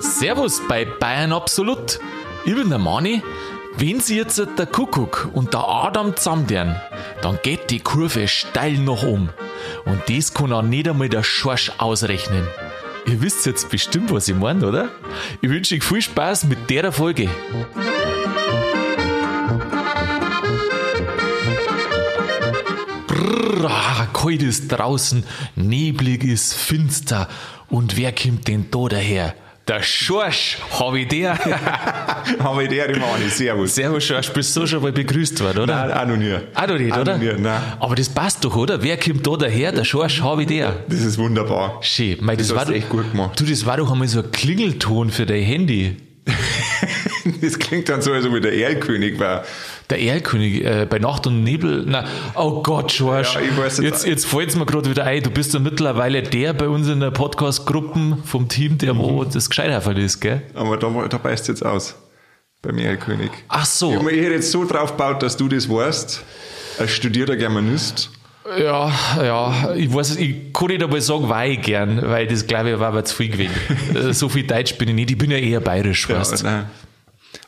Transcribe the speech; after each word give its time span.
Servus 0.00 0.60
bei 0.68 0.84
Bayern 0.84 1.32
Absolut. 1.32 1.98
Ich 2.44 2.54
bin 2.54 2.68
der 2.68 2.78
Mani. 2.78 3.22
Wenn 3.78 4.00
sie 4.00 4.18
jetzt 4.18 4.38
der 4.38 4.66
Kuckuck 4.66 5.30
und 5.32 5.54
der 5.54 5.66
Adam 5.66 6.14
zusammen 6.14 6.76
dann 7.22 7.38
geht 7.42 7.70
die 7.70 7.80
Kurve 7.80 8.28
steil 8.28 8.74
nach 8.74 9.02
oben. 9.02 9.30
Und 9.86 10.02
das 10.08 10.34
kann 10.34 10.52
auch 10.52 10.60
nicht 10.60 10.86
einmal 10.86 11.08
der 11.08 11.22
Schorsch 11.22 11.72
ausrechnen. 11.78 12.46
Ihr 13.06 13.22
wisst 13.22 13.46
jetzt 13.46 13.70
bestimmt, 13.70 14.12
was 14.12 14.28
ich 14.28 14.34
meine, 14.34 14.68
oder? 14.68 14.90
Ich 15.40 15.48
wünsche 15.48 15.74
euch 15.74 15.82
viel 15.82 16.02
Spaß 16.02 16.44
mit 16.44 16.68
der 16.68 16.92
Folge. 16.92 17.30
Ah, 23.66 24.06
kalt 24.12 24.42
ist 24.42 24.68
draußen, 24.68 25.24
neblig 25.56 26.24
ist 26.24 26.54
finster. 26.54 27.28
Und 27.68 27.96
wer 27.96 28.12
kommt 28.12 28.46
denn 28.48 28.66
da 28.70 28.86
daher? 28.88 29.34
Der 29.66 29.82
Schorsch, 29.82 30.58
hab 30.78 30.94
ich 30.94 31.08
der. 31.08 31.38
Habe 32.38 32.64
ich 32.64 32.68
der 32.68 32.90
im 32.90 33.02
Ani. 33.02 33.30
Servus. 33.30 33.74
Servus 33.76 34.04
Schorsch, 34.04 34.30
bist 34.30 34.54
du 34.54 34.66
schon 34.66 34.82
mal 34.82 34.92
begrüßt 34.92 35.42
worden, 35.42 35.62
oder? 35.62 35.86
Nein, 35.86 35.92
auch 35.98 36.06
noch 36.06 36.16
nie. 36.18 36.34
Auch 36.54 36.66
noch 36.66 36.78
nicht, 36.78 36.92
Auch 36.92 36.98
oder? 37.00 37.16
noch 37.16 37.24
nie, 37.24 37.40
nein. 37.40 37.62
Aber 37.80 37.94
das 37.94 38.10
passt 38.10 38.44
doch, 38.44 38.54
oder? 38.56 38.82
Wer 38.82 38.98
kommt 38.98 39.26
da 39.26 39.36
daher? 39.36 39.72
Der 39.72 39.84
Schorsch, 39.84 40.20
hab 40.20 40.38
ich 40.38 40.46
der. 40.48 40.76
Das 40.86 41.00
ist 41.00 41.16
wunderbar. 41.16 41.78
Schön. 41.80 42.18
Mei, 42.20 42.36
das, 42.36 42.48
Das 42.48 42.56
war 42.56 42.60
hast 42.62 42.68
du 42.68 42.74
echt 42.74 42.90
gut 42.90 43.10
gemacht. 43.10 43.40
Du, 43.40 43.44
das 43.44 43.64
war 43.64 43.78
doch 43.78 43.90
einmal 43.90 44.06
so 44.06 44.20
ein 44.22 44.30
Klingelton 44.30 45.10
für 45.10 45.24
dein 45.24 45.42
Handy. 45.42 45.96
Das 47.40 47.58
klingt 47.58 47.88
dann 47.88 48.02
so, 48.02 48.12
als 48.12 48.26
ob 48.26 48.34
ich 48.34 48.42
der 48.42 48.54
Erlkönig 48.54 49.18
war. 49.18 49.44
Der 49.90 50.00
Erlkönig 50.00 50.64
äh, 50.64 50.86
bei 50.88 50.98
Nacht 50.98 51.26
und 51.26 51.44
Nebel. 51.44 51.84
Na, 51.86 52.04
oh 52.34 52.62
Gott, 52.62 52.90
Schorsch. 52.92 53.34
Ja, 53.34 53.40
ich 53.42 53.56
jetzt- 53.56 53.78
jetzt 53.82 54.06
jetzt 54.06 54.26
fällt's 54.26 54.56
mir 54.56 54.64
gerade 54.64 54.88
wieder 54.88 55.04
ein. 55.04 55.22
Du 55.22 55.30
bist 55.30 55.52
ja 55.52 55.60
mittlerweile 55.60 56.22
der 56.22 56.54
bei 56.54 56.68
uns 56.68 56.88
in 56.88 57.00
der 57.00 57.10
Podcast-Gruppen 57.10 58.22
vom 58.24 58.48
Team, 58.48 58.78
der 58.78 58.94
Mhm. 58.94 59.26
das 59.32 59.50
Gescheiterfall 59.50 59.98
ist, 59.98 60.20
gell? 60.20 60.42
Aber 60.54 60.76
da, 60.78 60.88
da 61.08 61.18
beißt 61.18 61.48
jetzt 61.48 61.64
aus. 61.64 61.94
Beim 62.62 62.78
Erlkönig. 62.78 63.30
Ach 63.48 63.64
Ich 63.64 63.68
so. 63.68 63.92
habe 63.92 64.04
mir 64.04 64.14
jetzt 64.14 64.50
so 64.50 64.64
drauf 64.64 64.92
gebaut, 64.92 65.22
dass 65.22 65.36
du 65.36 65.48
das 65.48 65.68
weißt. 65.68 66.22
Als 66.78 66.90
studierter 66.90 67.36
Germanist. 67.36 68.10
Ja, 68.58 68.90
ja, 69.22 69.74
ich 69.74 69.92
weiß, 69.94 70.16
ich 70.16 70.52
kann 70.52 70.68
nicht 70.68 70.82
einmal 70.82 71.00
sagen, 71.00 71.28
war 71.30 71.46
ich 71.46 71.62
gern, 71.62 72.00
weil 72.02 72.26
das 72.26 72.46
glaube 72.46 72.72
ich 72.72 72.78
war 72.78 72.88
aber 72.88 73.04
zu 73.04 73.16
viel 73.16 73.28
gewesen. 73.30 73.54
Äh, 73.94 74.12
so 74.12 74.28
viel 74.28 74.46
Deutsch 74.46 74.76
bin 74.76 74.88
ich 74.88 74.94
nicht, 74.94 75.10
ich 75.12 75.16
bin 75.18 75.30
ja 75.30 75.38
eher 75.38 75.60
bayerisch, 75.60 76.06
Ja, 76.08 76.18
weißt 76.20 76.42
nein. 76.44 76.66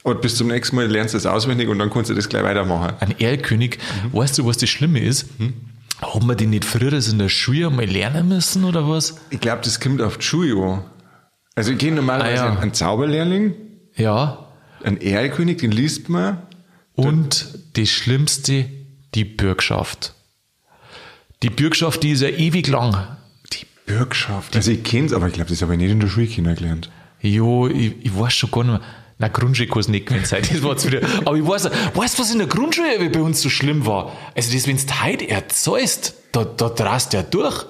Und 0.06 0.20
bis 0.22 0.36
zum 0.36 0.46
nächsten 0.46 0.76
Mal 0.76 0.86
lernst 0.86 1.14
du 1.14 1.18
das 1.18 1.26
auswendig 1.26 1.68
und 1.68 1.80
dann 1.80 1.90
kannst 1.90 2.10
du 2.10 2.14
das 2.14 2.28
gleich 2.28 2.44
weitermachen. 2.44 2.94
Ein 3.00 3.18
Erlkönig, 3.18 3.78
weißt 4.12 4.38
du, 4.38 4.46
was 4.46 4.56
das 4.56 4.68
Schlimme 4.68 5.00
ist? 5.00 5.26
Haben 6.00 6.26
wir 6.28 6.36
die 6.36 6.46
nicht 6.46 6.64
früher 6.64 7.00
so 7.00 7.10
in 7.10 7.18
der 7.18 7.28
Schule 7.28 7.66
einmal 7.66 7.86
lernen 7.86 8.28
müssen 8.28 8.62
oder 8.64 8.88
was? 8.88 9.16
Ich 9.30 9.40
glaube, 9.40 9.62
das 9.64 9.80
kommt 9.80 10.00
auf 10.00 10.18
die 10.18 10.24
Schule 10.24 10.62
an. 10.62 10.84
Also 11.56 11.72
ich 11.72 11.78
kenne 11.78 11.96
normalerweise 11.96 12.44
Ah, 12.44 12.54
ja. 12.54 12.60
einen 12.60 12.72
Zauberlehrling, 12.72 13.54
Ja. 13.96 14.46
einen 14.84 15.00
Erlkönig, 15.00 15.58
den 15.58 15.72
liest 15.72 16.08
man. 16.08 16.38
Und 16.94 17.48
das 17.74 17.88
Schlimmste, 17.88 18.66
die 19.16 19.24
Bürgschaft. 19.24 20.14
Die 21.42 21.50
Bürgschaft, 21.50 22.04
die 22.04 22.12
ist 22.12 22.22
ja 22.22 22.28
ewig 22.28 22.68
lang. 22.68 22.96
Die 23.52 23.66
Bürgschaft. 23.86 24.54
Also 24.54 24.70
ich 24.70 24.84
kenne 24.84 25.06
es, 25.06 25.12
aber 25.12 25.26
ich 25.26 25.32
glaube, 25.32 25.50
das 25.50 25.62
habe 25.62 25.72
ich 25.72 25.78
nicht 25.80 25.90
in 25.90 25.98
der 25.98 26.06
Schule 26.08 26.28
kennengelernt. 26.28 26.90
Jo, 27.20 27.66
ich, 27.66 27.94
ich 28.04 28.16
weiß 28.16 28.32
schon 28.34 28.52
gar 28.52 28.62
nicht 28.62 28.72
mehr. 28.78 28.80
Na, 29.18 29.28
Grundschule 29.28 29.68
kann 29.68 29.80
es 29.80 29.88
nicht 29.88 30.06
gewesen 30.06 30.26
sein. 30.26 30.42
Das 30.50 30.62
war 30.62 30.72
jetzt 30.72 30.86
wieder. 30.86 31.00
Aber 31.24 31.36
ich 31.36 31.46
weiß, 31.46 31.70
weißt 31.94 32.18
du, 32.18 32.22
was 32.22 32.32
in 32.32 32.38
der 32.38 32.48
Grundschule 32.48 33.08
bei 33.08 33.20
uns 33.20 33.40
so 33.40 33.48
schlimm 33.48 33.86
war? 33.86 34.12
Also, 34.34 34.52
das, 34.52 34.66
wenn 34.66 34.76
du 34.76 34.82
heute 35.02 35.28
erzeugst, 35.28 36.14
da, 36.32 36.44
da 36.44 36.68
drast 36.68 37.14
ja 37.14 37.22
durch. 37.22 37.64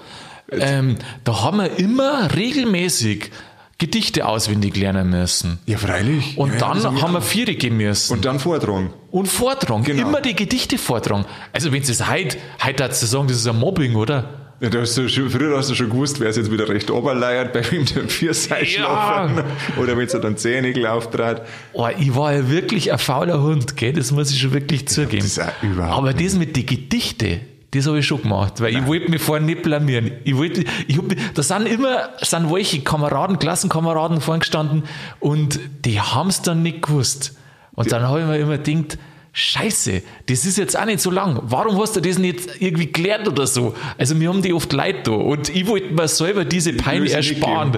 Ähm, 0.50 0.96
da 1.24 1.42
haben 1.42 1.58
wir 1.58 1.78
immer 1.78 2.34
regelmäßig 2.34 3.30
Gedichte 3.78 4.26
auswendig 4.26 4.76
lernen 4.76 5.10
müssen. 5.10 5.58
Ja, 5.66 5.76
freilich. 5.76 6.38
Und 6.38 6.52
ja, 6.54 6.58
dann 6.58 6.76
das 6.76 6.84
haben 6.86 7.12
wir 7.12 7.18
auch. 7.18 7.22
vier 7.22 7.46
gehen 7.46 7.76
müssen. 7.76 8.12
Und 8.12 8.24
dann 8.24 8.40
vortragen. 8.40 8.92
Und 9.10 9.26
vortragen. 9.26 9.84
Genau. 9.84 10.08
Immer 10.08 10.20
die 10.20 10.34
Gedichte 10.34 10.78
vortragen. 10.78 11.26
Also, 11.52 11.70
wenn 11.72 11.82
es 11.82 12.08
heute, 12.08 12.38
heute 12.64 12.84
hat 12.84 12.96
zu 12.96 13.06
sagen, 13.06 13.28
das 13.28 13.36
ist 13.36 13.46
ein 13.46 13.58
Mobbing, 13.58 13.94
oder? 13.94 14.45
Ja, 14.58 14.70
hast 14.80 14.94
schon, 15.10 15.28
früher 15.28 15.54
hast 15.56 15.68
du 15.68 15.74
schon 15.74 15.90
gewusst, 15.90 16.18
wer 16.18 16.30
es 16.30 16.36
jetzt 16.36 16.50
wieder 16.50 16.66
recht 16.68 16.90
oberleiert, 16.90 17.52
bei 17.52 17.70
wem 17.70 17.84
der 17.84 18.08
Vierseil 18.08 18.62
Ja. 18.64 18.66
schlafen. 18.66 19.44
Oder 19.78 19.96
wenn 19.98 20.06
es 20.06 20.12
dann 20.12 20.36
Zähnigel 20.38 20.86
auftrat. 20.86 21.46
Oh, 21.74 21.86
ich 21.98 22.14
war 22.14 22.32
ja 22.32 22.48
wirklich 22.48 22.90
ein 22.90 22.98
fauler 22.98 23.42
Hund, 23.42 23.76
gell? 23.76 23.92
das 23.92 24.12
muss 24.12 24.30
ich 24.30 24.40
schon 24.40 24.54
wirklich 24.54 24.88
zugeben. 24.88 25.22
das 25.22 25.38
auch 25.38 25.62
überhaupt 25.62 25.98
Aber 25.98 26.14
das 26.14 26.34
mit 26.36 26.56
den 26.56 26.64
Gedichten, 26.64 27.40
das 27.72 27.86
habe 27.86 27.98
ich 27.98 28.06
schon 28.06 28.22
gemacht, 28.22 28.60
weil 28.62 28.74
ich 28.74 28.86
wollte 28.86 29.10
mich 29.10 29.20
vorhin 29.20 29.44
nicht 29.44 29.62
blamieren. 29.62 30.12
Ich 30.24 30.34
wollte, 30.36 30.64
ich 30.86 30.96
hab, 30.96 31.04
da 31.34 31.42
sind 31.42 31.66
immer, 31.66 32.08
sind 32.22 32.50
welche 32.50 32.80
Kameraden, 32.80 33.38
Klassenkameraden 33.38 34.22
vorhin 34.22 34.40
gestanden 34.40 34.84
und 35.20 35.60
die 35.84 36.00
haben 36.00 36.30
es 36.30 36.40
dann 36.40 36.62
nicht 36.62 36.80
gewusst. 36.80 37.36
Und 37.74 37.92
dann 37.92 38.04
habe 38.04 38.20
ich 38.20 38.26
mir 38.26 38.38
immer 38.38 38.56
gedacht, 38.56 38.96
Scheiße, 39.38 40.02
das 40.30 40.46
ist 40.46 40.56
jetzt 40.56 40.78
auch 40.78 40.86
nicht 40.86 40.98
so 41.00 41.10
lang. 41.10 41.38
Warum 41.42 41.78
hast 41.78 41.94
du 41.94 42.00
das 42.00 42.16
nicht 42.16 42.40
irgendwie 42.58 42.90
gelernt 42.90 43.28
oder 43.28 43.46
so? 43.46 43.74
Also, 43.98 44.18
wir 44.18 44.30
haben 44.30 44.40
die 44.40 44.54
oft 44.54 44.72
Leute 44.72 45.00
da 45.04 45.10
und 45.12 45.54
ich 45.54 45.66
wollte 45.66 45.92
mir 45.92 46.08
selber 46.08 46.46
diese 46.46 46.72
Pein 46.72 47.06
ersparen. 47.06 47.76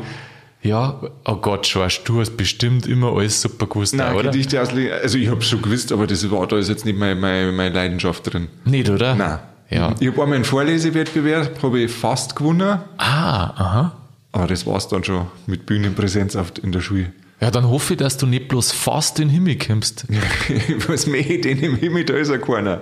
Ja, 0.63 1.01
oh 1.25 1.35
Gott, 1.35 1.67
Schorsch, 1.67 2.05
du 2.05 2.21
hast 2.21 2.37
bestimmt 2.37 2.87
immer 2.87 3.13
alles 3.17 3.41
super 3.43 3.67
gewusst, 3.67 3.97
Nein, 3.97 4.15
oder? 4.15 4.31
Gedichte 4.31 4.63
auslegen. 4.63 4.93
Also 5.03 5.19
ich 5.19 5.27
habe 5.29 5.43
schon 5.43 5.61
gewusst, 5.61 5.91
aber 5.91 6.07
das 6.07 6.31
war 6.31 6.47
da 6.47 6.59
ist 6.59 6.69
jetzt 6.69 6.85
nicht 6.85 6.97
meine, 6.97 7.17
meine, 7.17 7.51
meine 7.51 7.75
Leidenschaft 7.75 8.33
drin. 8.33 8.47
Nicht, 8.65 8.89
oder? 8.89 9.17
Nein. 9.17 9.39
Ja. 9.69 9.97
Ich 9.99 10.07
habe 10.07 10.23
einmal 10.23 10.37
einen 10.37 10.45
Vorlesewettbewerb, 10.45 11.61
habe 11.61 11.81
ich 11.81 11.91
fast 11.91 12.37
gewonnen, 12.37 12.79
Ah, 12.99 13.51
aha. 13.57 13.97
aber 14.31 14.47
das 14.47 14.65
war's 14.65 14.87
dann 14.87 15.03
schon 15.03 15.27
mit 15.49 15.67
Bühnenpräsenz 15.67 16.37
auf, 16.37 16.53
in 16.63 16.71
der 16.71 16.81
Schule. 16.83 17.13
Ja, 17.41 17.51
dann 17.51 17.69
hoffe 17.69 17.95
ich, 17.95 17.99
dass 17.99 18.17
du 18.17 18.27
nicht 18.27 18.49
bloß 18.49 18.73
fast 18.73 19.21
in 19.21 19.29
den 19.29 19.35
Himmel 19.35 19.59
kommst. 19.59 20.07
Was 20.89 21.07
mehr 21.07 21.23
den 21.23 21.61
im 21.61 21.77
Himmel, 21.77 22.05
da 22.05 22.15
ist 22.15 22.31
ja 22.31 22.39
keiner. 22.39 22.81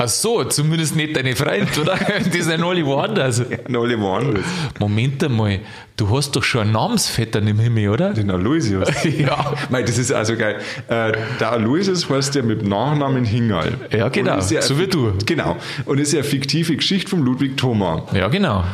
Ach 0.00 0.06
so, 0.06 0.44
zumindest 0.44 0.94
nicht 0.94 1.16
deine 1.16 1.34
Freunde, 1.34 1.68
oder? 1.80 1.98
Die 2.32 2.40
sind 2.40 2.62
alle 2.62 2.86
woanders. 2.86 3.40
Und 3.40 3.76
alle 3.76 3.98
woanders. 3.98 4.44
Moment 4.78 5.24
einmal, 5.24 5.60
du 5.96 6.08
hast 6.16 6.36
doch 6.36 6.42
schon 6.44 6.60
einen 6.62 6.72
Namensvettern 6.72 7.46
im 7.48 7.58
Himmel, 7.58 7.88
oder? 7.88 8.12
Den 8.12 8.30
Aloysius. 8.30 8.88
Ja. 9.18 9.54
Mei, 9.70 9.82
das 9.82 9.98
ist 9.98 10.12
also 10.12 10.36
geil. 10.36 10.60
Äh, 10.88 11.12
der 11.40 11.50
Aloysius 11.50 12.08
heißt 12.08 12.36
ja 12.36 12.42
mit 12.42 12.66
Nachnamen 12.66 13.24
Hingal. 13.24 13.72
Ja, 13.90 14.08
genau. 14.08 14.38
Ja 14.38 14.62
So 14.62 14.78
wie 14.78 14.86
du. 14.86 15.14
Genau. 15.26 15.56
Und 15.86 15.98
ist 15.98 16.12
ja 16.12 16.20
eine 16.20 16.28
fiktive 16.28 16.76
Geschichte 16.76 17.10
von 17.10 17.24
Ludwig 17.24 17.56
Thoma. 17.56 18.04
Ja, 18.12 18.28
genau. 18.28 18.64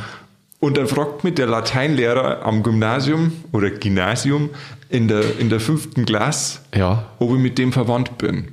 Und 0.64 0.78
dann 0.78 0.86
fragt 0.86 1.24
mich 1.24 1.34
der 1.34 1.46
Lateinlehrer 1.46 2.42
am 2.46 2.62
Gymnasium 2.62 3.32
oder 3.52 3.68
Gymnasium 3.70 4.48
in 4.88 5.08
der, 5.08 5.38
in 5.38 5.50
der 5.50 5.60
fünften 5.60 6.06
Klasse, 6.06 6.60
Ja. 6.74 7.04
ob 7.18 7.32
ich 7.32 7.38
mit 7.38 7.58
dem 7.58 7.70
verwandt 7.70 8.16
bin. 8.16 8.48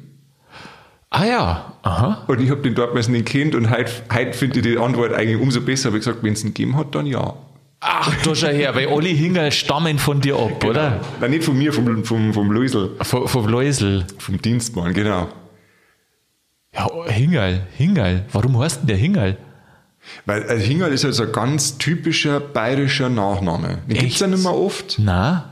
Ah 1.09 1.23
ja, 1.25 1.73
aha. 1.83 2.23
Und 2.27 2.41
ich 2.41 2.49
habe 2.49 2.61
den 2.61 2.75
damals 2.75 3.07
nicht 3.07 3.27
kennt 3.27 3.55
und 3.55 3.69
heute, 3.69 3.91
heute 4.13 4.33
finde 4.33 4.57
ich 4.59 4.63
die 4.63 4.77
Antwort 4.77 5.13
eigentlich 5.13 5.39
umso 5.41 5.61
besser. 5.61 5.87
Habe 5.89 5.99
ich 5.99 6.05
gesagt, 6.05 6.21
wenn 6.23 6.33
es 6.33 6.43
ihn 6.43 6.53
gegeben 6.53 6.75
hat, 6.77 6.93
dann 6.95 7.05
ja. 7.05 7.33
Ach, 7.79 8.13
da 8.23 8.35
schau 8.35 8.47
her, 8.47 8.75
weil 8.75 8.87
alle 8.89 9.07
Hingerl 9.09 9.51
stammen 9.51 9.97
von 9.97 10.19
dir 10.19 10.35
ab, 10.35 10.63
oder? 10.65 10.99
Nein, 11.21 11.31
nicht 11.31 11.43
von 11.45 11.57
mir, 11.57 11.71
vom, 11.71 12.03
vom, 12.03 12.33
vom 12.33 12.51
Luisel, 12.51 12.91
Vom, 13.01 13.25
vom 13.27 13.47
Läusel. 13.47 14.05
vom 14.19 14.41
Dienstmann, 14.41 14.93
genau. 14.93 15.29
Ja, 16.75 16.87
Hingerl, 17.07 17.67
Hingerl. 17.77 18.25
Warum 18.33 18.59
heißt 18.59 18.81
denn 18.81 18.87
der 18.87 18.97
Hingerl? 18.97 19.37
Weil 20.25 20.43
äh, 20.43 20.59
Hingal 20.59 20.91
ist 20.91 21.05
also 21.05 21.23
ein 21.23 21.31
ganz 21.31 21.77
typischer 21.77 22.39
bayerischer 22.39 23.09
Nachname. 23.09 23.79
Den 23.87 23.97
gibt 23.97 24.13
es 24.13 24.19
ja 24.19 24.27
nicht 24.27 24.43
mehr 24.43 24.53
oft. 24.53 24.97
Na? 24.99 25.47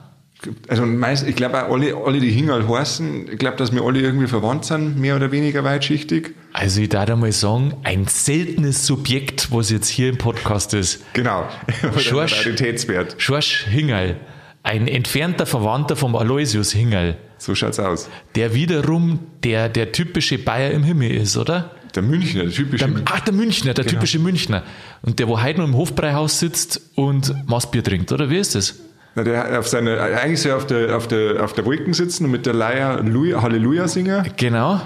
Also 0.69 0.85
meist, 0.85 1.27
ich 1.27 1.35
glaube 1.35 1.65
auch 1.65 1.73
alle, 1.73 1.95
alle, 1.95 2.19
die 2.21 2.31
Hingal 2.31 2.65
heißen, 2.67 3.29
ich 3.29 3.37
glaube, 3.37 3.57
dass 3.57 3.73
wir 3.73 3.81
alle 3.81 3.99
irgendwie 3.99 4.27
verwandt 4.27 4.63
sind, 4.63 4.97
mehr 4.97 5.17
oder 5.17 5.31
weniger 5.33 5.65
weitschichtig. 5.65 6.33
Also 6.53 6.79
ich 6.81 6.89
darf 6.89 7.09
einmal 7.09 7.33
sagen, 7.33 7.73
ein 7.83 8.07
seltenes 8.07 8.85
Subjekt, 8.85 9.51
was 9.51 9.69
jetzt 9.69 9.89
hier 9.89 10.09
im 10.09 10.17
Podcast 10.17 10.73
ist. 10.73 11.03
Genau. 11.11 11.45
Schorsch. 11.97 12.45
Raritätswert. 12.45 13.15
Schorsch 13.17 13.65
Hingerl. 13.65 14.15
Ein 14.63 14.87
entfernter 14.87 15.45
Verwandter 15.45 15.97
vom 15.97 16.15
Aloysius 16.15 16.71
Hingerl. 16.71 17.17
So 17.37 17.55
schaut's 17.55 17.79
aus. 17.79 18.09
Der 18.35 18.53
wiederum 18.53 19.19
der, 19.43 19.67
der 19.67 19.91
typische 19.91 20.37
Bayer 20.37 20.71
im 20.71 20.83
Himmel 20.83 21.11
ist, 21.11 21.37
oder? 21.37 21.71
Der 21.95 22.03
Münchner, 22.03 22.43
der 22.43 22.51
typische. 22.51 22.87
Der, 22.87 23.01
ach, 23.05 23.19
der 23.21 23.33
Münchner, 23.33 23.73
der 23.73 23.85
typische 23.85 24.19
Münchner. 24.19 24.63
Und 25.01 25.19
der, 25.19 25.27
wo 25.27 25.41
heute 25.41 25.59
noch 25.59 25.67
im 25.67 25.75
Hofbräuhaus 25.75 26.39
sitzt 26.39 26.81
und 26.95 27.33
Maßbier 27.47 27.83
trinkt, 27.83 28.11
oder 28.11 28.29
wie 28.29 28.37
ist 28.37 28.55
das? 28.55 28.75
Na, 29.15 29.23
der 29.23 29.59
auf 29.59 29.67
seine, 29.67 29.99
eigentlich 29.99 30.41
soll 30.41 30.51
er 30.51 30.57
auf 30.57 30.67
der, 30.67 30.95
auf 30.95 31.07
der, 31.07 31.43
auf 31.43 31.53
der 31.53 31.65
Wolken 31.65 31.93
sitzen 31.93 32.25
und 32.25 32.31
mit 32.31 32.45
der 32.45 32.53
Leier 32.53 33.01
Lu- 33.01 33.41
Halleluja 33.41 33.87
singen. 33.87 34.23
Genau. 34.37 34.79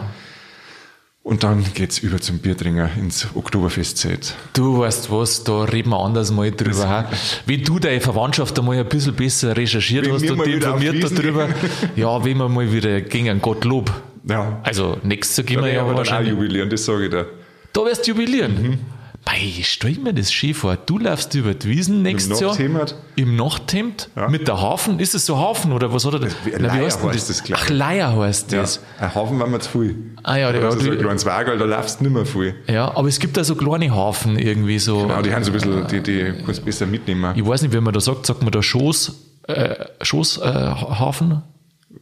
Und 1.23 1.43
dann 1.43 1.63
geht's 1.73 1.99
über 1.99 2.19
zum 2.19 2.39
Biertringer 2.39 2.89
ins 2.99 3.27
Oktoberfestzelt. 3.33 4.35
Du 4.53 4.79
weißt 4.79 5.09
was, 5.09 5.43
da 5.45 5.63
reden 5.63 5.89
wir 5.91 5.99
anders 5.99 6.31
mal 6.31 6.51
drüber. 6.51 7.09
Wenn 7.45 7.63
du 7.63 7.79
deine 7.79 8.01
Verwandtschaft 8.01 8.59
einmal 8.59 8.77
ein 8.77 8.87
bisschen 8.89 9.13
besser 9.13 9.55
recherchiert 9.55 10.05
Wenn 10.05 10.13
hast 10.13 10.29
und 10.29 10.45
informiert 10.45 11.17
darüber, 11.17 11.47
ja, 11.95 12.23
wenn 12.25 12.37
wir 12.37 12.49
mal 12.49 12.71
wieder 12.71 12.99
gegen 13.01 13.41
Gottlob. 13.41 13.89
Ja. 14.27 14.59
Also 14.63 14.97
nächstes 15.03 15.37
Jahr 15.37 15.45
gehen 15.45 15.57
Da 15.59 15.65
wir 15.65 15.73
ja 15.73 15.79
aber 15.81 15.89
dann 15.89 15.95
auch 15.95 15.97
wahrscheinlich. 15.99 16.31
jubilieren, 16.33 16.69
das 16.69 16.85
sage 16.85 17.05
ich 17.05 17.09
dir. 17.11 17.25
Da 17.73 17.81
wirst 17.85 18.05
du 18.07 18.11
jubilieren. 18.11 18.79
Mei, 19.25 19.53
stell 19.63 19.93
mir 20.03 20.13
das 20.13 20.33
schön 20.33 20.53
vor. 20.53 20.75
Du 20.85 20.97
laufst 20.99 21.33
über 21.33 21.53
die 21.53 21.69
Wiesen 21.69 22.01
nächstes 22.01 22.41
Jahr. 22.41 22.51
Nachthemd. 22.51 22.95
Im 23.15 23.37
Nachthemd. 23.37 24.09
Ja. 24.17 24.27
Mit 24.27 24.49
der 24.49 24.59
Hafen. 24.61 24.99
Ist 24.99 25.15
es 25.15 25.25
so 25.25 25.37
Hafen 25.37 25.71
oder 25.71 25.93
was 25.93 26.03
hat 26.05 26.13
er 26.15 26.19
das? 26.19 26.33
wie- 26.43 26.51
Na, 26.59 26.69
heißt 26.73 26.99
das, 27.01 27.41
ich. 27.45 27.55
Ach, 27.55 27.69
Leier 27.69 28.13
heißt 28.17 28.51
Ja, 28.51 28.61
das. 28.61 28.81
ein 28.99 29.15
Hafen 29.15 29.39
war 29.39 29.47
mir 29.47 29.59
zu 29.59 29.69
viel. 29.79 29.95
Ah 30.23 30.35
ja, 30.35 30.49
Oder 30.49 30.59
ja, 30.61 30.71
so 30.71 30.79
du- 30.79 30.91
ein 30.91 30.97
kleines 30.99 31.25
Wagel, 31.25 31.57
da 31.57 31.63
laufst 31.63 32.01
du 32.01 32.03
nicht 32.03 32.13
mehr 32.13 32.25
viel. 32.25 32.53
Ja, 32.67 32.93
aber 32.97 33.07
es 33.07 33.17
gibt 33.17 33.37
da 33.37 33.45
so 33.45 33.55
kleine 33.55 33.95
Hafen 33.95 34.37
irgendwie 34.37 34.77
so. 34.79 35.03
Genau, 35.03 35.21
die 35.21 35.33
haben 35.33 35.43
so 35.45 35.51
ein 35.51 35.53
bisschen, 35.53 35.87
die, 35.87 36.01
die 36.01 36.33
kannst 36.45 36.59
du 36.61 36.65
besser 36.65 36.85
mitnehmen. 36.85 37.33
Ich 37.37 37.45
weiß 37.45 37.61
nicht, 37.61 37.73
wie 37.73 37.79
man 37.79 37.93
da 37.93 38.01
sagt, 38.01 38.25
sagt 38.25 38.41
man 38.43 38.51
da 38.51 38.61
Schoß, 38.61 39.13
äh, 39.47 39.75
Schoß, 40.01 40.39
äh, 40.39 40.43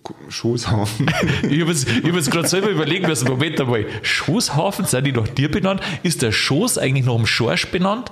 Hafen? 0.04 0.32
Schoßhafen. 0.32 1.06
Ich 1.50 1.62
habe 1.62 1.72
jetzt, 1.72 2.32
gerade 2.32 2.48
selber 2.48 2.70
überlegen 2.70 3.08
müssen, 3.08 3.28
Moment 3.28 3.60
einmal, 3.60 3.86
Schoßhafen, 4.02 4.86
sind 4.86 5.06
die 5.06 5.12
nach 5.12 5.28
dir 5.28 5.50
benannt? 5.52 5.82
Ist 6.04 6.22
der 6.22 6.32
Schoß 6.32 6.78
eigentlich 6.78 7.06
nach 7.06 7.16
dem 7.16 7.26
Schorsch 7.28 7.68
benannt? 7.68 8.12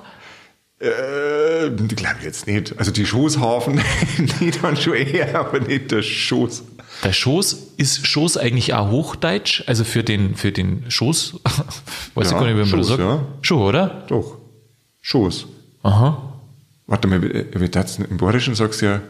äh, 0.82 1.70
glaube 1.72 2.16
ich 2.20 2.26
jetzt 2.26 2.48
nicht. 2.48 2.78
Also 2.80 2.92
die 2.92 3.06
Schoßhafen, 3.06 3.82
die 4.40 4.52
dann 4.52 4.78
schon 4.78 4.94
eher, 4.94 5.38
aber 5.40 5.60
nicht 5.60 5.92
der 5.92 6.02
Schoß. 6.02 6.64
Der 7.04 7.12
Schoß, 7.14 7.74
ist 7.78 8.08
Schoß 8.08 8.38
eigentlich 8.38 8.74
auch 8.74 8.90
Hochdeutsch? 8.90 9.64
Also 9.68 9.84
für 9.84 10.04
den, 10.04 10.36
für 10.36 10.52
den 10.54 10.90
Schoß? 10.90 11.42
Weiß 12.16 12.32
Ja, 12.32 12.38
ich 12.38 12.44
gar 12.44 12.54
nicht, 12.54 12.56
wie 12.56 12.60
man 12.60 12.60
das 12.62 12.70
Schoß, 12.70 12.88
sagt. 12.88 13.00
ja. 13.00 13.26
Schon, 13.42 13.58
oder? 13.62 14.06
Doch. 14.08 14.38
Schoß. 15.02 15.48
Aha. 15.84 16.34
Warte 16.88 17.08
mal, 17.08 17.22
wie, 17.22 17.70
das 17.70 18.00
im 18.00 18.18
Bayerischen 18.18 18.56
sagst 18.56 18.82
du 18.82 18.86
ja, 18.86 19.02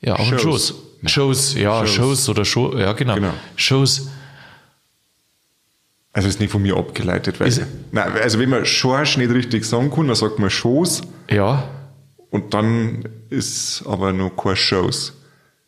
Ja, 0.00 0.14
auch 0.14 0.20
ein 0.32 0.38
Schoß. 0.38 0.68
Schoß. 0.68 0.74
Schoß, 1.06 1.54
ja, 1.54 1.86
Schoß. 1.86 1.94
Schoß 1.94 2.28
oder 2.28 2.44
Schoß, 2.44 2.74
ja, 2.78 2.92
genau. 2.92 3.14
Genau. 3.14 3.32
Schoß. 3.56 4.08
also 6.12 6.28
ist 6.28 6.40
nicht 6.40 6.50
von 6.50 6.62
mir 6.62 6.76
abgeleitet, 6.76 7.38
weil, 7.40 7.48
Ist- 7.48 7.62
nein, 7.92 8.12
also 8.22 8.38
wenn 8.38 8.50
man 8.50 8.64
Schorsch 8.66 9.16
nicht 9.16 9.30
richtig 9.30 9.64
sagen 9.64 9.90
kann, 9.90 10.06
dann 10.08 10.16
sagt 10.16 10.38
man 10.38 10.50
Schoß 10.50 11.02
Ja, 11.30 11.68
und 12.30 12.52
dann 12.54 13.04
ist 13.30 13.82
aber 13.86 14.12
noch 14.12 14.30
kein 14.30 14.56
Schoß. 14.56 15.12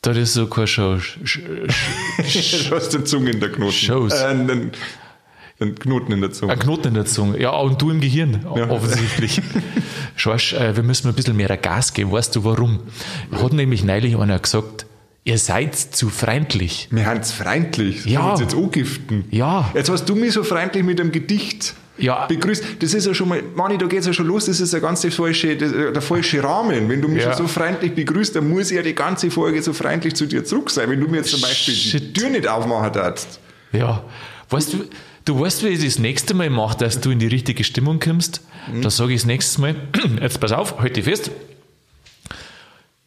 das 0.03 0.17
ist 0.17 0.35
so 0.35 0.47
kein 0.49 0.67
sch- 0.67 1.49
Du 2.69 2.77
hast 2.77 2.91
den 2.91 3.07
Zunge 3.07 3.31
in 3.31 3.41
der 3.41 3.51
Knoten. 3.53 3.73
Schoß. 3.73 4.13
Äh, 4.13 4.25
einen, 4.27 4.73
einen 5.61 5.75
Knoten 5.77 6.13
in 6.13 6.21
der 6.21 6.33
Zunge. 6.33 6.53
Ein 6.53 6.59
Knoten 6.59 6.89
in 6.89 6.95
der 6.95 7.05
Zunge. 7.07 7.41
Ja, 7.41 7.51
und 7.51 7.81
du 7.81 7.91
im 7.91 8.01
Gehirn, 8.01 8.45
Ja. 8.57 8.69
offensichtlich. 8.69 9.41
Schorsch, 10.17 10.53
äh, 10.55 10.75
wir 10.77 10.83
müssen 10.83 11.09
ein 11.09 11.15
bisschen 11.15 11.37
mehr 11.37 11.57
Gas 11.57 11.95
geben. 11.95 12.11
Weißt 12.13 12.35
du 12.37 12.43
warum? 12.45 12.81
Hat 13.31 13.53
nämlich 13.53 13.85
neulich 13.85 14.17
einer 14.17 14.39
gesagt, 14.41 14.87
ihr 15.25 15.39
seid 15.39 15.75
zu 15.77 16.09
freundlich. 16.11 16.89
Wir 16.91 17.07
haben 17.07 17.23
freundlich. 17.23 18.05
Ja. 18.07 18.21
Sollen 18.21 18.25
wir 18.27 18.33
uns 18.33 18.41
jetzt 18.41 18.55
angiften. 18.55 19.25
Ja. 19.31 19.71
Jetzt 19.75 19.91
hast 19.91 20.05
du 20.07 20.15
mich 20.15 20.33
so 20.33 20.43
freundlich 20.43 20.83
mit 20.85 21.01
einem 21.01 21.13
Gedicht 21.13 21.75
Ja. 21.99 22.27
begrüßt. 22.27 22.65
Das 22.81 22.93
ist 22.95 23.07
ja 23.07 23.15
schon 23.15 23.29
mal, 23.29 23.43
Mani, 23.55 23.79
da 23.79 23.87
geht's 23.87 24.07
ja 24.07 24.13
schon 24.13 24.27
los. 24.27 24.47
Das 24.47 24.59
ist 24.61 24.73
der 24.73 24.81
ganze 24.81 25.11
falsche, 25.11 25.57
das, 25.57 25.71
der 25.73 26.03
falsche 26.03 26.43
Rahmen. 26.43 26.89
Wenn 26.89 27.01
du 27.01 27.09
mich 27.09 27.23
Ja. 27.23 27.37
schon 27.37 27.47
so 27.47 27.53
freundlich 27.53 27.95
begrüßt, 27.95 28.35
dann 28.35 28.49
muss 28.49 28.71
ich 28.71 28.77
ja 28.77 28.83
die 28.83 28.95
ganze 28.95 29.31
Folge 29.31 29.63
so 29.63 29.73
freundlich 29.73 30.15
zu 30.15 30.27
dir 30.27 30.45
zurück 30.45 30.71
sein. 30.71 30.91
Wenn 30.91 31.01
du 31.01 31.07
mir 31.09 31.19
jetzt 31.19 31.31
zum 31.31 31.41
Beispiel 31.41 31.75
die 31.75 31.81
Shit. 31.81 32.15
Tür 32.15 32.29
nicht 32.31 32.49
aufmachen 32.49 32.93
darfst. 32.93 33.39
Ja. 33.73 34.03
Weißt 34.51 34.73
du, 34.73 34.85
du 35.25 35.39
weißt, 35.41 35.63
wie 35.65 35.69
ich 35.69 35.85
das 35.85 35.99
nächste 35.99 36.35
Mal 36.35 36.51
mache, 36.51 36.77
dass 36.79 37.01
du 37.01 37.11
in 37.11 37.19
die 37.21 37.29
richtige 37.29 37.63
Stimmung 37.65 38.01
kommst? 38.01 38.43
Da 38.83 38.91
sage 38.91 39.13
ich 39.13 39.21
das 39.21 39.27
nächste 39.27 39.61
Mal, 39.61 39.77
jetzt 40.21 40.41
pass 40.41 40.53
auf, 40.53 40.79
halt 40.81 40.97
dich 40.97 41.05
fest. 41.05 41.31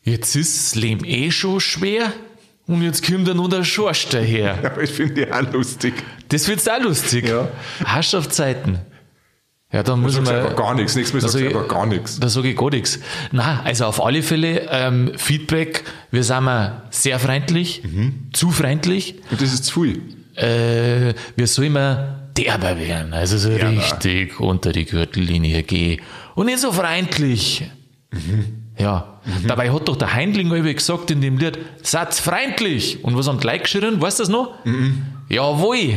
Jetzt 0.05 0.35
ist 0.35 0.55
das 0.55 0.75
Leben 0.75 1.03
eh 1.03 1.29
schon 1.31 1.59
schwer 1.59 2.13
und 2.67 2.81
jetzt 2.83 3.05
kommt 3.05 3.27
dann 3.27 3.37
noch 3.37 3.49
der 3.49 3.63
Schorsch 3.63 4.07
daher. 4.09 4.59
Ja, 4.63 4.69
aber 4.71 4.83
ich 4.83 4.91
finde 4.91 5.25
die 5.25 5.31
auch 5.31 5.51
lustig. 5.51 5.93
Das 6.29 6.47
wird's 6.47 6.67
auch 6.67 6.79
lustig. 6.81 7.27
Ja. 7.27 7.49
Herrschaftszeiten. 7.85 8.79
Ja, 9.73 9.83
dann 9.83 9.99
muss 10.01 10.19
mal. 10.21 10.33
einfach 10.41 10.55
gar 10.55 10.73
nichts. 10.75 10.95
Nächstes 10.95 11.13
Mal 11.13 11.19
Da 11.21 11.27
sagst 11.27 11.35
du 11.35 11.39
sag 11.39 11.49
ich- 11.49 11.55
einfach 11.57 11.67
gar 11.75 11.85
nichts. 11.87 12.19
Da 12.19 12.29
sage 12.29 12.49
ich 12.51 12.55
gar 12.55 12.69
nichts. 12.69 12.99
Nein, 13.31 13.59
also 13.63 13.85
auf 13.85 14.01
alle 14.05 14.21
Fälle 14.23 14.67
ähm, 14.71 15.11
Feedback. 15.17 15.83
Wir 16.11 16.23
sind 16.23 16.43
mal 16.43 16.83
sehr 16.91 17.19
freundlich, 17.19 17.81
Mhm. 17.83 18.29
zu 18.31 18.51
freundlich. 18.51 19.15
Und 19.31 19.41
das 19.41 19.51
ist 19.53 19.65
zu 19.65 19.81
viel. 19.83 20.01
Äh, 20.35 21.13
wir 21.35 21.47
sollen 21.47 21.67
immer 21.69 22.29
derber 22.37 22.77
werden, 22.77 23.13
also 23.13 23.37
so 23.37 23.49
richtig 23.49 24.39
unter 24.39 24.71
die 24.71 24.85
Gürtellinie 24.85 25.63
gehen. 25.63 26.01
Und 26.35 26.45
nicht 26.45 26.59
so 26.59 26.71
freundlich. 26.71 27.63
Ja. 28.77 29.19
Dabei 29.47 29.71
hat 29.71 29.87
doch 29.87 29.95
der 29.95 30.13
Heindling 30.13 30.49
gesagt 30.49 31.11
in 31.11 31.21
dem 31.21 31.37
Lied, 31.37 31.57
seid 31.81 32.13
freundlich. 32.13 33.03
Und 33.03 33.17
was 33.17 33.27
haben 33.27 33.39
die 33.39 33.47
Leute 33.47 33.59
geschrien? 33.59 34.01
Weißt 34.01 34.19
du 34.19 34.23
das 34.23 34.29
noch? 34.29 34.53
Jawohl. 35.29 35.93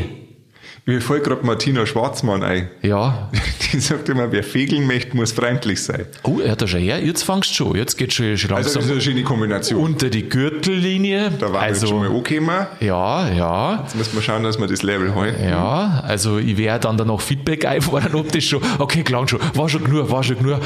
Mir 0.86 1.02
fällt 1.02 1.24
gerade 1.24 1.44
Martina 1.44 1.84
Schwarzmann 1.84 2.42
ein. 2.42 2.70
Ja. 2.80 3.28
Die 3.72 3.78
sagt 3.78 4.08
immer, 4.08 4.32
wer 4.32 4.42
fegeln 4.42 4.86
möchte, 4.86 5.14
muss 5.14 5.32
freundlich 5.32 5.82
sein. 5.82 6.06
Oh, 6.22 6.38
er 6.42 6.52
hat 6.52 6.62
da 6.62 6.66
schon 6.66 6.80
her. 6.80 7.04
Jetzt 7.04 7.24
fangst 7.24 7.50
du 7.50 7.54
schon. 7.56 7.76
Jetzt 7.76 7.98
geht 7.98 8.14
schon 8.14 8.38
schon 8.38 8.52
Also 8.52 8.68
das 8.68 8.74
langsam 8.76 8.82
ist 8.84 8.90
eine 8.92 9.00
schöne 9.02 9.22
Kombination. 9.22 9.82
unter 9.84 10.08
die 10.08 10.26
Gürtellinie. 10.26 11.30
da 11.38 11.52
war 11.52 11.60
also, 11.60 11.82
jetzt 11.82 11.90
schon 11.90 11.98
mal 11.98 12.08
angekommen. 12.08 12.66
ja, 12.80 13.28
ja. 13.28 13.82
Jetzt 13.82 13.96
müssen 13.96 14.14
wir 14.14 14.22
schauen, 14.22 14.42
dass 14.44 14.58
wir 14.58 14.66
das 14.66 14.82
Level 14.82 15.14
halten. 15.14 15.46
Ja, 15.46 16.02
also 16.06 16.38
ich 16.38 16.56
werde 16.56 16.80
dann 16.88 16.96
da 16.96 17.04
noch 17.04 17.20
Feedback 17.20 17.66
einfordern, 17.66 18.14
ob 18.14 18.32
das 18.32 18.44
schon, 18.44 18.62
okay, 18.78 19.02
klar 19.02 19.28
schon, 19.28 19.40
war 19.52 19.68
schon 19.68 19.84
genug, 19.84 20.10
war 20.10 20.22
schon 20.22 20.38
genug. 20.38 20.58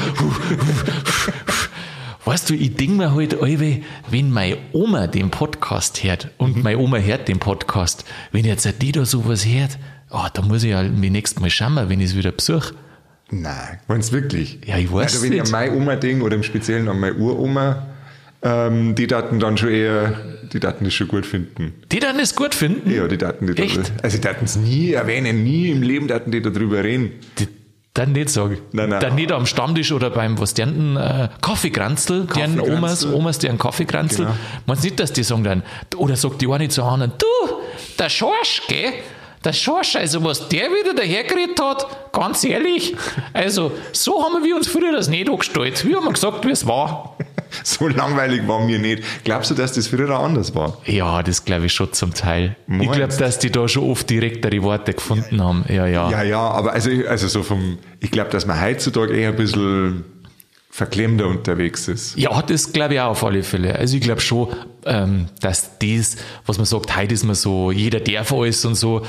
Weißt 2.25 2.49
du, 2.49 2.53
ich 2.53 2.75
denke 2.75 2.93
mir 2.93 3.13
halt, 3.13 3.41
allwe, 3.41 3.81
wenn 4.09 4.31
meine 4.31 4.57
Oma 4.71 5.07
den 5.07 5.29
Podcast 5.29 6.05
hört 6.05 6.29
und 6.37 6.63
meine 6.63 6.77
Oma 6.77 6.97
hört 6.97 7.27
den 7.27 7.39
Podcast, 7.39 8.05
wenn 8.31 8.45
jetzt 8.45 8.81
die 8.81 8.93
da 8.93 9.03
sowas 9.03 9.45
hört, 9.45 9.77
oh, 10.09 10.25
da 10.33 10.41
muss 10.41 10.63
ich 10.63 10.71
ja 10.71 10.83
mir 10.83 11.11
nächstes 11.11 11.41
Mal 11.41 11.49
schauen, 11.49 11.75
wenn 11.89 11.99
ich 11.99 12.11
es 12.11 12.15
wieder 12.15 12.31
besuche. 12.31 12.75
Nein, 13.29 13.79
meinst 13.89 14.11
du 14.11 14.15
wirklich? 14.15 14.59
Ja, 14.65 14.77
ich 14.77 14.89
weiß 14.89 15.15
also, 15.15 15.23
wenn 15.23 15.33
ich 15.33 15.41
nicht. 15.41 15.53
an 15.53 15.59
meine 15.59 15.75
Oma 15.75 15.97
denke, 15.97 16.23
oder 16.23 16.35
im 16.35 16.43
Speziellen 16.43 16.87
an 16.87 16.97
meine 16.97 17.15
Uroma, 17.15 17.87
ähm, 18.41 18.95
die 18.95 19.07
daten 19.07 19.39
dann 19.41 19.57
schon 19.57 19.69
eher, 19.69 20.13
die 20.53 20.61
daten 20.61 20.85
das 20.85 20.93
schon 20.93 21.09
gut 21.09 21.25
finden. 21.25 21.73
Die 21.91 21.99
dann 21.99 22.19
es 22.19 22.35
gut 22.35 22.55
finden? 22.55 22.89
Ja, 22.89 23.05
die 23.09 23.17
daten 23.17 23.53
die 23.53 23.61
Echt? 23.61 23.91
Also, 24.01 24.17
die 24.17 24.21
daten 24.21 24.45
es 24.45 24.55
nie 24.55 24.93
erwähnen, 24.93 25.43
nie 25.43 25.71
im 25.71 25.81
Leben 25.81 26.07
daten 26.07 26.31
die 26.31 26.41
darüber 26.41 26.85
reden. 26.85 27.11
Die, 27.39 27.47
dann 27.93 28.11
nicht 28.11 28.29
sagen. 28.29 28.57
Nein, 28.71 28.89
nein. 28.89 28.99
Dann 28.99 29.15
nicht 29.15 29.31
am 29.31 29.45
Stammtisch 29.45 29.91
oder 29.91 30.09
beim, 30.09 30.39
was 30.39 30.53
deren 30.53 30.97
äh, 30.97 31.29
Kaffeekranzel, 31.41 32.25
deren. 32.25 32.59
Omas, 32.59 33.05
Omas, 33.05 33.37
deren 33.37 33.57
Kaffeekranzel. 33.57 34.25
Genau. 34.25 34.37
Meinst 34.65 34.83
nicht, 34.83 34.99
dass 34.99 35.13
die 35.13 35.23
sagen 35.23 35.43
dann, 35.43 35.63
oder 35.95 36.15
sagt 36.15 36.41
die 36.41 36.47
eine 36.47 36.69
zu 36.69 36.83
anderen, 36.83 37.13
du, 37.17 37.55
der 37.99 38.09
Schorsch, 38.09 38.63
gell? 38.67 38.93
Der 39.43 39.53
Schorsch, 39.53 39.97
also 39.97 40.23
was 40.23 40.47
der 40.47 40.69
wieder 40.69 40.93
dahergeredet 40.95 41.61
hat, 41.61 42.13
ganz 42.13 42.45
ehrlich, 42.45 42.95
also 43.33 43.73
so 43.91 44.23
haben 44.23 44.43
wir 44.43 44.55
uns 44.55 44.67
früher 44.69 44.93
das 44.93 45.09
nicht 45.09 45.29
angestellt. 45.29 45.85
Wir 45.85 45.97
haben 45.97 46.13
gesagt, 46.13 46.45
wie 46.45 46.51
es 46.51 46.65
war. 46.65 47.17
So 47.63 47.87
langweilig 47.87 48.47
war 48.47 48.65
mir 48.65 48.79
nicht. 48.79 49.03
Glaubst 49.23 49.51
du, 49.51 49.55
dass 49.55 49.73
das 49.73 49.87
früher 49.87 50.09
anders 50.11 50.53
war? 50.55 50.77
Ja, 50.85 51.23
das 51.23 51.45
glaube 51.45 51.67
ich 51.67 51.73
schon 51.73 51.93
zum 51.93 52.13
Teil. 52.13 52.55
Ich 52.67 52.73
Meinst? 52.73 52.93
glaube, 52.93 53.13
dass 53.17 53.39
die 53.39 53.51
da 53.51 53.67
schon 53.67 53.89
oft 53.89 54.09
direktere 54.09 54.61
Worte 54.63 54.93
gefunden 54.93 55.41
haben. 55.41 55.65
Ja, 55.69 55.85
ja. 55.85 56.09
Ja, 56.09 56.23
ja, 56.23 56.39
aber 56.39 56.73
also, 56.73 56.89
also 57.07 57.27
so 57.27 57.43
vom, 57.43 57.77
ich 57.99 58.11
glaube, 58.11 58.29
dass 58.31 58.45
man 58.45 58.61
heutzutage 58.61 59.15
eher 59.15 59.29
ein 59.29 59.35
bisschen 59.35 60.05
verklemmter 60.69 61.27
unterwegs 61.27 61.87
ist. 61.87 62.17
Ja, 62.17 62.41
das 62.41 62.73
glaube 62.73 62.95
ich 62.95 62.99
auch 62.99 63.11
auf 63.11 63.23
alle 63.23 63.43
Fälle. 63.43 63.75
Also 63.75 63.95
ich 63.95 64.01
glaube 64.01 64.21
schon, 64.21 64.47
ähm, 64.85 65.27
dass 65.39 65.77
das, 65.77 66.15
was 66.47 66.57
man 66.57 66.65
sagt, 66.65 66.95
heute 66.97 67.13
ist 67.13 67.23
man 67.23 67.35
so, 67.35 67.71
jeder 67.71 67.99
darf 67.99 68.33
alles 68.33 68.65
und 68.65 68.73
so, 68.73 69.05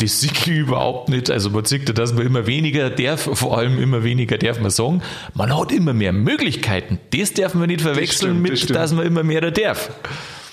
das 0.00 0.20
sehe 0.20 0.30
ich 0.32 0.46
überhaupt 0.48 1.08
nicht. 1.08 1.30
Also 1.30 1.50
man 1.50 1.64
sieht 1.64 1.88
ja, 1.88 1.94
dass 1.94 2.12
man 2.14 2.26
immer 2.26 2.46
weniger 2.46 2.90
darf, 2.90 3.22
vor 3.34 3.58
allem 3.58 3.80
immer 3.82 4.02
weniger 4.04 4.38
darf 4.38 4.60
man 4.60 4.70
sagen. 4.70 5.02
Man 5.34 5.56
hat 5.56 5.72
immer 5.72 5.92
mehr 5.92 6.12
Möglichkeiten. 6.12 6.98
Das 7.10 7.32
darf 7.34 7.54
man 7.54 7.68
nicht 7.68 7.80
verwechseln 7.82 8.32
stimmt, 8.32 8.44
das 8.44 8.50
mit, 8.50 8.58
stimmt. 8.58 8.76
dass 8.78 8.92
man 8.92 9.06
immer 9.06 9.22
mehr 9.22 9.50
darf. 9.50 9.90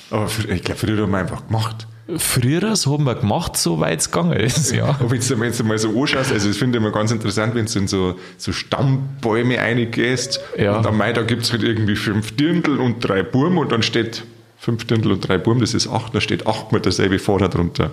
Aber 0.10 0.28
ich 0.50 0.64
glaube, 0.64 0.80
früher 0.80 1.02
haben 1.04 1.12
wir 1.12 1.18
einfach 1.18 1.48
gemacht. 1.48 1.88
Früher 2.18 2.62
haben 2.62 3.04
wir 3.04 3.16
gemacht, 3.16 3.58
so 3.58 3.82
weit 3.82 4.00
es 4.00 4.10
gegangen 4.12 4.32
ist, 4.40 4.72
ja. 4.72 4.98
Wenn 5.02 5.20
du, 5.20 5.40
wenn 5.42 5.52
du 5.52 5.64
mal 5.66 5.78
so 5.78 5.90
anschaust, 5.90 6.32
also 6.32 6.48
das 6.48 6.56
finde 6.56 6.78
ich 6.78 6.84
immer 6.84 6.94
ganz 6.94 7.12
interessant, 7.12 7.54
wenn 7.54 7.66
du 7.66 7.80
in 7.80 7.88
so, 7.90 8.16
so 8.38 8.54
Stammbäume 8.54 9.58
reingehst 9.58 10.40
Ja. 10.58 10.78
und 10.78 10.88
am 10.88 10.98
Mai, 10.98 11.12
da 11.12 11.24
gibt 11.24 11.44
es 11.44 11.52
halt 11.52 11.64
irgendwie 11.64 11.98
fünf 11.98 12.34
Dirndl 12.38 12.80
und 12.80 13.02
drei 13.02 13.24
Burm 13.24 13.58
und 13.58 13.74
dann 13.74 13.84
steht 13.84 14.24
fünf 14.58 14.86
Dirndl 14.86 15.12
und 15.12 15.28
drei 15.28 15.38
Burm, 15.38 15.60
das 15.60 15.74
ist 15.74 15.90
acht, 15.90 16.16
da 16.16 16.22
steht 16.22 16.48
acht 16.48 16.72
mit 16.72 16.86
derselbe 16.86 17.20
Vorder 17.20 17.50
drunter. 17.50 17.92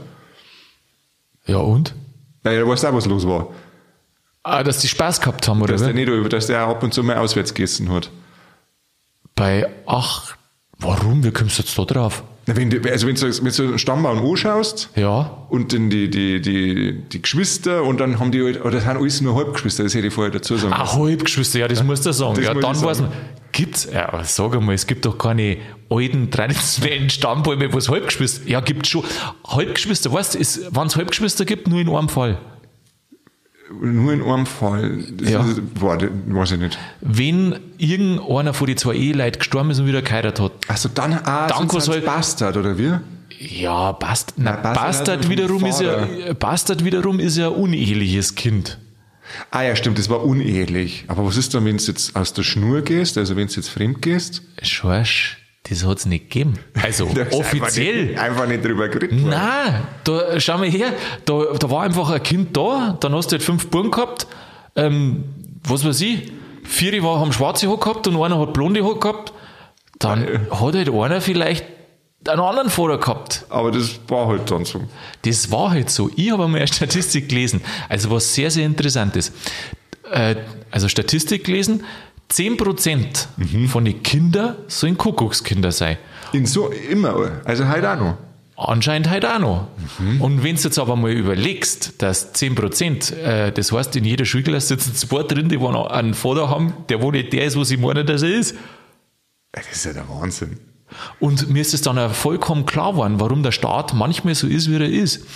Ja 1.46 1.58
und? 1.58 1.94
Naja, 2.42 2.60
da 2.60 2.68
weißt 2.68 2.84
du 2.84 2.88
auch, 2.88 2.94
was 2.94 3.06
los 3.06 3.26
war. 3.26 3.48
Ah, 4.42 4.62
dass 4.62 4.80
die 4.80 4.88
Spaß 4.88 5.20
gehabt 5.20 5.48
haben, 5.48 5.62
oder? 5.62 5.72
Dass 5.72 5.82
der, 5.82 5.94
nicht, 5.94 6.32
dass 6.32 6.46
der 6.46 6.60
ab 6.60 6.82
und 6.82 6.92
zu 6.92 7.02
mal 7.02 7.16
auswärts 7.16 7.54
gegessen 7.54 7.90
hat. 7.90 8.10
Bei 9.34 9.68
ach, 9.86 10.36
warum? 10.78 11.24
Wie 11.24 11.30
kommst 11.32 11.58
du 11.58 11.62
jetzt 11.62 11.78
da 11.78 11.84
drauf? 11.84 12.22
Wenn 12.46 12.68
du, 12.70 12.80
also 12.90 13.06
wenn 13.06 13.14
du, 13.14 13.22
wenn 13.22 13.44
du 13.44 13.50
so 13.50 13.62
einen 13.62 13.78
Stammbaum 13.78 14.18
anschaust, 14.30 14.90
Ja. 14.96 15.46
und 15.48 15.72
dann 15.72 15.88
die, 15.88 16.10
die, 16.10 16.40
die, 16.40 16.92
die 17.10 17.22
Geschwister 17.22 17.82
und 17.82 18.00
dann 18.00 18.18
haben 18.20 18.32
die 18.32 18.42
halt, 18.42 18.60
oder 18.60 18.72
das 18.72 18.84
sind 18.84 18.96
alles 18.96 19.20
nur 19.22 19.34
Halbgeschwister, 19.34 19.82
das 19.84 19.94
hätte 19.94 20.08
ich 20.08 20.12
vorher 20.12 20.30
dazu 20.32 20.56
sagen 20.56 20.72
Ah, 20.74 20.94
Halbgeschwister, 20.94 21.60
ja, 21.60 21.68
das 21.68 21.82
musst 21.82 22.04
du 22.04 22.12
sagen. 22.12 22.34
Das 22.36 22.44
ja, 22.44 22.54
dann 22.54 22.82
weiß 22.82 23.00
man, 23.00 23.10
gibt's, 23.52 23.88
ja, 23.92 24.20
sag 24.24 24.54
einmal, 24.54 24.74
es 24.74 24.86
gibt 24.86 25.06
doch 25.06 25.16
keine 25.16 25.56
alten 25.88 26.30
traditionellen 26.30 27.08
Stammbäume, 27.08 27.72
wo 27.72 27.78
es 27.78 27.88
Halbgeschwister, 27.88 28.46
ja, 28.48 28.60
gibt 28.60 28.86
schon. 28.86 29.04
Halbgeschwister, 29.46 30.12
weißt 30.12 30.34
du, 30.34 30.38
wenn 30.72 30.86
es 30.86 30.96
Halbgeschwister 30.96 31.44
gibt, 31.44 31.68
nur 31.68 31.80
in 31.80 31.88
einem 31.88 32.08
Fall. 32.08 32.38
Nur 33.80 34.12
in 34.12 34.22
einem 34.22 34.46
Fall. 34.46 34.98
Das 35.16 35.30
Ja. 35.30 35.42
ist, 35.44 35.60
boah, 35.74 35.96
das 35.96 36.10
weiß 36.26 36.52
ich 36.52 36.58
nicht. 36.60 36.78
Wenn 37.00 37.58
irgendeiner 37.78 38.52
von 38.52 38.66
die 38.66 38.76
zwei 38.76 38.94
Eheleuten 38.94 39.38
gestorben 39.38 39.70
ist 39.70 39.78
und 39.80 39.86
wieder 39.86 40.02
geheiratet 40.02 40.40
hat, 40.44 40.52
Also 40.68 40.88
dann, 40.94 41.14
ah, 41.24 41.46
Dann 41.46 41.66
kann's 41.68 41.88
halt 41.88 41.98
halt- 41.98 42.04
Bastard, 42.06 42.56
oder 42.58 42.76
wie? 42.78 42.92
ja, 43.40 43.92
Bast 43.92 44.34
na, 44.36 44.52
Bastard 44.52 44.74
Bastard, 44.74 45.08
also 45.08 45.22
vom 45.22 45.30
wiederum 45.30 45.64
ist 45.66 45.80
ja. 45.80 46.06
Bastard 46.38 46.84
wiederum 46.84 47.18
ist 47.20 47.36
ja 47.38 47.48
ein 47.48 47.54
uneheliches 47.54 48.34
Kind. 48.34 48.78
Ah 49.50 49.62
ja, 49.62 49.74
stimmt, 49.74 49.98
das 49.98 50.10
war 50.10 50.22
unehelich. 50.22 51.04
Aber 51.08 51.24
was 51.24 51.38
ist 51.38 51.54
dann, 51.54 51.64
wenn 51.64 51.78
du 51.78 51.82
jetzt 51.82 52.14
aus 52.14 52.34
der 52.34 52.42
Schnur 52.42 52.82
gehst, 52.82 53.16
also 53.16 53.34
wenn 53.36 53.48
du 53.48 53.54
jetzt 53.54 53.68
fremd 53.70 54.02
gehst? 54.02 54.42
Schorsch, 54.62 55.38
das 55.68 55.84
hat's 55.84 56.06
nicht 56.06 56.30
gegeben. 56.30 56.58
Also 56.80 57.06
offiziell. 57.32 58.10
Einfach 58.10 58.10
nicht, 58.10 58.18
einfach 58.18 58.46
nicht 58.46 58.64
drüber 58.64 58.88
geredet 58.88 59.12
worden. 59.12 59.30
Nein, 59.30 59.82
da, 60.04 60.38
schau 60.40 60.58
mal 60.58 60.68
her, 60.68 60.92
da, 61.24 61.44
da 61.58 61.70
war 61.70 61.82
einfach 61.82 62.10
ein 62.10 62.22
Kind 62.22 62.56
da, 62.56 62.96
dann 63.00 63.14
hast 63.14 63.28
du 63.28 63.32
halt 63.32 63.42
fünf 63.42 63.68
Buben 63.68 63.90
gehabt, 63.90 64.26
ähm, 64.76 65.24
was 65.66 65.84
weiß 65.84 66.00
ich, 66.02 66.32
vier 66.64 67.02
war, 67.02 67.18
haben 67.18 67.32
schwarze 67.32 67.66
Haare 67.68 67.78
gehabt 67.78 68.06
und 68.06 68.22
einer 68.22 68.38
hat 68.38 68.52
blonde 68.52 68.84
Haare 68.84 68.98
gehabt, 68.98 69.32
dann 69.98 70.48
hat 70.50 70.60
halt 70.74 70.90
einer 70.90 71.20
vielleicht 71.20 71.64
einen 72.28 72.40
anderen 72.40 72.70
Vater 72.70 72.98
gehabt. 72.98 73.46
Aber 73.48 73.70
das 73.70 73.98
war 74.08 74.26
halt 74.26 74.50
dann 74.50 74.64
so. 74.64 74.82
Das 75.22 75.50
war 75.50 75.70
halt 75.70 75.90
so. 75.90 76.10
Ich 76.16 76.30
habe 76.30 76.44
einmal 76.44 76.60
eine 76.60 76.68
Statistik 76.68 77.28
gelesen, 77.28 77.62
also 77.88 78.10
was 78.10 78.34
sehr, 78.34 78.50
sehr 78.50 78.66
interessant 78.66 79.16
ist. 79.16 79.32
Äh, 80.10 80.36
also 80.70 80.88
Statistik 80.88 81.44
gelesen, 81.44 81.84
10% 82.34 83.68
von 83.68 83.84
den 83.84 84.02
Kindern 84.02 84.56
sollen 84.66 84.98
Kuckuckskinder 84.98 85.70
sein. 85.70 85.98
In 86.32 86.46
so, 86.46 86.68
immer, 86.68 87.40
also 87.44 87.68
heute 87.68 87.92
auch 87.92 87.98
noch. 87.98 88.16
Anscheinend 88.56 89.10
halt 89.10 89.24
auch 89.24 89.38
noch. 89.38 89.66
Und 90.20 90.44
wenn 90.44 90.54
du 90.54 90.62
jetzt 90.62 90.78
aber 90.78 90.94
mal 90.94 91.10
überlegst, 91.10 92.00
dass 92.02 92.34
10%, 92.34 93.14
äh, 93.16 93.52
das 93.52 93.72
heißt, 93.72 93.96
in 93.96 94.04
jeder 94.04 94.24
Schulklasse 94.24 94.68
sitzen 94.68 94.94
zwei 94.94 95.22
drin, 95.24 95.48
die 95.48 95.58
einen 95.58 96.14
Vater 96.14 96.50
haben, 96.50 96.72
der 96.88 97.02
wo 97.02 97.10
nicht 97.10 97.32
der 97.32 97.44
ist, 97.44 97.58
was 97.58 97.70
ich 97.72 97.78
meine, 97.78 98.04
dass 98.04 98.22
er 98.22 98.30
ist. 98.30 98.54
Das 99.52 99.70
ist 99.70 99.84
ja 99.84 99.92
der 99.92 100.08
Wahnsinn. 100.08 100.58
Und 101.18 101.50
mir 101.50 101.60
ist 101.60 101.74
es 101.74 101.82
dann 101.82 101.98
auch 101.98 102.12
vollkommen 102.12 102.66
klar 102.66 102.92
geworden, 102.92 103.18
warum 103.18 103.42
der 103.42 103.52
Staat 103.52 103.94
manchmal 103.94 104.34
so 104.36 104.46
ist, 104.46 104.70
wie 104.70 104.76
er 104.76 104.88
ist. 104.88 105.26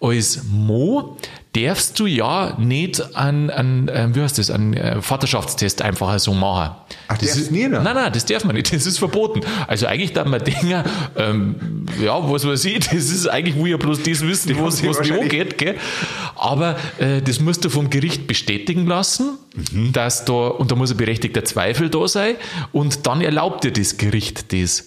Als 0.00 0.42
Mo 0.50 1.16
darfst 1.54 1.98
du 2.00 2.06
ja 2.06 2.56
nicht 2.58 3.14
einen, 3.14 3.50
einen 3.50 3.88
äh, 3.88 4.08
wie 4.14 4.22
heißt 4.22 4.38
das, 4.38 4.50
einen 4.50 4.72
äh, 4.72 5.02
Vaterschaftstest 5.02 5.82
einfach 5.82 6.18
so 6.18 6.32
machen. 6.32 6.74
Ach, 7.08 7.18
das 7.18 7.36
ist 7.36 7.50
nie 7.52 7.68
Nein, 7.68 7.82
nein, 7.84 8.10
das 8.10 8.24
darf 8.24 8.44
man 8.44 8.56
nicht, 8.56 8.72
das 8.72 8.86
ist 8.86 8.98
verboten. 8.98 9.42
Also 9.66 9.86
eigentlich 9.86 10.14
darf 10.14 10.26
man 10.26 10.42
denken, 10.42 10.82
ähm, 11.16 11.86
ja, 12.02 12.18
was 12.30 12.46
weiß 12.46 12.64
ich, 12.64 12.78
das 12.88 12.94
ist 12.94 13.26
eigentlich, 13.28 13.56
wo 13.56 13.66
ja 13.66 13.76
bloß 13.76 13.98
das 14.02 14.22
wissen, 14.26 14.48
Die 14.48 14.56
was, 14.58 14.82
was 14.82 14.96
wahrscheinlich- 14.98 15.22
angeht, 15.24 15.58
gell? 15.58 15.76
Aber 16.36 16.76
äh, 16.98 17.20
das 17.20 17.38
musst 17.38 17.64
du 17.66 17.68
vom 17.68 17.90
Gericht 17.90 18.26
bestätigen 18.26 18.86
lassen, 18.86 19.38
Mhm. 19.72 19.92
dass 19.92 20.24
da, 20.24 20.32
und 20.48 20.70
da 20.70 20.76
muss 20.76 20.90
ein 20.92 20.96
berechtigter 20.96 21.44
Zweifel 21.44 21.90
da 21.90 22.08
sein, 22.08 22.36
und 22.72 23.06
dann 23.06 23.20
erlaubt 23.20 23.64
dir 23.64 23.72
das 23.72 23.98
Gericht 23.98 24.54
das. 24.54 24.86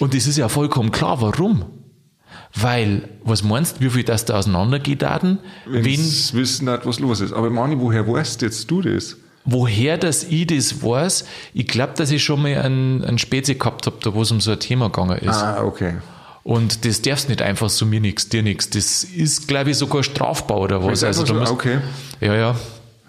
Und 0.00 0.14
das 0.14 0.26
ist 0.26 0.36
ja 0.36 0.48
vollkommen 0.48 0.90
klar, 0.90 1.20
warum? 1.20 1.64
Weil, 2.60 3.08
was 3.24 3.42
meinst 3.42 3.76
du, 3.76 3.84
wie 3.84 3.90
viel 3.90 4.04
das 4.04 4.24
da 4.24 4.38
auseinandergeht, 4.38 5.02
Daten? 5.02 5.38
Wenn 5.66 5.84
wissen 5.84 6.64
nicht, 6.66 6.86
was 6.86 6.98
los 6.98 7.20
ist. 7.20 7.32
Aber 7.32 7.50
Mani, 7.50 7.76
woher 7.78 8.06
weißt 8.06 8.42
jetzt 8.42 8.70
du 8.70 8.82
das? 8.82 9.16
woher 9.50 9.96
das 9.96 10.24
ich 10.24 10.46
das 10.46 10.82
weiß, 10.82 11.24
ich 11.54 11.66
glaube, 11.66 11.94
dass 11.96 12.10
ich 12.10 12.22
schon 12.22 12.42
mal 12.42 12.54
einen, 12.58 13.02
einen 13.02 13.16
Spezi 13.16 13.54
gehabt 13.54 13.86
habe, 13.86 13.96
da 14.02 14.12
wo 14.12 14.20
es 14.20 14.30
um 14.30 14.42
so 14.42 14.50
ein 14.50 14.60
Thema 14.60 14.90
gegangen 14.90 15.18
ist. 15.20 15.36
Ah, 15.42 15.62
okay. 15.64 15.94
Und 16.44 16.84
das 16.84 17.00
darfst 17.00 17.28
nicht 17.30 17.40
einfach 17.40 17.70
so 17.70 17.86
mir 17.86 18.00
nichts, 18.00 18.28
dir 18.28 18.42
nichts. 18.42 18.68
Das 18.68 19.04
ist, 19.04 19.48
glaube 19.48 19.70
ich, 19.70 19.78
sogar 19.78 20.02
strafbar 20.02 20.58
oder 20.58 20.84
was. 20.84 21.02
Einfach 21.02 21.22
da 21.22 21.26
so, 21.26 21.34
musst- 21.34 21.52
okay. 21.52 21.78
Ja, 22.20 22.34
ja. 22.34 22.56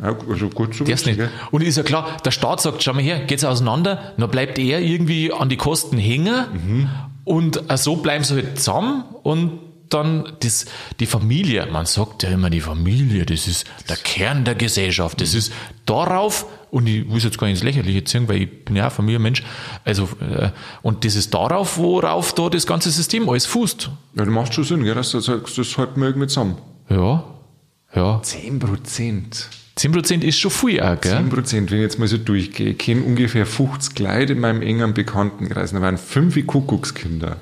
Ja, 0.01 0.15
also 0.29 0.47
gut 0.49 0.73
zu 0.75 0.85
Darfst 0.85 1.05
wissen, 1.07 1.17
nicht. 1.17 1.17
gell? 1.17 1.29
Und 1.51 1.61
ist 1.61 1.75
ja 1.75 1.83
klar, 1.83 2.17
der 2.23 2.31
Staat 2.31 2.61
sagt, 2.61 2.81
schau 2.83 2.93
mal 2.93 3.03
her, 3.03 3.19
geht's 3.25 3.43
auseinander, 3.43 4.13
dann 4.17 4.29
bleibt 4.29 4.57
er 4.57 4.79
irgendwie 4.79 5.33
an 5.33 5.49
die 5.49 5.57
Kosten 5.57 5.97
hängen 5.97 6.45
Mhm. 6.53 6.89
Und 7.29 7.69
äh, 7.69 7.77
so 7.77 7.97
bleiben 7.97 8.23
sie 8.23 8.33
halt 8.33 8.57
zusammen 8.57 9.03
und 9.21 9.59
dann 9.89 10.33
das, 10.39 10.65
die 10.99 11.05
Familie, 11.05 11.67
man 11.67 11.85
sagt 11.85 12.23
ja 12.23 12.29
immer, 12.29 12.49
die 12.49 12.61
Familie, 12.61 13.23
das 13.23 13.47
ist 13.47 13.67
der 13.87 13.97
Kern 13.97 14.45
der 14.45 14.55
Gesellschaft. 14.55 15.21
Das 15.21 15.35
ist 15.35 15.53
darauf, 15.85 16.47
und 16.71 16.87
ich 16.87 17.07
es 17.07 17.23
jetzt 17.23 17.37
gar 17.37 17.45
nicht 17.45 17.57
ins 17.57 17.63
Lächerliche 17.63 18.03
ziehen, 18.03 18.27
weil 18.27 18.43
ich 18.43 18.65
bin 18.65 18.75
ja 18.75 18.87
auch 18.87 18.91
Familienmensch, 18.91 19.43
also, 19.85 20.09
äh, 20.21 20.49
und 20.81 21.05
das 21.05 21.15
ist 21.15 21.31
darauf, 21.31 21.77
worauf 21.77 22.33
da 22.33 22.49
das 22.49 22.65
ganze 22.65 22.89
System 22.89 23.29
alles 23.29 23.45
fußt. 23.45 23.91
Ja, 24.15 24.25
das 24.25 24.33
macht 24.33 24.55
schon 24.55 24.63
Sinn, 24.63 24.83
gell? 24.83 24.95
dass 24.95 25.11
du 25.11 25.19
sagst, 25.19 25.55
das 25.55 25.77
halten 25.77 26.01
wir 26.01 26.07
irgendwie 26.07 26.27
zusammen. 26.27 26.57
Ja, 26.89 27.23
ja. 27.93 28.21
10 28.23 28.57
Prozent. 28.57 29.49
10% 29.79 30.23
ist 30.23 30.37
schon 30.37 30.51
viel 30.51 30.81
auch, 30.81 30.99
gell? 30.99 31.13
10 31.13 31.29
Prozent, 31.29 31.71
wenn 31.71 31.77
ich 31.77 31.83
jetzt 31.83 31.99
mal 31.99 32.07
so 32.07 32.17
durchgehe, 32.17 32.71
ich 32.71 32.77
kenne 32.77 33.01
ungefähr 33.01 33.45
50 33.45 33.97
Leute 33.99 34.33
in 34.33 34.39
meinem 34.39 34.61
engen 34.61 34.93
Bekanntenkreis. 34.93 35.71
Da 35.71 35.81
waren 35.81 35.97
fünf 35.97 36.35
Kuckuckskinder. 36.45 37.37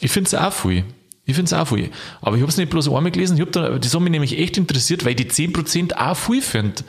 Ich 0.00 0.10
finde 0.10 0.28
es 0.28 0.34
auch 0.34 0.52
viel. 0.52 0.84
Ich 1.26 1.36
finde 1.36 1.46
es 1.46 1.52
auch 1.52 1.68
viel. 1.68 1.90
Aber 2.20 2.36
ich 2.36 2.42
habe 2.42 2.50
es 2.50 2.56
nicht 2.56 2.70
bloß 2.70 2.88
einmal 2.88 3.12
gelesen, 3.12 3.36
ich 3.36 3.42
hab 3.42 3.52
da, 3.52 3.78
das 3.78 3.94
hat 3.94 4.00
mich 4.00 4.10
nämlich 4.10 4.38
echt 4.38 4.58
interessiert, 4.58 5.04
weil 5.04 5.18
ich 5.18 5.28
die 5.28 5.48
10% 5.48 5.94
auch 5.94 6.16
viel 6.16 6.42
finde. 6.42 6.82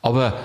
Aber 0.00 0.38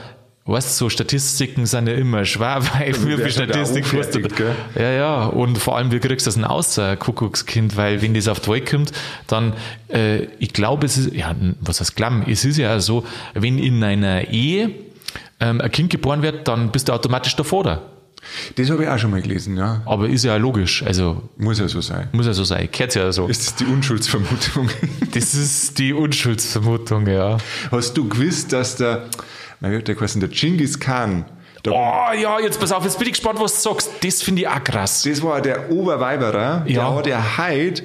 weißt 0.47 0.69
du, 0.69 0.85
so 0.85 0.89
Statistiken 0.89 1.65
sind 1.65 1.87
ja 1.87 1.93
immer 1.93 2.25
schwer, 2.25 2.61
weil 2.73 2.93
für 2.93 3.17
der 3.17 3.17
viel 3.19 3.31
Statistik 3.31 3.89
kostet. 3.89 4.33
Ja, 4.75 4.91
ja. 4.91 5.25
Und 5.25 5.57
vor 5.57 5.77
allem, 5.77 5.91
wie 5.91 5.99
kriegst 5.99 6.25
du 6.25 6.29
das 6.29 6.35
denn 6.35 6.45
aus, 6.45 6.79
ein 6.79 6.97
Kuckuckskind? 6.97 7.75
Weil 7.77 8.01
wenn 8.01 8.13
das 8.13 8.27
auf 8.27 8.39
die 8.39 8.49
Welt 8.49 8.69
kommt, 8.69 8.91
dann, 9.27 9.53
äh, 9.89 10.23
ich 10.39 10.53
glaube, 10.53 10.85
es 10.85 10.97
ist, 10.97 11.13
ja, 11.13 11.35
was 11.61 11.79
heißt 11.79 11.95
glauben? 11.95 12.23
Es 12.27 12.45
ist 12.45 12.57
ja 12.57 12.79
so, 12.79 13.05
wenn 13.33 13.59
in 13.59 13.83
einer 13.83 14.29
Ehe 14.29 14.71
ähm, 15.39 15.61
ein 15.61 15.71
Kind 15.71 15.89
geboren 15.89 16.21
wird, 16.21 16.47
dann 16.47 16.71
bist 16.71 16.89
du 16.89 16.93
automatisch 16.93 17.35
der 17.35 17.45
Vater. 17.45 17.81
Das 18.55 18.69
habe 18.69 18.83
ich 18.83 18.89
auch 18.89 18.97
schon 18.97 19.11
mal 19.11 19.21
gelesen, 19.21 19.57
ja. 19.57 19.81
Aber 19.85 20.09
ist 20.09 20.25
ja 20.25 20.35
logisch. 20.35 20.83
Also, 20.83 21.23
Muss 21.37 21.59
ja 21.59 21.67
so 21.67 21.81
sein. 21.81 22.09
muss 22.11 22.25
ja 22.25 22.33
so 22.33 22.43
sein. 22.43 22.67
Gehört 22.71 22.95
ja 22.95 23.11
so. 23.11 23.27
Ist 23.27 23.47
das 23.47 23.55
die 23.55 23.65
Unschuldsvermutung? 23.65 24.69
Das 25.13 25.33
ist 25.33 25.79
die 25.79 25.93
Unschuldsvermutung, 25.93 27.07
ja. 27.07 27.37
Hast 27.71 27.95
du 27.97 28.07
gewusst, 28.07 28.53
dass 28.53 28.75
der, 28.75 29.05
mein 29.59 29.73
Gott, 29.73 29.87
der 29.87 29.95
geheißen, 29.95 30.19
der 30.21 30.29
Genghis 30.29 30.79
Khan, 30.79 31.25
der, 31.65 31.73
Oh 31.73 32.13
ja, 32.19 32.39
jetzt 32.39 32.59
pass 32.59 32.71
auf, 32.71 32.83
jetzt 32.83 32.97
bin 32.99 33.07
ich 33.07 33.13
gespannt, 33.13 33.39
was 33.39 33.61
du 33.63 33.69
sagst. 33.69 33.89
Das 34.03 34.21
finde 34.21 34.43
ich 34.43 34.47
auch 34.47 34.63
krass. 34.63 35.03
das 35.03 35.21
war 35.23 35.41
der 35.41 35.71
Oberweiberer, 35.71 36.63
Ja. 36.67 36.89
Mhm. 36.91 36.93
der 36.93 36.95
hat 36.95 37.07
ja 37.07 37.37
heute 37.37 37.83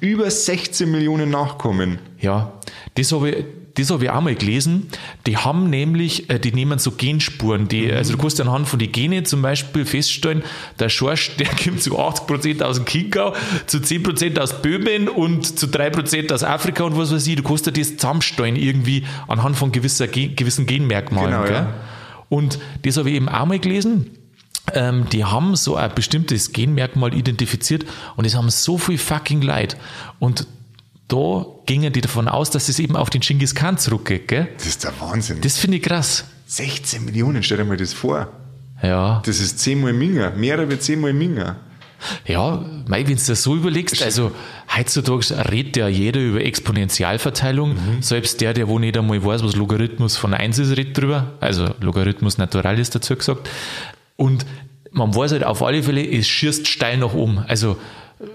über 0.00 0.30
16 0.30 0.90
Millionen 0.90 1.30
Nachkommen. 1.30 1.98
Ja, 2.20 2.52
das 2.94 3.12
habe 3.12 3.30
ich, 3.30 3.44
das 3.76 3.90
habe 3.90 4.04
ich 4.04 4.10
auch 4.10 4.20
mal 4.20 4.34
gelesen. 4.34 4.88
Die 5.26 5.36
haben 5.36 5.68
nämlich, 5.68 6.30
äh, 6.30 6.38
die 6.38 6.52
nehmen 6.52 6.78
so 6.78 6.92
Genspuren. 6.92 7.68
Die, 7.68 7.92
Also 7.92 8.12
du 8.12 8.18
kannst 8.18 8.40
anhand 8.40 8.68
von 8.68 8.78
den 8.78 8.90
Gene 8.90 9.22
zum 9.24 9.42
Beispiel 9.42 9.84
feststellen, 9.84 10.42
der 10.78 10.88
Schorsch, 10.88 11.36
der 11.38 11.48
kommt 11.48 11.82
zu 11.82 11.98
80% 11.98 12.62
aus 12.62 12.76
dem 12.76 12.86
Chiemgau, 12.86 13.34
zu 13.66 13.78
10% 13.78 14.38
aus 14.38 14.62
Böhmen 14.62 15.08
und 15.08 15.58
zu 15.58 15.66
3% 15.66 16.32
aus 16.32 16.42
Afrika 16.42 16.84
und 16.84 16.96
was 16.96 17.12
weiß 17.12 17.26
ich. 17.26 17.36
Du 17.36 17.42
kannst 17.42 17.66
dir 17.66 17.72
das 17.72 17.96
zusammenstellen 17.96 18.56
irgendwie 18.56 19.04
anhand 19.28 19.56
von 19.56 19.72
gewisser, 19.72 20.08
gewissen 20.08 20.66
Genmerkmalen. 20.66 21.30
Genau, 21.30 21.44
gell? 21.44 21.52
ja. 21.52 21.74
Und 22.28 22.58
das 22.82 22.96
habe 22.96 23.10
ich 23.10 23.16
eben 23.16 23.28
auch 23.28 23.46
mal 23.46 23.58
gelesen. 23.58 24.10
Ähm, 24.72 25.06
die 25.12 25.24
haben 25.24 25.54
so 25.54 25.76
ein 25.76 25.94
bestimmtes 25.94 26.52
Genmerkmal 26.52 27.14
identifiziert 27.14 27.84
und 28.16 28.24
es 28.24 28.34
haben 28.34 28.50
so 28.50 28.78
viel 28.78 28.98
fucking 28.98 29.42
Leid. 29.42 29.76
Und 30.18 30.46
da 31.08 31.46
gingen 31.66 31.92
die 31.92 32.00
davon 32.00 32.28
aus, 32.28 32.50
dass 32.50 32.68
es 32.68 32.78
eben 32.78 32.96
auf 32.96 33.10
den 33.10 33.20
Genghis 33.20 33.54
Khan 33.54 33.78
zurückgeht. 33.78 34.28
Gell? 34.28 34.48
Das 34.56 34.66
ist 34.66 34.84
der 34.84 34.92
Wahnsinn. 35.00 35.40
Das 35.40 35.58
finde 35.58 35.76
ich 35.76 35.82
krass. 35.82 36.24
16 36.46 37.04
Millionen, 37.04 37.42
stell 37.42 37.58
dir 37.58 37.64
mal 37.64 37.76
das 37.76 37.92
vor. 37.92 38.28
Ja, 38.82 39.22
Das 39.24 39.40
ist 39.40 39.58
zehnmal 39.58 39.92
Minger. 39.92 40.30
Mehrere 40.32 40.70
wie 40.70 40.78
zehnmal 40.78 41.12
Minger. 41.12 41.56
ja, 42.26 42.62
wenn 42.86 43.06
du 43.06 43.14
das 43.14 43.42
so 43.42 43.56
überlegst, 43.56 44.02
also 44.02 44.30
heutzutage 44.76 45.50
redet 45.50 45.76
ja 45.78 45.88
jeder 45.88 46.20
über 46.20 46.44
Exponentialverteilung, 46.44 47.76
selbst 48.00 48.40
der, 48.42 48.52
der 48.52 48.68
wo 48.68 48.78
nicht 48.78 48.98
einmal 48.98 49.24
weiß, 49.24 49.42
was 49.42 49.56
Logarithmus 49.56 50.16
von 50.16 50.34
1 50.34 50.58
ist, 50.58 50.76
redet 50.76 50.98
drüber, 50.98 51.32
also 51.40 51.70
Logarithmus 51.80 52.36
Naturalis 52.36 52.90
dazu 52.90 53.16
gesagt. 53.16 53.48
Und 54.16 54.44
man 54.90 55.14
weiß 55.14 55.32
halt 55.32 55.44
auf 55.44 55.62
alle 55.62 55.82
Fälle, 55.82 56.06
es 56.06 56.28
schießt 56.28 56.66
steil 56.68 56.98
nach 56.98 57.14
oben. 57.14 57.38
Also 57.48 57.76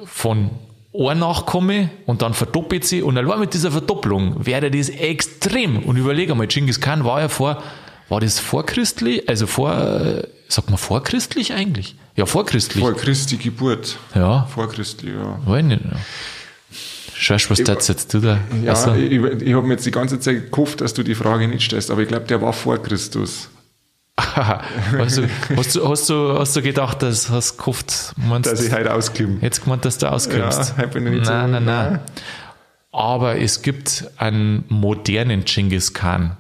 von 0.05 0.49
ein 0.93 1.19
Nachkomme 1.19 1.89
und 2.05 2.21
dann 2.21 2.33
verdoppelt 2.33 2.83
sie 2.83 3.01
und 3.01 3.17
allein 3.17 3.39
mit 3.39 3.53
dieser 3.53 3.71
Verdopplung 3.71 4.45
wäre 4.45 4.69
das 4.69 4.89
extrem. 4.89 5.79
Und 5.83 5.97
überlege 5.97 6.35
mal, 6.35 6.47
Genghis 6.47 6.81
Khan 6.81 7.05
war 7.05 7.21
ja 7.21 7.29
vor, 7.29 7.61
war 8.09 8.19
das 8.19 8.39
vorchristlich, 8.39 9.27
also 9.29 9.47
vor, 9.47 9.71
äh, 9.73 10.27
sagt 10.49 10.69
man 10.69 10.77
vorchristlich 10.77 11.53
eigentlich? 11.53 11.95
Ja, 12.17 12.25
vorchristlich. 12.25 12.83
Vor 12.83 12.93
Christi 12.93 13.37
Geburt. 13.37 13.97
Ja, 14.13 14.47
Vor 14.53 14.69
Christi, 14.69 15.07
ja. 15.07 15.39
weiß 15.45 15.63
nicht. 15.63 15.81
Schaust, 17.15 17.49
was 17.49 17.63
das 17.63 17.87
jetzt 17.87 18.13
du 18.13 18.19
da? 18.19 18.39
Ja, 18.63 18.71
Achso. 18.71 18.95
ich, 18.95 19.11
ich 19.13 19.53
habe 19.53 19.67
mir 19.67 19.73
jetzt 19.73 19.85
die 19.85 19.91
ganze 19.91 20.19
Zeit 20.19 20.51
gehofft, 20.51 20.81
dass 20.81 20.93
du 20.93 21.03
die 21.03 21.15
Frage 21.15 21.47
nicht 21.47 21.63
stellst, 21.63 21.91
aber 21.91 22.01
ich 22.01 22.07
glaube, 22.07 22.25
der 22.25 22.41
war 22.41 22.51
vor 22.51 22.81
Christus. 22.81 23.49
hast, 24.17 25.17
du, 25.17 25.27
hast, 25.55 25.75
du, 25.75 25.87
hast, 25.89 26.09
du, 26.09 26.39
hast 26.39 26.55
du 26.55 26.61
gedacht, 26.61 27.01
dass 27.01 27.29
hast 27.29 27.57
gehofft, 27.57 28.13
meinst 28.17 28.51
Dass 28.51 28.63
ich 28.63 28.71
heute 28.73 28.93
ausklimm. 28.93 29.39
jetzt 29.41 29.63
gemeint, 29.63 29.85
dass 29.85 29.97
du 29.97 30.11
auskommst? 30.11 30.75
Ja, 30.77 30.83
ich 30.85 30.89
bin 30.91 31.05
nicht 31.05 31.25
nein, 31.25 31.47
so- 31.47 31.51
nein, 31.53 31.65
nein. 31.65 31.99
aber 32.91 33.39
es 33.39 33.61
gibt 33.61 34.05
einen 34.17 34.65
modernen 34.67 35.43
Genghis 35.45 35.93
Khan. 35.93 36.37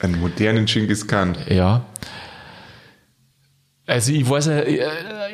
Einen 0.00 0.20
modernen 0.20 0.66
Genghis 0.66 1.06
Khan. 1.06 1.36
Ja. 1.48 1.84
Also 3.86 4.12
ich 4.12 4.28
weiß 4.28 4.46
ja, 4.46 4.58
äh, 4.60 4.80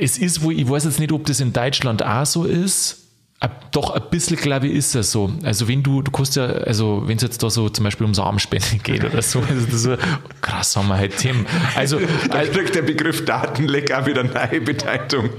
es 0.00 0.18
ist 0.18 0.42
wohl, 0.42 0.54
ich 0.58 0.68
weiß 0.68 0.84
jetzt 0.84 0.98
nicht, 1.00 1.12
ob 1.12 1.26
das 1.26 1.40
in 1.40 1.52
Deutschland 1.52 2.02
auch 2.04 2.26
so 2.26 2.44
ist. 2.44 3.09
Ab- 3.40 3.72
Doch 3.72 3.90
ein 3.90 4.02
bisschen, 4.10 4.36
glaube 4.36 4.66
ich, 4.68 4.74
ist 4.74 4.94
es 4.94 5.12
so. 5.12 5.32
Also 5.42 5.66
wenn 5.66 5.82
du, 5.82 6.02
du 6.02 6.10
kannst 6.10 6.36
ja, 6.36 6.44
also 6.44 7.02
wenn 7.06 7.16
es 7.16 7.22
jetzt 7.22 7.42
da 7.42 7.48
so 7.48 7.68
zum 7.70 7.84
Beispiel 7.84 8.04
ums 8.04 8.18
Armspende 8.18 8.66
geht 8.82 9.02
oder 9.04 9.22
so, 9.22 9.40
also 9.40 9.64
das 9.64 9.74
ist 9.74 9.82
so, 9.84 9.96
krass 10.42 10.76
haben 10.76 10.88
wir 10.88 10.98
halt 10.98 11.16
Themen. 11.16 11.46
Also, 11.74 11.98
Da 12.30 12.42
kriegt 12.44 12.74
der 12.74 12.82
Begriff 12.82 13.24
Datenleck 13.24 13.92
auch 13.92 14.04
wieder 14.06 14.24
neue 14.24 14.60
Bedeutung. 14.60 15.30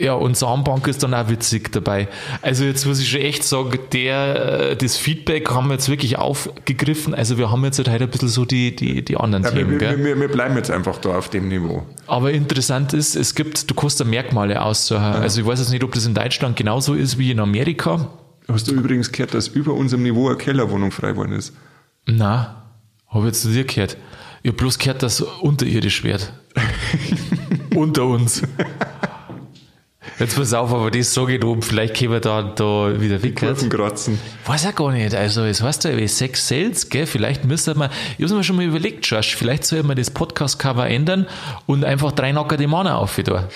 Ja, 0.00 0.14
und 0.14 0.34
Samenbank 0.34 0.86
ist 0.86 1.02
dann 1.02 1.12
auch 1.12 1.28
witzig 1.28 1.72
dabei. 1.72 2.08
Also 2.40 2.64
jetzt 2.64 2.86
muss 2.86 3.00
ich 3.00 3.10
schon 3.10 3.20
echt 3.20 3.44
sagen, 3.44 3.78
der, 3.92 4.70
äh, 4.70 4.76
das 4.76 4.96
Feedback 4.96 5.50
haben 5.50 5.68
wir 5.68 5.74
jetzt 5.74 5.90
wirklich 5.90 6.16
aufgegriffen. 6.16 7.14
Also 7.14 7.36
wir 7.36 7.50
haben 7.50 7.62
jetzt 7.64 7.76
halt 7.76 7.90
heute 7.90 8.04
ein 8.04 8.10
bisschen 8.10 8.28
so 8.28 8.46
die, 8.46 8.74
die, 8.74 9.04
die 9.04 9.18
anderen 9.18 9.44
Ja, 9.44 9.50
Themen, 9.50 9.78
wir, 9.78 10.02
wir, 10.02 10.18
wir 10.18 10.28
bleiben 10.28 10.56
jetzt 10.56 10.70
einfach 10.70 10.96
da 10.96 11.18
auf 11.18 11.28
dem 11.28 11.48
Niveau. 11.48 11.82
Aber 12.06 12.32
interessant 12.32 12.94
ist, 12.94 13.14
es 13.14 13.34
gibt, 13.34 13.70
du 13.70 13.74
kannst 13.74 14.00
da 14.00 14.04
Merkmale 14.04 14.62
aussuchen. 14.62 15.02
Also 15.02 15.42
ich 15.42 15.46
weiß 15.46 15.58
jetzt 15.58 15.70
nicht, 15.70 15.84
ob 15.84 15.92
das 15.92 16.06
in 16.06 16.14
Deutschland 16.14 16.56
genauso 16.56 16.94
ist 16.94 17.18
wie 17.18 17.30
in 17.30 17.38
Amerika. 17.38 18.08
Hast 18.48 18.68
du 18.68 18.72
übrigens 18.72 19.12
gehört, 19.12 19.34
dass 19.34 19.48
über 19.48 19.74
unserem 19.74 20.02
Niveau 20.02 20.28
eine 20.28 20.38
Kellerwohnung 20.38 20.92
frei 20.92 21.12
geworden 21.12 21.32
ist? 21.32 21.52
Na, 22.06 22.72
habe 23.08 23.26
jetzt 23.26 23.42
zu 23.42 23.48
dir 23.50 23.64
gehört. 23.64 23.98
Ich 24.42 24.48
habe 24.48 24.56
bloß 24.56 24.78
gehört, 24.78 25.02
dass 25.02 25.20
unterirdisch 25.20 26.04
wird. 26.04 26.32
Unter 27.74 28.06
uns. 28.06 28.42
Jetzt 30.20 30.36
pass 30.36 30.52
auf, 30.52 30.70
aber 30.72 30.90
das 30.90 31.14
sage 31.14 31.36
ich 31.36 31.44
oben, 31.44 31.62
vielleicht 31.62 31.96
können 31.96 32.12
wir 32.12 32.20
da, 32.20 32.42
da 32.42 33.00
wieder. 33.00 33.18
Kurven 33.18 33.70
kratzen. 33.70 34.18
Weiß 34.44 34.64
ja 34.64 34.70
gar 34.72 34.92
nicht. 34.92 35.14
Also, 35.14 35.44
es 35.44 35.62
heißt 35.62 35.84
ja 35.84 35.96
wie 35.96 36.06
Sex 36.06 36.46
Sales, 36.46 36.90
gell? 36.90 37.06
Vielleicht 37.06 37.46
müsste 37.46 37.74
man, 37.74 37.88
ich 38.18 38.24
habe 38.24 38.34
mir 38.34 38.44
schon 38.44 38.56
mal 38.56 38.64
überlegt, 38.66 39.06
Josh, 39.06 39.34
vielleicht 39.34 39.64
soll 39.64 39.82
man 39.82 39.96
das 39.96 40.10
Podcast-Cover 40.10 40.86
ändern 40.86 41.26
und 41.66 41.84
einfach 41.84 42.12
drei 42.12 42.32
nackerte 42.32 42.68
Männer 42.68 42.98
auf 42.98 43.18
da. 43.24 43.48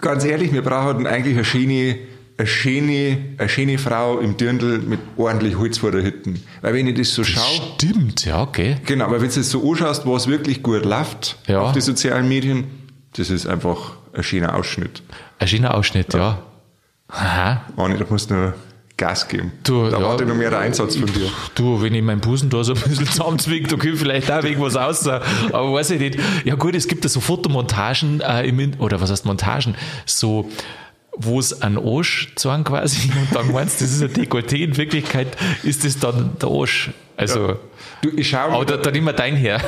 Ganz 0.00 0.24
ehrlich, 0.24 0.52
wir 0.52 0.62
brauchen 0.62 1.06
eigentlich 1.08 1.34
eine 1.34 1.44
schöne, 1.44 1.98
eine 2.36 2.46
schöne, 2.46 3.18
eine 3.36 3.48
schöne 3.48 3.78
Frau 3.78 4.18
im 4.20 4.36
Dirndl 4.36 4.78
mit 4.78 5.00
ordentlich 5.16 5.58
Holz 5.58 5.78
vor 5.78 5.90
der 5.90 6.04
Hütte. 6.04 6.34
Weil 6.62 6.74
wenn 6.74 6.86
ich 6.86 6.96
das 6.96 7.12
so 7.12 7.24
schaue, 7.24 7.42
Stimmt, 7.76 8.24
ja, 8.24 8.40
okay. 8.42 8.76
genau, 8.86 9.10
weil 9.10 9.20
wenn 9.20 9.28
du 9.30 9.34
das 9.34 9.50
so 9.50 9.68
anschaust, 9.68 10.06
was 10.06 10.28
wirklich 10.28 10.62
gut 10.62 10.84
läuft 10.84 11.38
Ja. 11.48 11.62
auf 11.62 11.72
die 11.72 11.80
sozialen 11.80 12.28
Medien, 12.28 12.64
das 13.16 13.30
ist 13.30 13.46
einfach 13.48 13.94
ein 14.12 14.22
schöner 14.22 14.54
Ausschnitt. 14.54 15.02
Ein 15.38 15.48
schöner 15.48 15.74
Ausschnitt, 15.74 16.14
ja. 16.14 16.38
Aha. 17.08 17.62
Manni, 17.76 17.96
da 17.96 18.04
musst 18.08 18.30
du 18.30 18.34
nur 18.34 18.54
Gas 18.96 19.28
geben. 19.28 19.52
Du, 19.62 19.88
da 19.88 19.98
ja. 19.98 20.04
warte 20.04 20.26
noch 20.26 20.34
mehr 20.34 20.50
der 20.50 20.58
Einsatz 20.58 20.96
von 20.96 21.06
dir. 21.06 21.30
Du, 21.54 21.80
wenn 21.80 21.94
ich 21.94 22.02
meinen 22.02 22.20
Busen 22.20 22.50
da 22.50 22.64
so 22.64 22.74
ein 22.74 22.80
bisschen 22.80 23.06
zusammenzwicke, 23.10 23.76
da 23.76 23.82
ich 23.82 23.98
vielleicht 23.98 24.30
auch 24.30 24.42
irgendwas 24.42 24.76
aus. 24.76 25.06
Aber 25.06 25.72
weiß 25.72 25.90
ich 25.92 26.00
nicht. 26.00 26.18
Ja 26.44 26.56
gut, 26.56 26.74
es 26.74 26.88
gibt 26.88 27.04
ja 27.04 27.08
so 27.08 27.20
Fotomontagen, 27.20 28.20
äh, 28.20 28.46
im, 28.46 28.74
oder 28.78 29.00
was 29.00 29.10
heißt 29.10 29.24
Montagen, 29.24 29.76
so 30.04 30.50
wo 31.20 31.40
es 31.40 31.62
ein 31.62 31.76
Arsch 31.76 32.32
zeigen 32.36 32.62
quasi 32.62 33.10
und 33.20 33.34
dann 33.34 33.50
meinst 33.50 33.80
du, 33.80 33.84
das 33.84 33.94
ist 33.94 34.02
ein 34.02 34.12
Dekolleté. 34.12 34.58
In 34.58 34.76
Wirklichkeit 34.76 35.36
ist 35.64 35.84
das 35.84 35.98
dann 35.98 36.36
der 36.40 36.48
Arsch. 36.48 36.90
Also, 37.16 37.56
Du, 38.00 38.10
ich 38.16 38.28
schau 38.28 38.38
aber 38.38 38.58
mal, 38.58 38.64
da, 38.64 38.76
dann 38.76 38.94
immer 38.94 39.12
dein 39.12 39.34
her. 39.34 39.60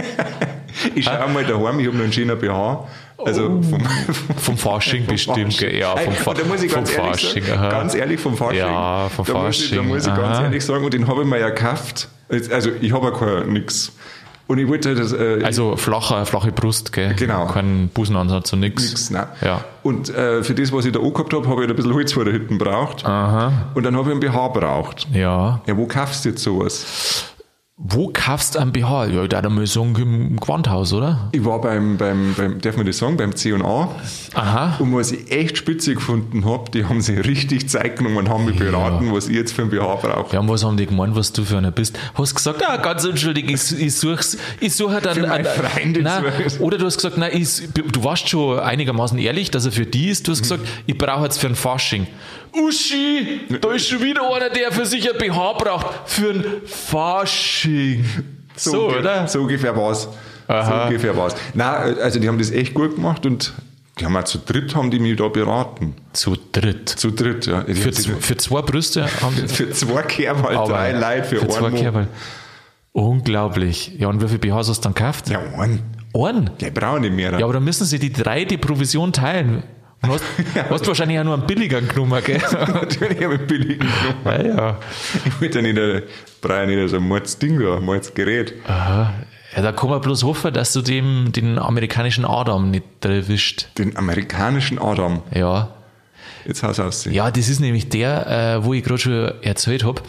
ich 0.94 1.04
schau 1.04 1.28
mal 1.28 1.44
daheim, 1.44 1.80
ich 1.80 1.86
habe 1.86 1.96
noch 1.96 2.04
einen 2.04 2.12
schönen 2.12 2.38
BH. 2.38 2.88
Also 3.24 3.42
vom, 3.62 3.80
Vom 4.36 4.56
Fasching 4.56 5.06
bestimmt, 5.06 5.56
gell? 5.58 5.76
ja, 5.78 5.96
vom, 5.96 6.12
Fa 6.12 6.34
da 6.34 6.44
muss 6.44 6.62
ich 6.62 6.72
ganz 6.72 6.92
ehrlich 6.96 7.10
Fasching. 7.12 7.44
sagen, 7.44 7.58
aha. 7.58 7.68
ganz 7.70 7.94
ehrlich 7.94 8.20
vom 8.20 8.36
Fasching. 8.36 8.58
Ja, 8.58 9.08
vom 9.14 9.24
da 9.26 9.32
Muss 9.34 9.56
ich, 9.60 9.70
da 9.70 9.76
Fasching, 9.76 9.88
muss 9.88 10.06
ich 10.06 10.14
ganz 10.14 10.36
aha. 10.38 10.44
ehrlich 10.44 10.64
sagen, 10.64 10.84
und 10.84 10.94
den 10.94 11.06
habe 11.08 11.22
ich 11.22 11.28
mir 11.28 11.38
ja 11.38 11.50
gekauft. 11.50 12.08
Also 12.50 12.70
ich 12.80 12.92
habe 12.92 13.06
ja 13.06 13.10
kein 13.12 13.52
nix. 13.52 13.92
Und 14.48 14.58
ich 14.58 14.66
wollte 14.68 14.94
das 14.94 15.12
äh, 15.12 15.40
Also 15.44 15.76
flache, 15.76 16.26
flache 16.26 16.50
Brust, 16.52 16.92
gell? 16.92 17.14
Genau. 17.14 17.46
Kein 17.46 17.88
Busenansatz 17.94 18.52
und 18.52 18.60
nix. 18.60 18.82
nix, 18.82 19.08
nein. 19.10 19.26
Ja. 19.40 19.64
Und 19.82 20.10
äh, 20.14 20.42
für 20.42 20.54
das, 20.54 20.72
was 20.72 20.84
ich 20.84 20.92
da 20.92 20.98
angehabt 21.00 21.32
habe, 21.32 21.48
habe 21.48 21.62
ich 21.64 21.70
ein 21.70 21.76
bisschen 21.76 21.94
Holz 21.94 22.12
vor 22.12 22.24
der 22.24 22.34
Hütte 22.34 22.54
braucht. 22.56 23.04
Aha. 23.06 23.52
Und 23.74 23.84
dann 23.84 23.96
habe 23.96 24.08
ich 24.08 24.12
einen 24.12 24.20
BH 24.20 24.48
braucht. 24.48 25.06
Ja. 25.12 25.60
Ja, 25.66 25.76
wo 25.76 25.86
kaufst 25.86 26.24
du 26.24 26.30
jetzt 26.30 26.42
sowas? 26.42 27.31
Wo 27.84 28.10
kaufst 28.12 28.54
du 28.54 28.60
einen 28.60 28.70
BH? 28.70 29.06
Ja, 29.06 29.26
da 29.26 29.48
mal 29.48 29.66
sagen 29.66 29.96
im 29.96 30.36
Gewandhaus, 30.38 30.92
oder? 30.92 31.28
Ich 31.32 31.44
war 31.44 31.60
beim, 31.60 31.96
beim, 31.96 32.32
beim 32.36 32.60
darf 32.60 32.76
man 32.76 32.86
das 32.86 32.98
sagen, 32.98 33.16
beim 33.16 33.34
C&A. 33.34 33.88
Aha. 34.34 34.76
Und 34.78 34.94
was 34.94 35.10
ich 35.10 35.32
echt 35.32 35.58
spitze 35.58 35.94
gefunden 35.94 36.44
habe, 36.44 36.70
die 36.70 36.84
haben 36.84 37.00
sich 37.00 37.26
richtig 37.26 37.68
Zeit 37.68 37.96
genommen 37.96 38.18
und 38.18 38.28
haben 38.28 38.44
mich 38.44 38.56
beraten, 38.56 39.12
was 39.12 39.26
ich 39.26 39.34
jetzt 39.34 39.52
für 39.52 39.62
einen 39.62 39.72
BH 39.72 39.96
brauche. 39.96 40.32
Ja, 40.32 40.40
und 40.40 40.48
was 40.48 40.64
haben 40.64 40.76
die 40.76 40.86
gemeint, 40.86 41.16
was 41.16 41.32
du 41.32 41.42
für 41.42 41.58
einer 41.58 41.72
bist? 41.72 41.98
Hast 42.14 42.36
gesagt, 42.36 42.62
ah, 42.64 42.76
ganz 42.76 43.04
entschuldig, 43.04 43.50
ich, 43.50 43.80
ich 43.80 43.96
such's, 43.96 44.38
ich 44.60 44.76
suche 44.76 45.00
dann 45.00 45.14
Für 45.14 45.26
meine 45.26 45.44
Freundin 45.44 46.04
nein, 46.04 46.22
suche 46.22 46.42
ich. 46.46 46.60
Oder 46.60 46.78
du 46.78 46.86
hast 46.86 46.98
gesagt, 46.98 47.18
nein, 47.18 47.32
ich, 47.34 47.68
du 47.74 48.04
warst 48.04 48.28
schon 48.28 48.60
einigermaßen 48.60 49.18
ehrlich, 49.18 49.50
dass 49.50 49.66
er 49.66 49.72
für 49.72 49.86
die 49.86 50.08
ist. 50.08 50.28
Du 50.28 50.30
hast 50.30 50.42
gesagt, 50.42 50.64
ich 50.86 50.96
brauche 50.96 51.24
jetzt 51.24 51.38
für 51.38 51.48
ein 51.48 51.56
Fasching. 51.56 52.06
Uschi, 52.54 53.40
da 53.60 53.72
ist 53.72 53.88
schon 53.88 54.02
wieder 54.02 54.22
einer, 54.34 54.50
der 54.50 54.70
für 54.72 54.84
sich 54.86 55.10
ein 55.10 55.16
BH 55.18 55.52
braucht. 55.54 55.86
Für 56.08 56.30
ein 56.30 56.44
Fasching. 56.66 58.04
So, 58.56 58.88
unge- 58.88 58.98
oder? 58.98 59.26
So 59.28 59.40
ungefähr 59.40 59.74
war's. 59.76 60.02
So 60.02 60.52
Aha. 60.52 60.84
ungefähr 60.86 61.16
war's. 61.16 61.34
Nein, 61.54 61.98
also 61.98 62.18
die 62.18 62.28
haben 62.28 62.38
das 62.38 62.50
echt 62.50 62.74
gut 62.74 62.94
gemacht 62.96 63.24
und 63.24 63.52
die 63.98 64.04
haben 64.04 64.16
auch 64.16 64.24
zu 64.24 64.38
dritt 64.38 64.74
haben 64.74 64.90
die 64.90 64.98
mich 64.98 65.16
da 65.16 65.28
beraten. 65.28 65.94
Zu 66.12 66.36
dritt. 66.52 66.88
Zu 66.88 67.10
dritt, 67.10 67.46
ja. 67.46 67.62
Für, 67.64 67.92
für 67.92 68.36
zwei 68.36 68.62
Brüste 68.62 69.06
haben 69.22 69.34
die 69.36 69.48
für 69.54 69.70
zwei 69.70 70.02
Kerl, 70.02 70.36
drei 70.66 70.92
Leute 70.92 71.24
für, 71.24 71.36
für 71.36 71.48
zwei. 71.48 71.70
Kerl. 71.70 72.08
Unglaublich. 72.92 73.92
Ja, 73.98 74.08
und 74.08 74.22
wie 74.22 74.28
viel 74.28 74.38
BHs 74.38 74.68
hast 74.68 74.80
du 74.80 74.82
dann 74.82 74.94
gekauft? 74.94 75.28
Ja, 75.30 75.40
einen. 75.58 75.80
Einen? 76.14 76.50
Der 76.60 76.70
braucht 76.70 77.00
nicht 77.00 77.14
mehr. 77.14 77.32
Ja, 77.38 77.44
aber 77.44 77.54
dann 77.54 77.64
müssen 77.64 77.86
sie 77.86 77.98
die 77.98 78.12
drei 78.12 78.44
die 78.44 78.58
Provision 78.58 79.12
teilen. 79.14 79.62
Und 80.02 80.10
hast, 80.10 80.24
hast 80.70 80.86
wahrscheinlich 80.86 81.18
auch 81.20 81.24
nur 81.24 81.34
einen 81.34 81.46
billigeren 81.46 81.86
genommen, 81.88 82.22
gell? 82.24 82.40
Natürlich 82.52 83.22
habe 83.24 83.34
ich 83.34 83.40
billigen 83.46 83.86
genommen. 84.24 84.46
Ja, 84.48 84.56
ja. 84.56 84.78
Ich 85.24 85.40
wollte 85.40 85.58
ja 85.60 85.62
nicht, 85.62 85.78
ein- 85.78 86.02
brauche 86.40 86.54
ja 86.60 86.66
nicht 86.66 86.90
so 86.90 86.96
ein 86.96 87.02
Mordsding 87.02 87.60
da, 87.60 87.76
ein 87.76 87.84
Mordsgerät. 87.84 88.54
Aha. 88.66 89.12
Ja, 89.54 89.62
da 89.62 89.72
kann 89.72 89.90
man 89.90 90.00
bloß 90.00 90.24
hoffen, 90.24 90.52
dass 90.54 90.72
du 90.72 90.80
dem, 90.82 91.30
den 91.30 91.58
amerikanischen 91.58 92.24
Adam 92.24 92.70
nicht 92.70 92.84
erwischt. 93.04 93.66
Den 93.78 93.96
amerikanischen 93.96 94.78
Adam. 94.80 95.22
Ja. 95.34 95.68
Jetzt 96.46 96.62
hast 96.62 96.78
du 96.78 96.82
aussehen. 96.84 97.12
Ja, 97.14 97.30
das 97.30 97.48
ist 97.48 97.60
nämlich 97.60 97.88
der, 97.88 98.56
äh, 98.56 98.64
wo 98.64 98.72
ich 98.74 98.82
gerade 98.82 98.98
schon 98.98 99.32
erzählt 99.42 99.84
habe. 99.84 100.00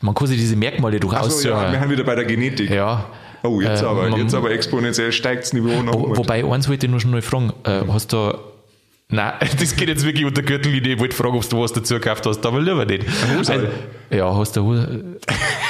Man 0.00 0.14
kann 0.14 0.28
sich 0.28 0.38
diese 0.38 0.56
Merkmale 0.56 1.00
durchaus 1.00 1.26
Achso, 1.36 1.48
ja, 1.48 1.72
wir 1.72 1.80
haben 1.80 1.90
wieder 1.90 2.04
bei 2.04 2.14
der 2.14 2.24
Genetik. 2.24 2.70
ja. 2.70 3.04
Oh, 3.42 3.60
jetzt 3.60 3.82
Äh, 3.82 3.86
aber, 3.86 4.08
man- 4.08 4.18
jetzt 4.20 4.34
aber 4.34 4.50
exponentiell 4.50 5.12
steigt 5.12 5.42
das 5.44 5.52
Niveau 5.52 5.82
noch. 5.82 5.92
Wo, 5.94 6.16
wobei, 6.16 6.44
eins 6.44 6.68
wollte 6.68 6.86
ich 6.86 6.90
nur 6.90 7.00
schon 7.00 7.10
mal 7.10 7.22
fragen. 7.22 7.52
Äh, 7.64 7.82
hast 7.92 8.12
du. 8.12 8.32
Nein, 9.08 9.34
das 9.60 9.76
geht 9.76 9.88
jetzt 9.88 10.04
wirklich 10.04 10.24
unter 10.24 10.42
Gürtellinie. 10.42 10.94
Ich 10.94 10.98
wollte 10.98 11.14
fragen, 11.14 11.36
ob 11.36 11.48
du 11.48 11.60
was 11.60 11.72
dazu 11.72 11.94
gekauft 11.94 12.26
hast, 12.26 12.44
aber 12.44 12.60
lieber 12.60 12.84
nicht. 12.84 13.04
Hosal. 13.38 13.58
Also, 13.58 13.68
ja, 14.10 14.36
hast 14.36 14.56
du 14.56 14.62
Hose. 14.62 15.04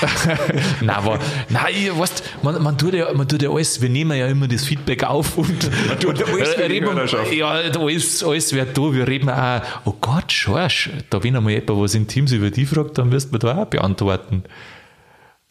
nein, 0.81 0.91
aber, 0.91 1.19
nein, 1.51 1.67
ich, 1.71 1.99
weißt, 1.99 2.23
man, 2.43 2.63
man, 2.63 2.79
tut 2.79 2.95
ja, 2.95 3.13
man 3.13 3.29
tut 3.29 3.43
ja 3.43 3.51
alles, 3.51 3.81
wir 3.83 3.91
nehmen 3.91 4.17
ja 4.17 4.27
immer 4.27 4.49
das 4.49 4.65
Feedback 4.65 5.05
auf 5.05 5.37
und, 5.37 5.71
man 5.89 6.01
tut 6.01 6.23
alles 6.27 6.55
für 6.55 6.69
die 6.69 6.79
reden. 6.79 6.99
Ja, 7.33 7.51
alles, 7.51 8.25
alles 8.25 8.53
wird 8.55 8.77
da. 8.77 8.93
Wir 8.95 9.07
reden 9.07 9.29
auch, 9.29 9.61
oh 9.85 9.95
Gott, 10.01 10.33
Schorsch, 10.33 10.91
da 11.11 11.23
wenn 11.23 11.37
einmal 11.37 11.53
jemand 11.53 11.83
was 11.83 11.95
in 11.95 12.07
Teams 12.07 12.33
über 12.33 12.51
die 12.51 12.65
fragt, 12.65 12.97
dann 12.97 13.13
wirst 13.13 13.29
du 13.29 13.33
mir 13.35 13.39
da 13.39 13.63
auch 13.63 13.67
beantworten. 13.67 14.45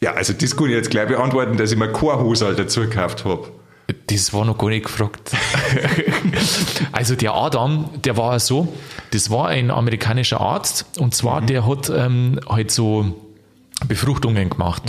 Ja, 0.00 0.12
also 0.12 0.32
das 0.32 0.56
kann 0.56 0.66
ich 0.66 0.72
jetzt 0.72 0.90
gleich 0.90 1.06
beantworten, 1.06 1.56
dass 1.56 1.70
ich 1.70 1.78
mir 1.78 1.92
kein 1.92 2.18
Hosal 2.18 2.56
dazu 2.56 2.80
gekauft 2.80 3.24
habe. 3.24 3.48
Das 4.08 4.32
war 4.32 4.44
noch 4.44 4.58
gar 4.58 4.68
nicht 4.68 4.86
gefragt. 4.86 5.30
also 6.92 7.14
der 7.14 7.34
Adam, 7.34 7.88
der 8.04 8.16
war 8.16 8.38
so, 8.40 8.72
das 9.12 9.30
war 9.30 9.48
ein 9.48 9.70
amerikanischer 9.70 10.40
Arzt 10.40 10.86
und 10.98 11.14
zwar 11.14 11.40
der 11.40 11.66
hat 11.66 11.90
ähm, 11.90 12.40
halt 12.48 12.70
so 12.70 13.14
Befruchtungen 13.86 14.50
gemacht. 14.50 14.82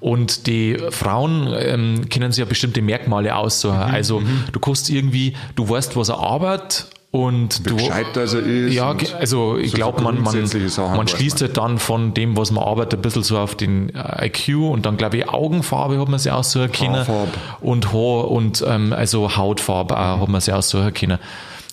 Und 0.00 0.46
die 0.46 0.76
Frauen 0.90 1.54
ähm, 1.58 2.08
kennen 2.08 2.32
sich 2.32 2.40
ja 2.40 2.44
bestimmte 2.44 2.82
Merkmale 2.82 3.34
aussuchen. 3.34 3.76
Also 3.76 4.22
du 4.52 4.60
kannst 4.60 4.90
irgendwie, 4.90 5.34
du 5.54 5.68
weißt, 5.68 5.96
was 5.96 6.08
er 6.08 6.18
arbeitet 6.18 6.88
und 7.16 7.66
du 7.66 7.76
gescheit, 7.76 8.14
dass 8.14 8.34
er 8.34 8.42
ist 8.44 8.74
Ja, 8.74 8.94
also 9.18 9.56
ich 9.56 9.70
so 9.70 9.76
glaube, 9.76 10.02
man, 10.02 10.20
man, 10.20 10.50
man 10.76 11.08
schließt 11.08 11.40
halt 11.40 11.56
dann 11.56 11.78
von 11.78 12.12
dem, 12.12 12.36
was 12.36 12.50
man 12.50 12.62
arbeitet, 12.62 12.98
ein 12.98 13.02
bisschen 13.02 13.22
so 13.22 13.38
auf 13.38 13.54
den 13.54 13.94
äh, 13.94 14.26
IQ 14.26 14.70
und 14.70 14.84
dann 14.84 14.98
glaube 14.98 15.16
ich 15.16 15.28
Augenfarbe 15.28 15.98
hat 15.98 16.08
man 16.08 16.18
sich 16.18 16.30
aussuchen 16.30 16.72
können. 16.72 16.96
Haarfarbe. 16.96 17.32
Und 17.60 17.92
Haar 17.92 18.30
und 18.30 18.62
ähm, 18.68 18.92
also 18.92 19.34
Hautfarbe 19.34 19.98
auch 19.98 20.20
hat 20.20 20.28
man 20.28 20.42
sich 20.42 20.52
aussuchen 20.52 20.92
können. 20.92 21.18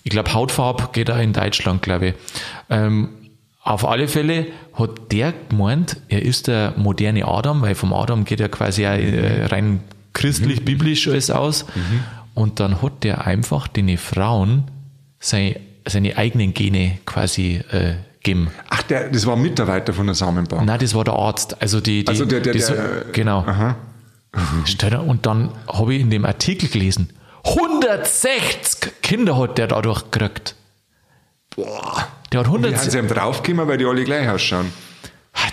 Ich 0.02 0.10
glaube, 0.10 0.32
Hautfarbe 0.32 0.88
geht 0.92 1.10
auch 1.10 1.18
in 1.18 1.34
Deutschland, 1.34 1.82
glaube 1.82 2.08
ich. 2.08 2.14
Ähm, 2.70 3.10
auf 3.62 3.86
alle 3.86 4.08
Fälle 4.08 4.46
hat 4.74 5.12
der 5.12 5.34
gemeint, 5.50 5.98
er 6.08 6.22
ist 6.22 6.48
der 6.48 6.72
moderne 6.76 7.26
Adam, 7.26 7.60
weil 7.60 7.74
vom 7.74 7.92
Adam 7.92 8.24
geht 8.24 8.40
ja 8.40 8.48
quasi 8.48 8.86
auch, 8.86 8.92
äh, 8.92 9.46
rein 9.46 9.80
christlich-biblisch 10.14 11.08
alles 11.08 11.30
aus. 11.30 11.66
Und 12.34 12.60
dann 12.60 12.82
hat 12.82 13.04
der 13.04 13.26
einfach 13.26 13.68
den 13.68 13.96
Frauen 13.96 14.64
seine, 15.24 15.60
seine 15.86 16.16
eigenen 16.16 16.52
Gene 16.54 16.98
quasi 17.06 17.60
äh, 17.72 17.94
gegeben. 18.22 18.50
Ach, 18.68 18.82
der, 18.82 19.08
das 19.10 19.26
war 19.26 19.36
ein 19.36 19.42
Mitarbeiter 19.42 19.92
von 19.92 20.06
der 20.06 20.14
Samenbank. 20.14 20.64
Nein, 20.66 20.78
das 20.78 20.94
war 20.94 21.04
der 21.04 21.14
Arzt. 21.14 21.60
Also 21.62 21.80
die, 21.80 22.04
die, 22.04 22.08
Also 22.08 22.24
der- 22.24 22.40
der- 22.40 22.52
die 22.52 22.58
der- 22.58 23.04
genau. 23.12 23.38
Aha. 23.40 23.76
Und 25.06 25.26
dann 25.26 25.50
habe 25.72 25.94
ich 25.94 26.00
in 26.00 26.10
dem 26.10 26.24
Artikel 26.24 26.68
gelesen, 26.68 27.10
160 27.44 29.00
Kinder 29.02 29.38
hat 29.38 29.58
der 29.58 29.68
dadurch 29.68 30.10
gekriegt. 30.10 30.54
Boah. 31.54 32.08
Der 32.32 32.40
hat 32.40 32.46
Wie 32.46 32.50
haben 32.50 32.64
160. 32.64 32.92
sie 32.92 32.98
ihm 32.98 33.08
draufgekommen, 33.08 33.68
weil 33.68 33.78
die 33.78 33.84
alle 33.84 34.04
gleich 34.04 34.28
ausschauen? 34.28 34.72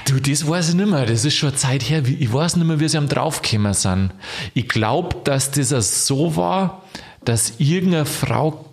Du, 0.06 0.20
das 0.20 0.48
weiß 0.48 0.70
ich 0.70 0.76
nicht 0.76 0.90
mehr. 0.90 1.06
Das 1.06 1.26
ist 1.26 1.36
schon 1.36 1.50
eine 1.50 1.58
Zeit 1.58 1.84
her. 1.90 2.02
Ich 2.06 2.32
weiß 2.34 2.56
nicht 2.56 2.66
mehr, 2.66 2.80
wie 2.80 2.88
sie 2.90 2.98
am 2.98 3.08
draufgekommen 3.08 3.74
sind. 3.74 4.12
Ich 4.54 4.68
glaube, 4.68 5.16
dass 5.24 5.52
das 5.52 6.08
so 6.08 6.36
war, 6.36 6.84
dass 7.24 7.54
irgendeine 7.60 8.06
Frau, 8.06 8.66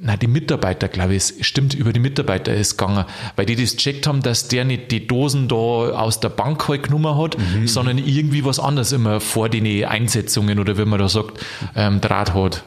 na 0.00 0.16
die 0.16 0.26
Mitarbeiter, 0.26 0.88
glaube 0.88 1.14
ich, 1.14 1.22
es 1.40 1.46
stimmt, 1.46 1.74
über 1.74 1.92
die 1.92 2.00
Mitarbeiter 2.00 2.52
ist 2.54 2.76
gegangen, 2.76 3.04
weil 3.36 3.46
die 3.46 3.56
das 3.56 3.76
checkt 3.76 4.06
haben, 4.06 4.22
dass 4.22 4.48
der 4.48 4.64
nicht 4.64 4.90
die 4.90 5.06
Dosen 5.06 5.48
da 5.48 5.54
aus 5.56 6.20
der 6.20 6.28
Bank 6.28 6.66
halt 6.68 6.84
genommen 6.84 7.16
hat, 7.16 7.36
sondern 7.66 7.98
irgendwie 7.98 8.44
was 8.44 8.58
anderes 8.58 8.92
immer 8.92 9.20
vor 9.20 9.48
den 9.48 9.84
Einsetzungen 9.84 10.58
oder 10.58 10.76
wie 10.78 10.84
man 10.84 10.98
da 10.98 11.08
sagt, 11.08 11.44
ähm, 11.76 12.00
Draht 12.00 12.34
hat. 12.34 12.64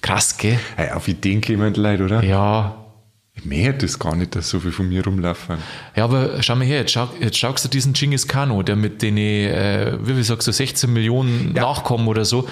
Krass, 0.00 0.36
gell? 0.36 0.58
Hey, 0.76 0.90
auf 0.90 1.06
Ideen 1.08 1.40
kommen 1.40 1.72
die 1.72 1.80
Leute, 1.80 2.04
oder? 2.04 2.24
Ja, 2.24 2.76
Ich 3.34 3.44
merke 3.46 3.78
das 3.78 3.98
gar 3.98 4.14
nicht, 4.14 4.34
dass 4.36 4.50
so 4.50 4.60
viel 4.60 4.72
von 4.72 4.88
mir 4.88 5.02
rumlaufen. 5.04 5.56
Ja, 5.96 6.04
aber 6.04 6.42
schau 6.42 6.54
mal 6.56 6.66
her, 6.66 6.80
jetzt, 6.80 6.92
schau, 6.92 7.08
jetzt 7.18 7.38
schaust 7.38 7.64
du 7.64 7.68
diesen 7.68 7.94
Genghis 7.94 8.28
Kano, 8.28 8.62
der 8.62 8.76
mit 8.76 9.00
den, 9.00 9.16
äh, 9.16 9.96
wie 10.02 10.22
sagst 10.22 10.48
du, 10.48 10.52
16 10.52 10.92
Millionen 10.92 11.52
Nachkommen 11.54 12.08
oder 12.08 12.24
so. 12.26 12.46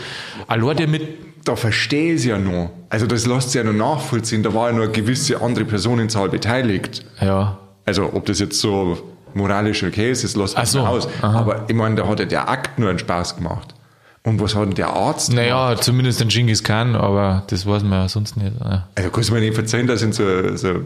Allein 0.47 0.77
der 0.79 0.89
mit, 0.89 1.30
Da 1.45 1.57
verstehe 1.57 2.13
ich 2.15 2.21
es 2.21 2.25
ja 2.27 2.39
noch. 2.39 2.71
Also 2.91 3.07
das 3.07 3.27
lässt 3.27 3.51
sich 3.53 3.63
ja 3.63 3.65
noch 3.65 3.73
nachvollziehen. 3.97 4.43
Da 4.43 4.53
war 4.55 4.69
ja 4.71 4.77
noch 4.77 4.85
eine 4.85 4.93
gewisse 4.93 5.41
andere 5.41 5.65
Personenzahl 5.65 6.29
beteiligt. 6.29 7.05
ja, 7.21 7.59
Also 7.87 8.11
ob 8.13 8.27
das 8.27 8.41
jetzt 8.41 8.61
so 8.61 8.99
moralisch 9.35 9.83
okay 9.83 10.11
ist, 10.11 10.23
das 10.25 10.37
lässt 10.37 10.57
man 10.57 10.67
so, 10.67 10.81
aus. 10.81 11.09
aha. 11.23 11.39
Aber 11.41 11.65
ich 11.69 11.75
meine, 11.75 11.95
da 11.95 12.07
hat 12.07 12.19
ja 12.21 12.27
der 12.27 12.49
Akt 12.49 12.79
nur 12.79 12.91
einen 12.91 12.99
Spaß 12.99 13.37
gemacht. 13.37 13.75
Und 14.23 14.39
was 14.41 14.55
hat 14.55 14.65
denn 14.67 14.75
der 14.75 14.91
Arzt 14.91 15.31
gemacht? 15.31 15.47
naja, 15.47 15.77
zumindest 15.81 16.21
den 16.21 16.29
Genghis 16.29 16.63
Khan, 16.63 16.95
aber 16.95 17.45
das 17.47 17.65
weiß 17.65 17.83
man 17.85 17.93
ja 18.03 18.09
sonst 18.09 18.37
nicht. 18.37 18.53
Ja. 18.63 18.89
Also 18.95 19.11
kannst 19.11 19.31
du 19.31 19.35
mir 19.35 19.41
nicht 19.41 19.55
verzeihen, 19.55 19.87
da 19.87 19.97
sind 19.97 20.15
so, 20.15 20.25
so 20.57 20.81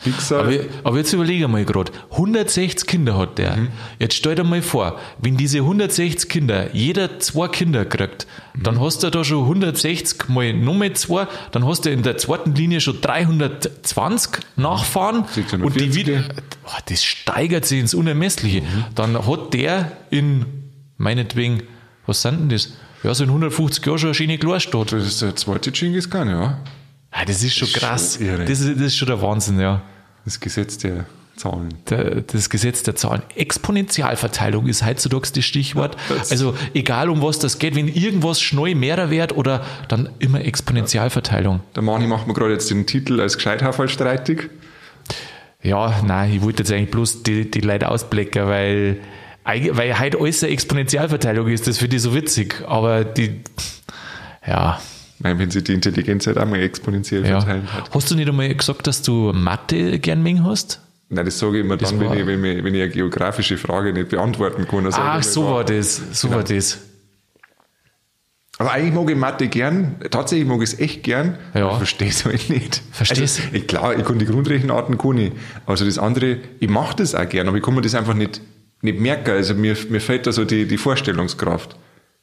Fixer. 0.00 0.38
Aber, 0.38 0.52
aber 0.84 0.96
jetzt 0.98 1.12
überlege 1.12 1.48
mal 1.48 1.64
gerade, 1.64 1.90
160 2.12 2.86
Kinder 2.86 3.18
hat 3.18 3.36
der. 3.36 3.58
Jetzt 3.98 4.14
stell 4.14 4.36
dir 4.36 4.44
mal 4.44 4.62
vor, 4.62 5.00
wenn 5.20 5.36
diese 5.36 5.58
160 5.58 6.28
Kinder, 6.28 6.72
jeder 6.72 7.18
zwei 7.18 7.48
Kinder 7.48 7.84
kriegt, 7.84 8.28
dann 8.54 8.80
hast 8.80 9.02
du 9.02 9.10
da 9.10 9.24
schon 9.24 9.42
160 9.42 10.28
mal 10.28 10.52
nochmal 10.52 10.92
zwei, 10.92 11.26
dann 11.50 11.66
hast 11.66 11.84
du 11.84 11.90
in 11.90 12.04
der 12.04 12.16
zweiten 12.16 12.54
Linie 12.54 12.80
schon 12.80 13.00
320 13.00 14.40
Nachfahren 14.54 15.24
und 15.24 15.74
die 15.74 15.90
640. 15.90 15.94
wieder, 15.96 16.24
oh, 16.64 16.78
das 16.88 17.02
steigert 17.02 17.64
sich 17.64 17.80
ins 17.80 17.94
Unermessliche. 17.94 18.62
Dann 18.94 19.26
hat 19.26 19.52
der 19.52 19.92
in, 20.10 20.46
meinetwegen, 20.96 21.64
was 22.06 22.22
sind 22.22 22.38
denn 22.38 22.48
das? 22.50 22.72
Ja, 23.02 23.14
so 23.14 23.24
in 23.24 23.30
150 23.30 23.84
Jahren 23.84 23.98
schon 23.98 24.08
eine 24.08 24.14
schöne 24.14 24.38
Kleinstadt. 24.38 24.92
das 24.92 25.04
ist 25.04 25.22
der 25.22 25.34
zweite 25.34 25.72
Genghis 25.72 26.08
Khan, 26.08 26.28
ja. 26.28 26.58
Ah, 27.10 27.24
das 27.24 27.42
ist 27.42 27.54
schon 27.54 27.68
ist 27.68 27.74
krass. 27.74 28.18
schon. 28.18 28.46
Das, 28.46 28.60
ist, 28.60 28.76
das 28.76 28.86
ist 28.86 28.96
schon 28.96 29.08
der 29.08 29.20
Wahnsinn, 29.22 29.60
ja. 29.60 29.82
Das 30.24 30.40
Gesetz 30.40 30.78
der 30.78 31.06
Zahlen. 31.36 31.74
Der, 31.88 32.20
das 32.22 32.50
Gesetz 32.50 32.82
der 32.82 32.96
Zahlen. 32.96 33.22
Exponentialverteilung 33.34 34.66
ist 34.66 34.84
heutzutage 34.84 35.28
das 35.34 35.44
Stichwort. 35.44 35.96
Also 36.30 36.54
egal 36.74 37.08
um 37.08 37.22
was 37.22 37.38
das 37.38 37.58
geht, 37.58 37.74
wenn 37.76 37.88
irgendwas 37.88 38.40
schnell 38.40 38.74
mehrer 38.74 39.10
wird 39.10 39.34
oder 39.36 39.64
dann 39.88 40.10
immer 40.18 40.44
Exponentialverteilung. 40.44 41.60
Der 41.74 41.82
Mani 41.82 42.06
macht 42.06 42.26
mir 42.26 42.34
gerade 42.34 42.52
jetzt 42.52 42.70
den 42.70 42.86
Titel 42.86 43.20
als 43.20 43.36
Gescheithafel 43.36 43.88
streitig. 43.88 44.50
Ja, 45.62 46.02
nein, 46.04 46.34
ich 46.34 46.42
wollte 46.42 46.62
jetzt 46.62 46.72
eigentlich 46.72 46.90
bloß 46.90 47.22
die, 47.22 47.50
die 47.50 47.60
Leute 47.60 47.90
ausblicken, 47.90 48.46
weil, 48.46 48.98
weil 49.44 49.98
heute 49.98 50.18
alles 50.20 50.42
eine 50.42 50.52
Exponentialverteilung 50.52 51.48
ist. 51.48 51.66
Das 51.66 51.78
finde 51.78 51.96
ich 51.96 52.02
so 52.02 52.14
witzig. 52.14 52.62
Aber 52.66 53.04
die, 53.04 53.40
ja, 54.46 54.80
Meine, 55.20 55.38
wenn 55.38 55.50
sich 55.50 55.64
die 55.64 55.74
Intelligenz 55.74 56.26
halt 56.26 56.38
auch 56.38 56.46
mal 56.46 56.60
exponentiell 56.60 57.26
ja. 57.26 57.40
verteilen 57.40 57.72
hat. 57.72 57.90
Hast 57.92 58.10
du 58.10 58.14
nicht 58.14 58.28
einmal 58.28 58.54
gesagt, 58.54 58.86
dass 58.86 59.02
du 59.02 59.32
Mathe 59.32 59.98
gern 59.98 60.22
mengen 60.22 60.44
hast? 60.44 60.80
Nein, 61.10 61.24
das 61.24 61.38
sage 61.38 61.58
ich 61.58 61.64
immer 61.64 61.76
dann, 61.76 61.98
wenn 61.98 62.12
ich, 62.12 62.26
wenn, 62.26 62.44
ich, 62.44 62.64
wenn 62.64 62.74
ich 62.74 62.82
eine 62.82 62.90
geografische 62.90 63.56
Frage 63.56 63.92
nicht 63.92 64.10
beantworten 64.10 64.66
kann. 64.68 64.90
sage 64.90 65.02
Ach, 65.02 65.22
so 65.22 65.44
war 65.44 65.64
das. 65.64 66.00
So 66.12 66.30
war 66.30 66.44
das. 66.44 66.78
Aber 68.58 68.72
eigentlich 68.72 68.94
mag 68.94 69.10
ich 69.10 69.16
Mathe 69.16 69.48
gern. 69.48 69.96
Tatsächlich 70.10 70.46
mag 70.46 70.58
ich 70.58 70.72
es 70.72 70.80
echt 70.80 71.04
gern. 71.04 71.38
Ja. 71.54 71.70
Ich 71.70 71.76
verstehe 71.76 72.08
es 72.08 72.24
halt 72.24 72.50
nicht. 72.50 72.82
Verstehst? 72.90 73.40
Also, 73.40 73.56
ich, 73.56 73.66
klar, 73.66 73.96
ich 73.96 74.04
kann 74.04 74.18
die 74.18 74.26
Grundrechenarten 74.26 74.98
kann 74.98 75.16
ich. 75.16 75.32
Also 75.64 75.84
das 75.84 75.98
andere, 75.98 76.38
ich 76.58 76.68
mache 76.68 76.96
das 76.96 77.14
auch 77.14 77.28
gern, 77.28 77.48
aber 77.48 77.56
ich 77.56 77.62
kann 77.62 77.74
mir 77.74 77.82
das 77.82 77.94
einfach 77.94 78.14
nicht, 78.14 78.40
nicht 78.82 78.98
merken. 78.98 79.30
Also 79.30 79.54
mir, 79.54 79.76
mir 79.88 80.00
fehlt 80.00 80.26
da 80.26 80.32
so 80.32 80.44
die, 80.44 80.66
die 80.66 80.76
Vorstellungskraft. 80.76 81.76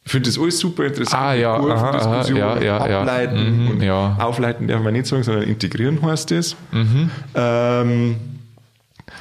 Ich 0.06 0.12
finde 0.12 0.30
das 0.30 0.40
alles 0.40 0.60
super 0.60 0.86
interessant. 0.86 1.22
Ah, 1.22 1.34
ja, 1.34 1.58
Kurven, 1.58 1.78
aha, 1.78 2.28
ja, 2.28 2.62
ja, 2.62 2.88
ja. 2.88 3.00
ableiten 3.00 3.64
Mhm, 3.64 3.68
und 3.72 3.82
ja. 3.82 4.16
aufleiten 4.20 4.68
darf 4.68 4.82
man 4.84 4.94
nicht 4.94 5.08
sagen, 5.08 5.24
sondern 5.24 5.44
integrieren 5.44 6.00
heißt 6.02 6.30
das. 6.30 6.56
Mhm. 6.72 7.10
Ähm, 7.34 8.16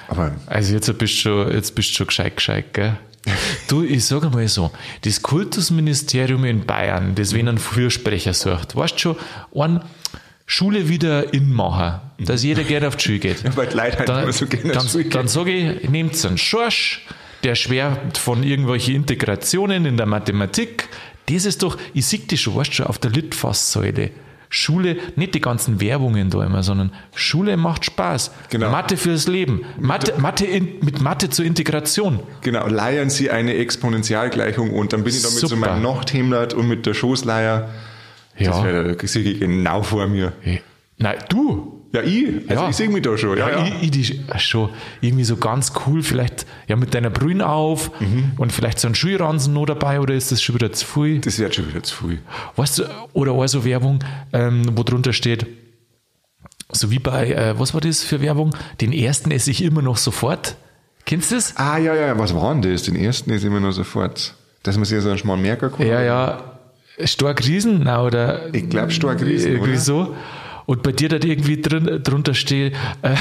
aber 0.08 0.32
Also 0.46 0.74
jetzt 0.74 0.86
bist 0.98 1.14
du 1.14 1.18
schon, 1.18 1.52
jetzt 1.52 1.74
bist 1.74 1.90
du 1.90 1.94
schon 1.94 2.06
gescheit, 2.08 2.36
gescheit, 2.36 2.74
gell? 2.74 2.98
Du, 3.68 3.82
ich 3.82 4.04
sage 4.04 4.28
mal 4.28 4.46
so, 4.46 4.70
das 5.02 5.22
Kultusministerium 5.22 6.44
in 6.44 6.66
Bayern, 6.66 7.14
das 7.14 7.32
wen 7.32 7.48
einen 7.48 7.58
Fürsprecher 7.58 8.34
sucht, 8.34 8.76
weißt 8.76 8.94
du 8.96 8.98
schon, 8.98 9.16
ein 9.54 9.80
Schule 10.44 10.90
wieder 10.90 11.32
inmachen, 11.32 12.00
dass 12.18 12.42
jeder 12.42 12.62
gerne 12.64 12.88
auf 12.88 12.96
die 12.96 13.04
Schule 13.04 13.18
geht. 13.20 13.42
Ja, 13.42 13.50
weil 13.56 13.68
die 13.68 13.76
Leute 13.76 13.98
halt 14.00 14.08
dann, 14.10 14.22
immer 14.24 14.32
so 14.32 14.46
gerne 14.46 14.72
dann, 14.72 14.86
dann 15.10 15.28
sage 15.28 15.50
ich, 15.50 15.88
nehmt 15.88 16.22
einen 16.26 16.36
Schorsch, 16.36 17.06
der 17.44 17.54
schwärmt 17.54 18.18
von 18.18 18.42
irgendwelchen 18.42 18.94
Integrationen 18.94 19.86
in 19.86 19.96
der 19.96 20.06
Mathematik. 20.06 20.88
Das 21.26 21.44
ist 21.44 21.62
doch, 21.62 21.78
ich 21.92 22.06
sehe 22.06 22.20
die 22.20 22.36
schon, 22.36 22.56
weißt 22.56 22.74
schon, 22.74 22.86
auf 22.86 22.98
der 22.98 23.10
Litfaßsäule. 23.10 24.10
Schule, 24.50 24.98
nicht 25.16 25.34
die 25.34 25.40
ganzen 25.40 25.80
Werbungen 25.80 26.30
da 26.30 26.44
immer, 26.44 26.62
sondern 26.62 26.92
Schule 27.14 27.56
macht 27.56 27.84
Spaß. 27.86 28.30
Genau. 28.50 28.70
Mathe 28.70 28.96
fürs 28.96 29.26
Leben. 29.26 29.62
Mathe, 29.80 30.14
Mathe 30.18 30.44
in, 30.46 30.78
mit 30.80 31.00
Mathe 31.00 31.28
zur 31.28 31.44
Integration. 31.44 32.20
Genau, 32.42 32.68
leiern 32.68 33.10
Sie 33.10 33.30
eine 33.30 33.54
Exponentialgleichung 33.54 34.70
und 34.70 34.92
dann 34.92 35.02
bin 35.02 35.12
ich 35.12 35.22
da 35.22 35.28
mit 35.28 35.38
so 35.38 35.48
Super. 35.48 35.60
meinem 35.72 35.82
Nachthemdert 35.82 36.54
und 36.54 36.68
mit 36.68 36.86
der 36.86 36.94
Schoßleier. 36.94 37.68
Das 38.38 38.46
Ja. 38.46 38.64
wäre 38.64 38.96
da 38.96 39.06
sehe 39.06 39.22
ich 39.22 39.40
genau 39.40 39.82
vor 39.82 40.06
mir. 40.06 40.32
Nein, 40.98 41.16
du. 41.28 41.73
Ja, 41.94 42.02
ich. 42.02 42.26
Also 42.50 42.62
Ja. 42.64 42.68
ich 42.70 42.76
sehe 42.76 42.88
mich 42.88 43.02
da 43.02 43.16
schon. 43.16 43.38
Ja, 43.38 43.48
ja. 43.50 43.64
Ich, 43.80 43.82
ich 43.84 43.90
die, 43.92 44.20
ach 44.28 44.40
schon 44.40 44.70
irgendwie 45.00 45.24
so 45.24 45.36
ganz 45.36 45.72
cool, 45.86 46.02
vielleicht 46.02 46.44
ja 46.66 46.76
mit 46.76 46.92
deiner 46.94 47.08
Brühen 47.10 47.40
auf 47.40 47.90
Mhm. 48.00 48.32
und 48.36 48.52
vielleicht 48.52 48.80
so 48.80 48.88
ein 48.88 48.94
Schulransen 48.94 49.54
noch 49.54 49.66
dabei 49.66 50.00
oder 50.00 50.12
ist 50.14 50.32
das 50.32 50.42
schon 50.42 50.56
wieder 50.56 50.72
zu 50.72 50.84
viel? 50.86 51.20
Das 51.20 51.38
wird 51.38 51.54
schon 51.54 51.68
wieder 51.68 51.82
zu 51.82 51.96
viel. 52.08 52.18
Weißt 52.56 52.80
du, 52.80 52.84
oder 53.12 53.32
also 53.32 53.64
Werbung, 53.64 54.00
ähm, 54.32 54.64
wo 54.76 54.82
drunter 54.82 55.12
steht, 55.12 55.46
so 56.72 56.90
wie 56.90 56.98
bei, 56.98 57.30
äh, 57.32 57.58
was 57.58 57.72
war 57.74 57.80
das 57.80 58.02
für 58.02 58.20
Werbung? 58.20 58.54
Den 58.80 58.92
ersten 58.92 59.30
esse 59.30 59.50
ich 59.50 59.62
immer 59.62 59.80
noch 59.82 59.96
sofort. 59.96 60.56
Kennst 61.06 61.30
du 61.30 61.36
das? 61.36 61.54
Ah, 61.56 61.78
ja, 61.78 61.94
ja, 61.94 62.18
was 62.18 62.34
war 62.34 62.52
denn 62.54 62.72
das? 62.72 62.82
Den 62.82 62.96
ersten 62.96 63.30
ist 63.30 63.44
immer 63.44 63.60
noch 63.60 63.72
sofort. 63.72 64.34
Dass 64.62 64.76
man 64.76 64.84
sich 64.86 65.00
so 65.02 65.10
einen 65.10 65.18
schmalen 65.18 65.42
merken 65.42 65.70
kann. 65.70 65.86
Ja, 65.86 66.02
ja. 66.02 66.42
Stark 67.04 67.46
Riesen, 67.46 67.82
na, 67.84 68.02
oder? 68.02 68.52
Ich 68.54 68.68
glaub, 68.68 68.90
stark 68.90 69.20
Riesen, 69.20 69.52
Irgendwie 69.52 69.76
so. 69.76 70.14
Und 70.66 70.82
bei 70.82 70.92
dir 70.92 71.08
da 71.10 71.16
irgendwie 71.16 71.60
drin, 71.60 72.00
drunter 72.02 72.32
steht, 72.34 72.74
äh, 73.02 73.14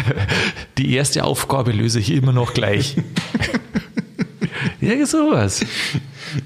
die 0.78 0.94
erste 0.94 1.24
Aufgabe 1.24 1.72
löse 1.72 1.98
ich 2.00 2.10
immer 2.10 2.32
noch 2.32 2.52
gleich. 2.54 2.96
Irgend 4.80 5.08
sowas. 5.08 5.64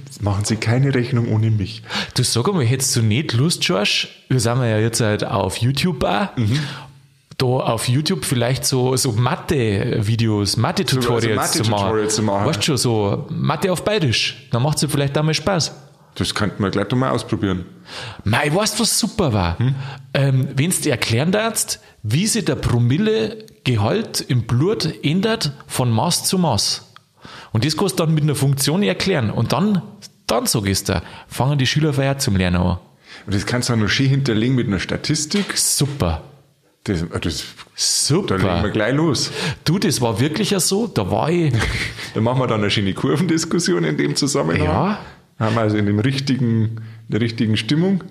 Jetzt 0.04 0.22
machen 0.22 0.44
Sie 0.44 0.56
keine 0.56 0.94
Rechnung 0.94 1.28
ohne 1.32 1.50
mich. 1.50 1.82
Du 2.14 2.22
sag 2.22 2.46
mal, 2.52 2.64
hättest 2.64 2.94
du 2.96 3.02
nicht 3.02 3.32
Lust, 3.32 3.62
George? 3.62 4.08
Wir 4.28 4.38
sind 4.40 4.58
ja 4.60 4.78
jetzt 4.78 5.00
halt 5.00 5.24
auf 5.24 5.56
YouTube 5.58 6.04
auch. 6.04 6.36
Mhm. 6.36 6.58
Da 7.36 7.46
auf 7.46 7.88
YouTube 7.88 8.24
vielleicht 8.24 8.64
so, 8.64 8.96
so 8.96 9.12
Mathe-Videos, 9.12 10.56
Mathe-Tutorials 10.56 11.52
So- 11.52 11.60
also 11.60 11.64
zu 11.64 11.70
machen. 11.70 12.08
Zu 12.08 12.22
machen. 12.22 12.46
Weißt 12.46 12.58
du 12.58 12.62
schon, 12.62 12.76
so 12.76 13.26
Mathe 13.30 13.72
auf 13.72 13.84
Bayerisch. 13.84 14.48
Dann 14.50 14.62
macht 14.62 14.76
es 14.76 14.82
ja 14.82 14.88
vielleicht 14.88 15.16
auch 15.16 15.22
mal 15.22 15.34
Spaß. 15.34 15.72
Das 16.18 16.34
könnten 16.34 16.62
wir 16.62 16.70
gleich 16.70 16.90
mal 16.92 17.10
ausprobieren. 17.10 17.64
Mei, 18.24 18.52
weißt 18.52 18.78
du, 18.78 18.82
was 18.82 18.98
super 18.98 19.32
war? 19.32 19.56
Ähm, 20.12 20.48
Wenn 20.54 20.70
du 20.70 20.76
dir 20.76 20.90
erklären 20.92 21.30
darfst, 21.32 21.80
wie 22.02 22.26
sich 22.26 22.44
der 22.44 22.56
Promillegehalt 22.56 24.20
im 24.22 24.42
Blut 24.42 24.92
ändert 25.04 25.52
von 25.66 25.90
Maß 25.90 26.24
zu 26.24 26.38
Maß. 26.38 26.92
Und 27.52 27.64
das 27.64 27.76
kannst 27.76 27.98
du 27.98 28.04
dann 28.04 28.14
mit 28.14 28.24
einer 28.24 28.34
Funktion 28.34 28.82
erklären. 28.82 29.30
Und 29.30 29.52
dann, 29.52 29.82
dann 30.26 30.44
ich 30.64 30.84
dir, 30.84 31.02
fangen 31.28 31.58
die 31.58 31.66
Schüler 31.66 31.92
vorher 31.92 32.18
zum 32.18 32.36
Lernen 32.36 32.56
an. 32.56 32.78
Und 33.26 33.34
das 33.34 33.46
kannst 33.46 33.68
du 33.68 33.74
auch 33.74 33.78
noch 33.78 33.88
schön 33.88 34.08
hinterlegen 34.08 34.54
mit 34.56 34.66
einer 34.66 34.80
Statistik. 34.80 35.56
Super. 35.56 36.22
Das, 36.84 37.04
das, 37.20 37.44
da 38.06 38.14
legen 38.14 38.28
wir 38.28 38.56
Super. 38.56 38.70
gleich 38.70 38.94
los. 38.94 39.30
Du, 39.64 39.78
das 39.78 40.00
war 40.00 40.20
wirklich 40.20 40.50
ja 40.50 40.60
so. 40.60 40.86
Da 40.86 41.10
war 41.10 41.30
ich, 41.30 41.52
Da 42.14 42.20
machen 42.20 42.40
wir 42.40 42.46
dann 42.46 42.60
eine 42.60 42.70
schöne 42.70 42.94
Kurvendiskussion 42.94 43.84
in 43.84 43.96
dem 43.96 44.16
Zusammenhang. 44.16 44.64
Ja. 44.64 44.98
Haben 45.38 45.58
also 45.58 45.76
in 45.76 45.86
dem 45.86 45.98
richtigen, 45.98 46.62
in 46.62 46.80
der 47.08 47.20
richtigen 47.20 47.56
Stimmung. 47.56 48.04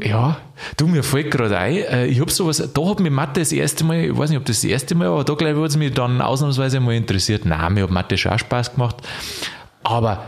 Ja, 0.00 0.38
du, 0.76 0.86
mir 0.86 1.02
fällt 1.02 1.32
gerade 1.32 1.58
ein, 1.58 1.76
äh, 1.76 2.06
ich 2.06 2.20
hab 2.20 2.30
sowas, 2.30 2.62
da 2.72 2.88
hat 2.88 3.00
mich 3.00 3.10
Mathe 3.10 3.40
das 3.40 3.50
erste 3.50 3.82
Mal, 3.84 4.04
ich 4.04 4.16
weiß 4.16 4.30
nicht, 4.30 4.38
ob 4.38 4.44
das 4.44 4.60
das 4.60 4.70
erste 4.70 4.94
Mal, 4.94 5.08
aber 5.08 5.24
da 5.24 5.34
glaube 5.34 5.54
ich, 5.54 5.60
hat 5.60 5.70
es 5.70 5.76
mich 5.76 5.92
dann 5.92 6.20
ausnahmsweise 6.20 6.78
mal 6.78 6.94
interessiert. 6.94 7.44
Nein, 7.44 7.74
mir 7.74 7.82
hat 7.82 7.90
Mathe 7.90 8.16
schon 8.16 8.32
auch 8.32 8.38
Spaß 8.38 8.74
gemacht. 8.74 8.96
Aber 9.82 10.24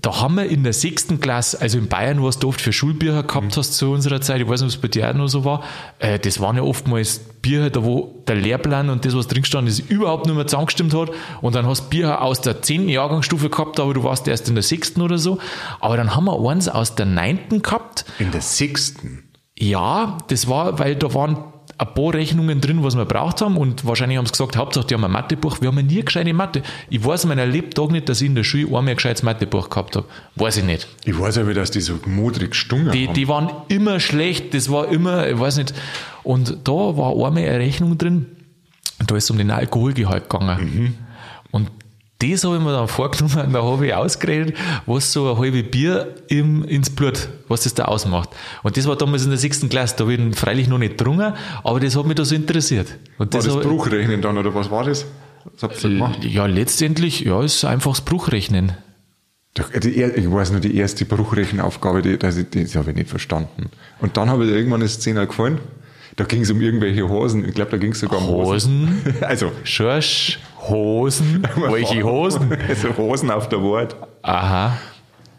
da 0.00 0.20
haben 0.20 0.36
wir 0.36 0.46
in 0.46 0.64
der 0.64 0.72
sechsten 0.72 1.20
Klasse, 1.20 1.60
also 1.60 1.78
in 1.78 1.88
Bayern, 1.88 2.22
was 2.22 2.38
du 2.38 2.48
oft 2.48 2.60
für 2.60 2.72
Schulbücher 2.72 3.22
gehabt 3.22 3.56
hast 3.56 3.74
zu 3.74 3.90
unserer 3.92 4.20
Zeit, 4.20 4.40
ich 4.40 4.48
weiß 4.48 4.62
nicht, 4.62 4.72
ob 4.72 4.76
es 4.76 4.80
bei 4.80 4.88
dir 4.88 5.08
auch 5.08 5.14
noch 5.14 5.28
so 5.28 5.44
war, 5.44 5.62
äh, 5.98 6.18
das 6.18 6.40
waren 6.40 6.56
ja 6.56 6.62
oftmals 6.62 7.20
Bücher, 7.42 7.70
da 7.70 7.84
wo 7.84 8.22
der 8.26 8.36
Lehrplan 8.36 8.90
und 8.90 9.04
das, 9.04 9.14
was 9.14 9.28
drin 9.28 9.42
gestanden 9.42 9.70
ist, 9.70 9.90
überhaupt 9.90 10.26
nicht 10.26 10.34
mehr 10.34 10.46
zusammengestimmt 10.46 10.94
hat. 10.94 11.10
Und 11.42 11.54
dann 11.54 11.66
hast 11.66 11.84
du 11.84 11.88
Bücher 11.90 12.22
aus 12.22 12.40
der 12.40 12.62
zehnten 12.62 12.88
Jahrgangsstufe 12.88 13.50
gehabt, 13.50 13.78
aber 13.78 13.94
du 13.94 14.02
warst 14.02 14.26
erst 14.26 14.48
in 14.48 14.54
der 14.54 14.62
sechsten 14.62 15.02
oder 15.02 15.18
so. 15.18 15.38
Aber 15.80 15.96
dann 15.96 16.16
haben 16.16 16.24
wir 16.24 16.50
eins 16.50 16.68
aus 16.68 16.94
der 16.94 17.06
neunten 17.06 17.62
gehabt. 17.62 18.06
In 18.18 18.30
der 18.30 18.40
sechsten? 18.40 19.24
Ja, 19.56 20.18
das 20.28 20.48
war, 20.48 20.78
weil 20.78 20.96
da 20.96 21.14
waren 21.14 21.53
ein 21.76 21.94
paar 21.94 22.14
Rechnungen 22.14 22.60
drin, 22.60 22.84
was 22.84 22.96
wir 22.96 23.04
braucht 23.04 23.40
haben 23.40 23.56
und 23.56 23.84
wahrscheinlich 23.84 24.18
haben 24.18 24.26
sie 24.26 24.32
gesagt, 24.32 24.56
Hauptsache 24.56 24.86
die 24.86 24.94
haben 24.94 25.04
ein 25.04 25.10
Mathebuch. 25.10 25.60
Wir 25.60 25.68
haben 25.68 25.76
ja 25.78 25.82
nie 25.82 26.04
gescheite 26.04 26.32
Mathe. 26.32 26.62
Ich 26.88 27.04
weiß 27.04 27.26
meinen 27.26 27.50
Lebtag 27.50 27.90
nicht, 27.90 28.08
dass 28.08 28.20
ich 28.20 28.28
in 28.28 28.34
der 28.34 28.44
Schule 28.44 28.66
einmal 28.66 28.88
ein 28.88 28.96
gescheites 28.96 29.22
Mathebuch 29.22 29.68
gehabt 29.70 29.96
habe. 29.96 30.06
Weiß 30.36 30.56
ich 30.58 30.64
nicht. 30.64 30.86
Ich 31.04 31.18
weiß 31.18 31.38
aber, 31.38 31.52
dass 31.54 31.70
die 31.70 31.80
so 31.80 31.98
modrig 32.06 32.54
stungen 32.54 32.92
Die, 32.92 33.06
haben. 33.08 33.14
die 33.14 33.28
waren 33.28 33.50
immer 33.68 33.98
schlecht, 34.00 34.54
das 34.54 34.70
war 34.70 34.88
immer, 34.88 35.28
ich 35.28 35.38
weiß 35.38 35.56
nicht. 35.56 35.74
Und 36.22 36.58
da 36.64 36.72
war 36.72 37.10
einmal 37.12 37.38
eine 37.44 37.58
Rechnung 37.58 37.98
drin, 37.98 38.26
da 39.06 39.16
ist 39.16 39.24
es 39.24 39.30
um 39.30 39.38
den 39.38 39.50
Alkoholgehalt 39.50 40.30
gegangen. 40.30 40.96
Und 41.50 41.70
das 42.20 42.44
habe 42.44 42.56
ich 42.56 42.62
mir 42.62 42.72
dann 42.72 42.88
vorgenommen, 42.88 43.52
da 43.52 43.62
habe 43.62 43.86
ich 43.86 43.94
ausgeredet, 43.94 44.56
was 44.86 45.12
so 45.12 45.32
ein 45.32 45.38
halbe 45.38 45.62
Bier 45.62 46.14
im, 46.28 46.64
ins 46.64 46.88
Blut, 46.90 47.28
was 47.48 47.62
das 47.64 47.74
da 47.74 47.84
ausmacht. 47.86 48.30
Und 48.62 48.76
das 48.76 48.86
war 48.86 48.96
damals 48.96 49.24
in 49.24 49.30
der 49.30 49.38
sechsten 49.38 49.68
Klasse, 49.68 49.96
da 49.98 50.04
habe 50.04 50.14
ich 50.14 50.36
freilich 50.36 50.68
noch 50.68 50.78
nicht 50.78 50.96
getrunken, 50.96 51.34
aber 51.62 51.80
das 51.80 51.96
hat 51.96 52.06
mich 52.06 52.14
da 52.16 52.24
so 52.24 52.34
interessiert. 52.34 52.96
Und 53.18 53.34
war 53.34 53.42
das 53.42 53.56
Bruchrechnen 53.60 54.22
dann, 54.22 54.38
oder 54.38 54.54
was 54.54 54.70
war 54.70 54.84
das? 54.84 55.04
Was 55.52 55.62
habt 55.64 55.84
ihr 55.84 55.90
gemacht? 55.90 56.24
ja, 56.24 56.46
letztendlich, 56.46 57.20
ja, 57.20 57.42
ist 57.42 57.64
einfach 57.64 57.90
das 57.90 58.00
Bruchrechnen. 58.00 58.72
Doch, 59.54 59.70
die, 59.70 59.96
er- 59.96 60.16
ich 60.16 60.30
weiß 60.30 60.50
nur, 60.52 60.60
die 60.60 60.76
erste 60.76 61.04
Bruchrechenaufgabe, 61.04 62.02
die, 62.02 62.16
das, 62.18 62.36
die, 62.36 62.44
die 62.64 62.78
habe 62.78 62.90
ich 62.90 62.96
nicht 62.96 63.10
verstanden. 63.10 63.70
Und 64.00 64.16
dann 64.16 64.30
habe 64.30 64.46
ich 64.46 64.50
irgendwann 64.50 64.80
eine 64.80 64.88
Szene 64.88 65.26
gefallen. 65.26 65.58
Da 66.16 66.24
ging 66.24 66.42
es 66.42 66.50
um 66.50 66.60
irgendwelche 66.60 67.08
Hosen. 67.08 67.44
Ich 67.48 67.54
glaube, 67.54 67.72
da 67.72 67.76
ging 67.76 67.92
es 67.92 68.00
sogar 68.00 68.20
um 68.20 68.28
Hosen, 68.28 69.02
Also, 69.20 69.50
Schorsch, 69.64 70.38
Hosen, 70.68 71.46
welche 71.56 72.02
Hosen? 72.04 72.56
Also 72.68 72.96
Hosen 72.96 73.30
auf 73.30 73.48
der 73.48 73.60
Wort. 73.62 73.96
Aha. 74.22 74.76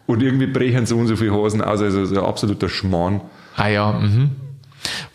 Und 0.06 0.22
irgendwie 0.22 0.48
brechen 0.48 0.86
so 0.86 0.98
und 0.98 1.08
so 1.08 1.16
viele 1.16 1.34
Hosen 1.34 1.62
aus. 1.62 1.82
Also 1.82 2.06
so 2.06 2.20
ein 2.20 2.26
absoluter 2.26 2.70
Schmarrn. 2.70 3.22
Ah 3.56 3.68
ja, 3.70 3.92
mhm. 3.94 4.32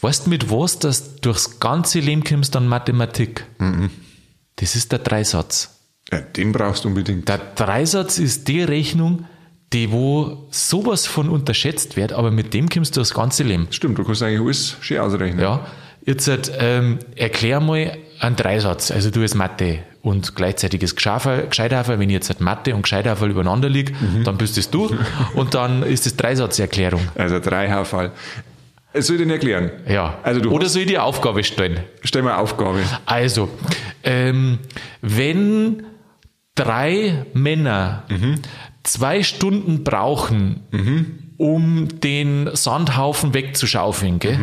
Weißt 0.00 0.26
du 0.26 0.30
mit 0.30 0.50
was, 0.50 0.78
dass 0.80 1.14
du 1.16 1.20
durchs 1.20 1.60
ganze 1.60 2.00
Leben 2.00 2.24
kommst 2.24 2.56
an 2.56 2.66
Mathematik? 2.66 3.44
Das 4.56 4.74
ist 4.74 4.90
der 4.90 4.98
Dreisatz. 4.98 5.78
Ja, 6.10 6.20
den 6.20 6.50
brauchst 6.50 6.84
du 6.84 6.88
unbedingt. 6.88 7.28
Der 7.28 7.38
Dreisatz 7.54 8.18
ist 8.18 8.48
die 8.48 8.62
Rechnung, 8.62 9.26
die 9.72 9.92
wo 9.92 10.46
sowas 10.50 11.06
von 11.06 11.28
unterschätzt 11.28 11.96
wird, 11.96 12.12
aber 12.12 12.30
mit 12.30 12.54
dem 12.54 12.68
kommst 12.68 12.96
du 12.96 13.00
das 13.00 13.14
ganze 13.14 13.44
Leben. 13.44 13.68
Stimmt, 13.70 13.98
du 13.98 14.04
kannst 14.04 14.22
eigentlich 14.22 14.40
alles 14.40 14.76
schön 14.80 14.98
ausrechnen. 14.98 15.40
Ja, 15.40 15.66
jetzt 16.04 16.26
halt, 16.28 16.50
ähm, 16.58 16.98
erklär 17.14 17.60
mal 17.60 17.96
einen 18.18 18.36
Dreisatz. 18.36 18.90
Also 18.90 19.10
du 19.10 19.22
hast 19.22 19.34
Mathe 19.34 19.80
und 20.02 20.34
gleichzeitiges 20.34 20.96
Gescheiterhafer. 20.96 21.98
Wenn 21.98 22.08
ich 22.10 22.14
jetzt 22.14 22.28
halt 22.30 22.40
Mathe 22.40 22.74
und 22.74 22.82
Gescheiterhafer 22.82 23.26
übereinander 23.26 23.68
liege, 23.68 23.92
dann 24.24 24.36
bist 24.36 24.58
es 24.58 24.70
du 24.70 24.94
und 25.34 25.54
dann 25.54 25.82
ist 25.82 26.06
das 26.06 26.16
Dreisatzerklärung. 26.16 27.02
Also 27.14 27.38
drei 27.38 27.70
Haarfall. 27.70 28.12
Soll 28.92 29.16
ich 29.16 29.22
den 29.22 29.30
erklären? 29.30 29.70
Ja. 29.86 30.18
Also 30.24 30.40
du 30.40 30.50
Oder 30.50 30.68
soll 30.68 30.82
ich 30.82 30.88
dir 30.88 30.98
eine 30.98 31.04
Aufgabe 31.04 31.44
stellen? 31.44 31.80
stell 32.02 32.22
mal 32.22 32.36
Aufgabe. 32.38 32.80
Also, 33.06 33.48
ähm, 34.02 34.58
wenn 35.00 35.84
drei 36.56 37.26
Männer 37.32 38.02
zwei 38.90 39.22
Stunden 39.22 39.84
brauchen, 39.84 40.60
um 41.36 41.88
den 42.00 42.50
Sandhaufen 42.54 43.34
wegzuschaufeln, 43.34 44.18
gell? 44.18 44.38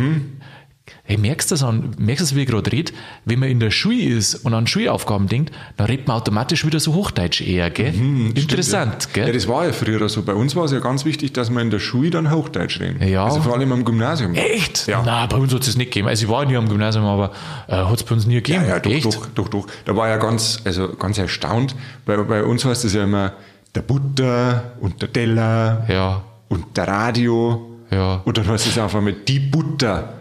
Hey, 1.04 1.18
merkst 1.18 1.52
du 1.52 1.56
das 1.56 1.64
an, 1.64 1.92
merkst 1.98 2.22
du 2.22 2.26
das, 2.26 2.36
wie 2.36 2.42
ich 2.44 2.48
gerade 2.48 2.72
rede? 2.72 2.94
Wenn 3.26 3.40
man 3.40 3.50
in 3.50 3.60
der 3.60 3.72
Schule 3.72 4.02
ist 4.04 4.36
und 4.46 4.54
an 4.54 4.68
Schulaufgaben 4.68 5.28
denkt, 5.28 5.54
dann 5.76 5.88
redet 5.88 6.08
man 6.08 6.16
automatisch 6.18 6.66
wieder 6.66 6.80
so 6.80 6.94
Hochdeutsch 6.96 7.42
eher, 7.42 7.70
gell? 7.72 7.94
Interessant, 7.94 9.10
Ja, 9.16 9.26
gell? 9.26 9.34
das 9.34 9.48
war 9.50 9.66
ja 9.66 9.74
früher 9.74 10.08
so. 10.08 10.24
Bei 10.24 10.34
uns 10.34 10.56
war 10.56 10.64
es 10.64 10.72
ja 10.72 10.80
ganz 10.80 11.04
wichtig, 11.04 11.34
dass 11.34 11.50
wir 11.50 11.60
in 11.62 11.72
der 11.72 11.80
Schule 11.80 12.10
dann 12.10 12.32
Hochdeutsch 12.32 12.80
reden. 12.80 13.06
Ja. 13.06 13.26
Also 13.26 13.42
vor 13.42 13.54
allem 13.54 13.72
am 13.74 13.84
Gymnasium. 13.84 14.34
Echt? 14.34 14.88
Ja. 14.88 15.02
Nein, 15.04 15.28
bei 15.30 15.38
uns 15.38 15.54
hat 15.54 15.62
es 15.62 15.68
das 15.68 15.76
nicht 15.78 15.92
gegeben. 15.92 16.08
Also 16.08 16.26
ich 16.26 16.32
war 16.32 16.46
nie 16.46 16.56
am 16.56 16.70
Gymnasium, 16.70 17.04
aber 17.06 17.32
äh, 17.68 17.76
hat 17.76 17.98
es 17.98 18.04
bei 18.04 18.14
uns 18.16 18.26
nie 18.26 18.36
gegeben. 18.36 18.64
Ja, 18.64 18.76
ja, 18.76 18.80
doch, 18.80 18.92
Echt? 18.92 19.06
doch, 19.06 19.28
doch, 19.36 19.48
doch. 19.50 19.68
Da 19.84 19.94
war 19.96 20.08
ja 20.08 20.16
ganz, 20.18 20.60
also 20.64 20.90
ganz 20.94 21.18
erstaunt. 21.18 21.76
Bei, 22.06 22.16
bei 22.18 22.44
uns 22.46 22.64
heißt 22.64 22.86
es 22.86 22.94
ja 22.94 23.04
immer 23.04 23.34
der 23.78 23.84
Butter 23.84 24.72
und 24.82 25.00
der 25.04 25.14
Teller 25.14 25.86
Ja, 25.88 26.24
und 26.50 26.76
der 26.76 26.88
Radio. 26.88 27.78
ja, 27.92 28.22
Und 28.26 28.36
dann 28.38 28.48
heißt 28.48 28.66
es 28.66 28.78
einfach 28.80 29.02
mit 29.02 29.28
die 29.30 29.40
Butter 29.40 30.14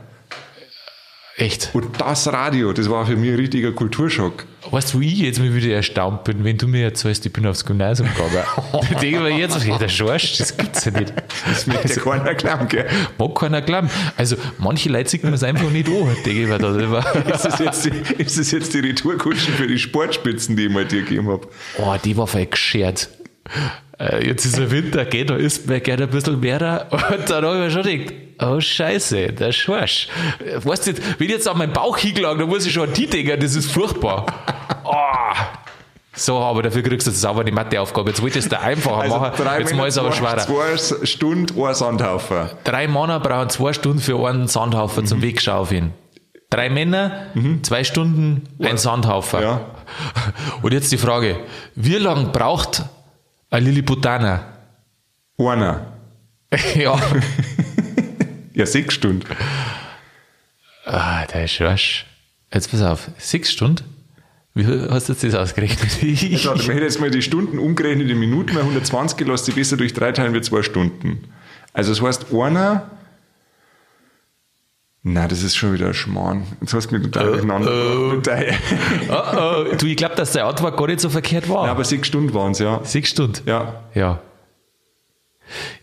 echt. 1.38 1.70
und 1.72 1.98
das 1.98 2.30
Radio. 2.30 2.72
Das 2.74 2.90
war 2.90 3.06
für 3.06 3.16
mich 3.16 3.30
ein 3.30 3.36
richtiger 3.36 3.72
Kulturschock. 3.72 4.44
Weißt 4.70 4.92
du, 4.92 4.98
wo 4.98 5.02
ich 5.02 5.18
jetzt 5.18 5.38
mal 5.38 5.54
wieder 5.54 5.74
erstaunt 5.74 6.24
bin, 6.24 6.42
wenn 6.44 6.58
du 6.58 6.66
mir 6.66 6.82
erzählst, 6.84 7.24
ich 7.24 7.32
bin 7.32 7.46
aufs 7.46 7.64
Gymnasium 7.64 8.08
gegangen. 8.10 8.44
Dann 8.72 9.00
denke 9.00 9.06
ich 9.06 9.18
mir 9.20 9.30
jetzt, 9.38 9.64
ja, 9.64 9.78
der 9.78 9.88
Schorsch, 9.88 10.36
das 10.38 10.54
gibt's 10.56 10.84
ja 10.84 10.90
nicht. 10.90 11.14
Das 11.46 11.66
möchte 11.66 11.88
ja 11.88 12.02
keiner 12.02 12.34
glauben, 12.34 12.68
gell? 12.68 12.86
Mag 13.16 13.34
keiner 13.38 13.62
glauben. 13.62 13.88
Also, 14.18 14.36
manche 14.58 14.88
Leute 14.90 15.08
sieht 15.08 15.22
man 15.24 15.32
es 15.34 15.42
einfach 15.44 15.70
nicht 15.70 15.88
an, 15.88 16.14
denke 16.26 16.42
ich 16.42 16.48
mir 16.48 16.58
da. 16.58 16.74
Ist 17.32 17.44
das 17.44 17.58
jetzt 17.60 17.84
die, 17.86 17.90
ist 18.22 18.38
das 18.38 18.50
jetzt 18.50 18.74
die 18.74 18.80
Retourkutschen 18.80 19.54
für 19.54 19.66
die 19.68 19.78
Sportspitzen, 19.78 20.56
die 20.56 20.64
ich 20.66 20.72
mal 20.72 20.84
dir 20.84 21.02
gegeben 21.04 21.28
habe? 21.28 21.46
Oh, 21.78 21.94
die 22.04 22.16
war 22.16 22.26
voll 22.26 22.46
geschert. 22.46 23.08
Äh, 23.98 24.26
Jetzt 24.26 24.44
ist 24.44 24.58
der 24.58 24.70
Winter, 24.70 25.04
geht, 25.04 25.30
da 25.30 25.36
ist 25.36 25.66
mir 25.66 25.80
gerne 25.80 26.04
ein 26.04 26.10
bisschen 26.10 26.38
mehr. 26.40 26.86
Und 26.90 27.30
dann 27.30 27.44
habe 27.44 27.56
ich 27.56 27.62
mir 27.62 27.70
schon 27.70 27.82
gedacht, 27.82 28.14
oh 28.42 28.60
Scheiße, 28.60 29.32
der 29.32 29.52
Schorsch. 29.52 30.08
Äh, 30.44 30.64
Weißt 30.64 30.86
du, 30.86 30.92
wenn 31.18 31.26
ich 31.26 31.32
jetzt 31.32 31.48
auf 31.48 31.56
meinen 31.56 31.72
Bauch 31.72 31.96
hingelangt, 31.96 32.40
dann 32.40 32.48
muss 32.48 32.66
ich 32.66 32.72
schon 32.72 32.88
an 32.88 32.94
die 32.94 33.06
denken, 33.06 33.38
das 33.40 33.54
ist 33.54 33.70
furchtbar. 33.70 34.26
Oh. 34.84 34.92
So, 36.18 36.38
aber 36.38 36.62
dafür 36.62 36.82
kriegst 36.82 37.06
du 37.06 37.10
sauber 37.10 37.44
die 37.44 37.52
Matheaufgabe. 37.52 38.08
Jetzt 38.08 38.22
wollte 38.22 38.38
ich 38.38 38.46
es 38.46 38.48
da 38.50 38.60
einfacher 38.60 39.06
machen, 39.06 39.32
jetzt 39.58 39.74
mal 39.74 39.86
ist 39.86 39.96
es 39.96 39.98
aber 39.98 40.12
schwerer. 40.12 40.38
Zwei 40.38 41.04
Stunden, 41.06 41.62
ein 41.62 41.74
Sandhaufen. 41.74 42.48
Drei 42.64 42.88
Männer 42.88 43.20
brauchen 43.20 43.50
zwei 43.50 43.74
Stunden 43.74 43.98
für 43.98 44.26
einen 44.26 44.48
Sandhaufen 44.48 45.02
Mhm. 45.02 45.06
zum 45.08 45.20
Wegschaufeln. 45.20 45.92
Drei 46.48 46.70
Männer, 46.70 47.26
zwei 47.60 47.84
Stunden, 47.84 48.44
ein 48.62 48.78
Sandhaufen. 48.78 49.42
Ja. 49.42 49.60
Und 50.62 50.72
jetzt 50.72 50.90
die 50.90 50.96
Frage, 50.96 51.36
wie 51.74 51.96
lange 51.96 52.30
braucht 52.30 52.84
ein 53.50 53.64
Lilliputaner? 53.64 54.44
Einer. 55.38 55.92
ja. 56.74 57.00
Ja, 58.54 58.64
sechs 58.64 58.94
Stunden. 58.94 59.26
ah, 60.86 61.26
der 61.26 61.46
Schorsch. 61.46 62.06
Jetzt 62.50 62.70
pass 62.70 62.80
auf, 62.80 63.10
sechs 63.18 63.52
Stunden? 63.52 63.84
Wie 64.54 64.64
hast 64.64 65.10
du 65.10 65.12
jetzt 65.12 65.22
das 65.24 65.34
ausgerechnet? 65.34 65.90
Also, 66.32 66.66
man 66.66 66.76
hätte 66.76 66.84
jetzt 66.84 66.98
mal 66.98 67.10
die 67.10 67.20
Stunden 67.20 67.58
umgerechnet 67.58 68.08
in 68.08 68.18
Minuten, 68.18 68.54
mal 68.54 68.60
120 68.62 69.18
gelassen, 69.18 69.50
die 69.50 69.60
besser 69.60 69.76
durch 69.76 69.92
drei 69.92 70.10
teilen 70.12 70.32
wird 70.32 70.46
zwei 70.46 70.62
Stunden. 70.62 71.24
Also 71.74 71.92
das 71.92 72.00
heißt, 72.00 72.32
einer. 72.32 72.90
Na, 75.08 75.28
das 75.28 75.44
ist 75.44 75.54
schon 75.54 75.72
wieder 75.72 75.86
ein 75.86 75.94
Schmarrn. 75.94 76.42
Jetzt 76.60 76.74
hast 76.74 76.90
du 76.90 76.96
mich 76.96 77.04
total 77.04 77.28
durcheinander. 77.28 77.70
gebracht. 77.70 78.58
oh, 79.08 79.68
oh. 79.72 79.76
Du, 79.76 79.86
ich 79.86 79.96
glaube, 79.96 80.16
dass 80.16 80.32
deine 80.32 80.46
Antwort 80.46 80.76
gar 80.76 80.88
nicht 80.88 80.98
so 80.98 81.08
verkehrt 81.08 81.48
war. 81.48 81.64
Ja, 81.66 81.70
aber 81.70 81.84
sechs 81.84 82.08
Stunden 82.08 82.34
waren 82.34 82.50
es, 82.50 82.58
ja. 82.58 82.80
sechs 82.82 83.10
Stunden? 83.10 83.38
Ja. 83.46 83.84
Ja. 83.94 84.18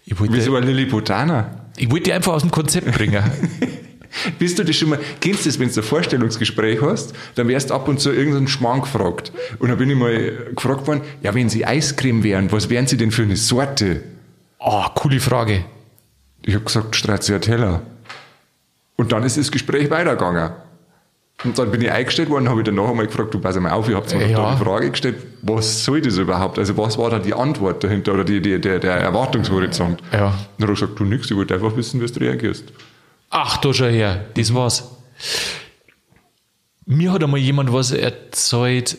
Ich 0.04 0.20
wollte, 0.20 0.34
Wieso 0.34 0.58
ein 0.58 0.66
Lilliputaner? 0.66 1.70
ich 1.78 1.90
wollte 1.90 2.04
die 2.04 2.12
einfach 2.14 2.34
aus 2.34 2.42
dem 2.42 2.52
Konzept 2.52 2.92
bringen. 2.92 3.24
Bist 4.40 4.60
du 4.60 4.66
das 4.66 4.76
schon 4.76 4.90
mal, 4.90 5.00
kennst 5.22 5.46
du 5.46 5.50
das, 5.50 5.58
wenn 5.58 5.70
du 5.70 5.80
ein 5.80 5.84
Vorstellungsgespräch 5.84 6.82
hast, 6.82 7.14
dann 7.36 7.48
wirst 7.48 7.70
du 7.70 7.76
ab 7.76 7.88
und 7.88 8.02
zu 8.02 8.12
irgendeinen 8.12 8.50
Schmarrn 8.50 8.82
gefragt. 8.82 9.32
Und 9.58 9.70
dann 9.70 9.78
bin 9.78 9.90
ich 9.90 9.96
mal 9.96 10.52
gefragt 10.54 10.86
worden, 10.86 11.00
ja, 11.22 11.34
wenn 11.34 11.48
sie 11.48 11.66
Eiscreme 11.66 12.26
wären, 12.26 12.52
was 12.52 12.70
wären 12.70 12.88
sie 12.88 12.98
denn 12.98 13.12
für 13.12 13.24
eine 13.24 13.38
Sorte? 13.38 14.04
Oh, 14.60 14.84
coole 14.96 15.22
Frage. 15.22 15.64
Ich 16.42 16.56
habe 16.56 16.66
gesagt, 16.66 16.98
Stracciatella. 16.98 17.84
Und 18.96 19.12
dann 19.12 19.24
ist 19.24 19.38
das 19.38 19.52
Gespräch 19.52 19.90
weitergegangen. 19.90 20.52
Und 21.44 21.58
dann 21.58 21.72
bin 21.72 21.82
ich 21.82 21.92
eingestellt 21.92 22.30
worden, 22.30 22.48
habe 22.48 22.62
ich 22.62 22.66
dann 22.66 22.76
noch 22.76 22.90
einmal 22.90 23.08
gefragt, 23.08 23.34
du 23.34 23.40
pass 23.40 23.60
mal 23.60 23.72
auf, 23.72 23.90
ich 23.90 23.96
habe 23.96 24.16
mir 24.18 24.30
Ja. 24.30 24.52
da 24.52 24.56
die 24.56 24.64
Frage 24.64 24.92
gestellt, 24.92 25.16
was 25.42 25.84
soll 25.84 26.00
das 26.00 26.18
überhaupt? 26.18 26.58
Also 26.60 26.78
was 26.78 26.98
war 26.98 27.10
da 27.10 27.20
die 27.20 27.34
Antwort 27.34 27.84
dahinter 27.84 28.14
oder 28.14 28.24
die, 28.24 28.40
die, 28.42 28.62
der, 28.62 28.80
der 28.80 28.94
Erwartungshorizont? 28.96 30.02
Ja. 30.14 30.20
Dann 30.20 30.68
habe 30.68 30.74
ich 30.74 30.80
gesagt, 30.80 30.98
du 31.00 31.04
nix, 31.06 31.30
ich 31.30 31.36
wollte 31.36 31.56
einfach 31.56 31.76
wissen, 31.76 32.00
wie 32.02 32.06
du 32.06 32.20
reagierst. 32.20 32.66
Ach, 33.30 33.58
da 33.58 33.74
schau 33.74 33.86
her, 33.88 34.26
das 34.36 34.54
war's. 34.54 34.84
Mir 36.86 37.12
hat 37.12 37.24
einmal 37.24 37.40
jemand 37.40 37.74
was 37.74 37.92
erzählt, 37.92 38.98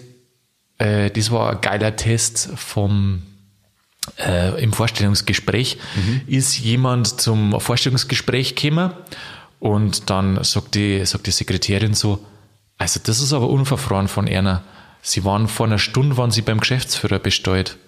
äh, 0.79 1.11
das 1.11 1.31
war 1.31 1.53
ein 1.53 1.61
geiler 1.61 1.95
Test 1.97 2.51
vom, 2.57 3.23
äh, 4.19 4.61
im 4.63 4.73
Vorstellungsgespräch 4.73 5.79
ist 6.27 6.59
jemand 6.59 7.21
zum 7.21 7.59
Vorstellungsgespräch 7.61 8.55
gekommen 8.55 8.93
und 9.65 10.11
dann 10.11 10.45
sagt 10.45 10.75
die, 10.75 11.07
sagt 11.07 11.27
die 11.27 11.31
Sekretärin 11.31 11.95
so, 11.95 12.23
also 12.77 13.01
das 13.03 13.21
ist 13.21 13.33
aber 13.33 13.49
unverfroren 13.49 14.09
von 14.09 14.27
Erna. 14.27 14.63
Sie 15.01 15.25
waren 15.25 15.49
vor 15.49 15.65
einer 15.65 15.79
Stunde, 15.79 16.19
waren 16.19 16.31
sie 16.31 16.43
beim 16.43 16.61
Geschäftsführer 16.61 17.19
bestellt. 17.19 17.79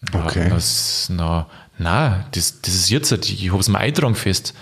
Na, 0.00 0.24
Okay. 0.24 0.48
Das, 0.48 1.10
na, 1.12 1.46
na, 1.76 2.24
das, 2.32 2.62
das 2.62 2.74
ist 2.74 2.88
jetzt, 2.88 3.12
ich 3.12 3.52
hab's 3.52 3.68
mir 3.68 3.80
eintragen 3.80 4.14
fest. 4.14 4.54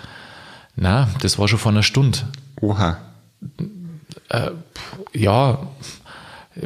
Na, 0.74 1.08
das 1.20 1.38
war 1.38 1.46
schon 1.46 1.60
vor 1.60 1.70
einer 1.70 1.84
Stunde. 1.84 2.18
Oha. 2.60 2.98
Ja, 5.12 5.58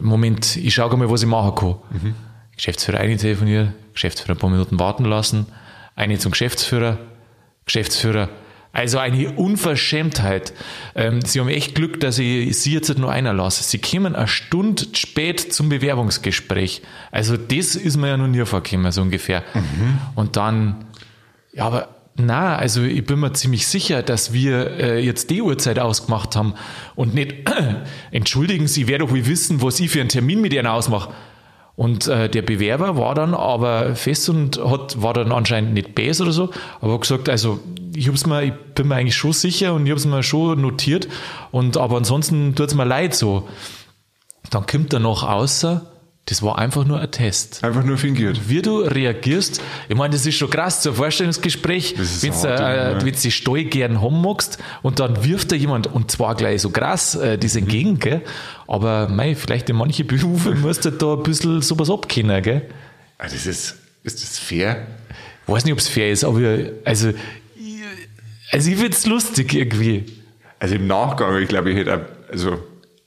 Moment, 0.01 0.57
ich 0.57 0.73
schaue 0.73 0.97
mal, 0.97 1.11
was 1.11 1.21
ich 1.21 1.29
machen 1.29 1.55
kann. 1.55 2.15
Geschäftsführer 2.57 3.01
eine 3.01 3.19
telefoniert, 3.19 3.73
Geschäftsführer 3.93 4.37
ein 4.37 4.39
paar 4.39 4.49
Minuten 4.49 4.79
warten 4.79 5.05
lassen, 5.05 5.49
eine 5.97 6.19
zum 6.19 6.31
Geschäftsführer, 6.31 6.97
Geschäftsführer. 7.67 8.31
Also 8.73 8.99
eine 8.99 9.33
Unverschämtheit. 9.33 10.55
Ähm, 10.95 11.21
Sie 11.23 11.41
haben 11.41 11.49
echt 11.49 11.75
Glück, 11.75 12.01
dass 12.01 12.19
ich 12.19 12.59
Sie 12.59 12.73
jetzt 12.73 12.97
nur 12.99 13.13
einer 13.13 13.35
lasse. 13.35 13.63
Sie 13.63 13.79
kommen 13.79 14.17
eine 14.17 14.29
Stunde 14.29 14.85
spät 14.95 15.53
zum 15.53 15.69
Bewerbungsgespräch. 15.69 16.83
Also 17.11 17.37
das 17.37 17.77
ist 17.77 17.99
mir 17.99 18.09
ja 18.09 18.17
noch 18.17 18.29
nie 18.29 18.45
vorgekommen, 18.47 18.91
so 18.91 19.03
ungefähr. 19.03 19.45
Und 20.15 20.37
dann, 20.37 20.87
ja, 21.53 21.67
aber 21.67 21.89
na, 22.17 22.57
also 22.57 22.83
ich 22.83 23.05
bin 23.05 23.21
mir 23.21 23.33
ziemlich 23.33 23.67
sicher, 23.67 24.03
dass 24.03 24.33
wir 24.33 24.79
äh, 24.79 25.05
jetzt 25.05 25.31
die 25.31 25.41
Uhrzeit 25.43 25.79
ausgemacht 25.79 26.37
haben 26.37 26.55
und 26.95 27.15
nicht, 27.15 27.51
entschuldigen 28.11 28.69
Sie, 28.69 28.87
wer 28.87 28.99
doch 28.99 29.13
will 29.13 29.27
wissen, 29.27 29.63
was 29.63 29.81
ich 29.81 29.91
für 29.91 30.01
einen 30.01 30.11
Termin 30.11 30.41
mit 30.41 30.53
Ihnen 30.53 30.67
ausmache. 30.67 31.13
Und 31.75 32.07
äh, 32.07 32.29
der 32.29 32.43
Bewerber 32.43 32.97
war 32.97 33.15
dann 33.15 33.35
aber 33.35 33.97
fest 33.97 34.29
und 34.29 34.63
hat, 34.63 35.01
war 35.01 35.15
dann 35.15 35.33
anscheinend 35.33 35.73
nicht 35.73 35.95
bäs 35.95 36.21
oder 36.21 36.33
so, 36.33 36.51
aber 36.81 36.95
hat 36.95 37.01
gesagt, 37.01 37.29
also 37.29 37.61
ich 37.95 38.09
hab's 38.09 38.27
mir, 38.27 38.43
ich 38.43 38.53
bin 38.75 38.89
mir 38.89 38.97
eigentlich 38.97 39.17
schon 39.17 39.33
sicher 39.33 39.75
und 39.75 39.87
ich 39.87 39.93
hab's 39.93 40.05
mir 40.05 40.23
schon 40.23 40.61
notiert 40.61 41.09
und 41.51 41.77
aber 41.79 41.97
ansonsten 41.97 42.55
tut's 42.55 42.75
mir 42.75 42.85
leid 42.85 43.15
so. 43.15 43.49
Dann 44.51 44.67
kommt 44.67 44.93
er 44.93 45.01
noch 45.01 45.23
außer, 45.23 45.92
das 46.27 46.41
war 46.41 46.57
einfach 46.59 46.85
nur 46.85 47.01
ein 47.01 47.11
Test 47.11 47.65
Einfach 47.65 47.83
nur 47.83 47.99
fingiert. 47.99 48.49
wie 48.49 48.63
du 48.63 48.79
reagierst. 48.79 49.61
Ich 49.89 49.97
meine, 49.97 50.13
das 50.15 50.25
ist 50.25 50.37
schon 50.37 50.49
krass, 50.51 50.83
so 50.83 50.91
ein 50.91 50.97
Vorstellungsgespräch, 50.97 51.95
wenn 51.99 52.33
du 52.33 52.49
äh, 52.49 52.77
ja. 52.93 52.95
du 52.99 53.11
die 53.11 53.31
Stall 53.33 53.65
gern 53.65 54.01
haben 54.01 54.23
magst 54.23 54.59
und 54.83 55.01
dann 55.01 55.25
wirft 55.25 55.51
da 55.51 55.57
jemand, 55.57 55.89
und 55.89 56.11
zwar 56.13 56.37
gleich 56.37 56.63
so 56.63 56.71
krass, 56.71 57.17
äh, 57.17 57.37
das 57.39 57.57
entgegen, 57.57 57.99
gell? 57.99 58.23
aber 58.69 59.09
mei, 59.09 59.35
vielleicht 59.35 59.69
in 59.69 59.77
manche 59.77 60.05
Berufe 60.13 60.55
musst 60.55 60.85
du 60.85 60.91
da 60.93 61.15
ein 61.15 61.23
bisschen 61.25 61.61
sowas 61.61 61.91
abkennen, 61.91 62.41
gell? 62.43 62.63
Ah, 63.19 63.25
Das 63.25 63.35
ist, 63.47 63.77
ist 64.05 64.23
das 64.23 64.39
fair? 64.39 64.87
Ich 65.47 65.53
weiß 65.53 65.65
nicht, 65.65 65.73
ob 65.73 65.81
es 65.81 65.89
fair 65.89 66.11
ist, 66.13 66.23
aber 66.23 66.41
also, 66.85 67.09
ich- 67.11 67.83
also 68.53 68.71
ich 68.71 68.77
find's 68.77 69.07
lustig 69.07 69.55
irgendwie. 69.55 70.05
Also 70.61 70.77
im 70.77 70.87
Nachgang, 70.87 71.37
ich 71.43 71.49
glaube, 71.49 71.71
ich 71.73 71.77
hätte 71.79 72.07
also 72.31 72.63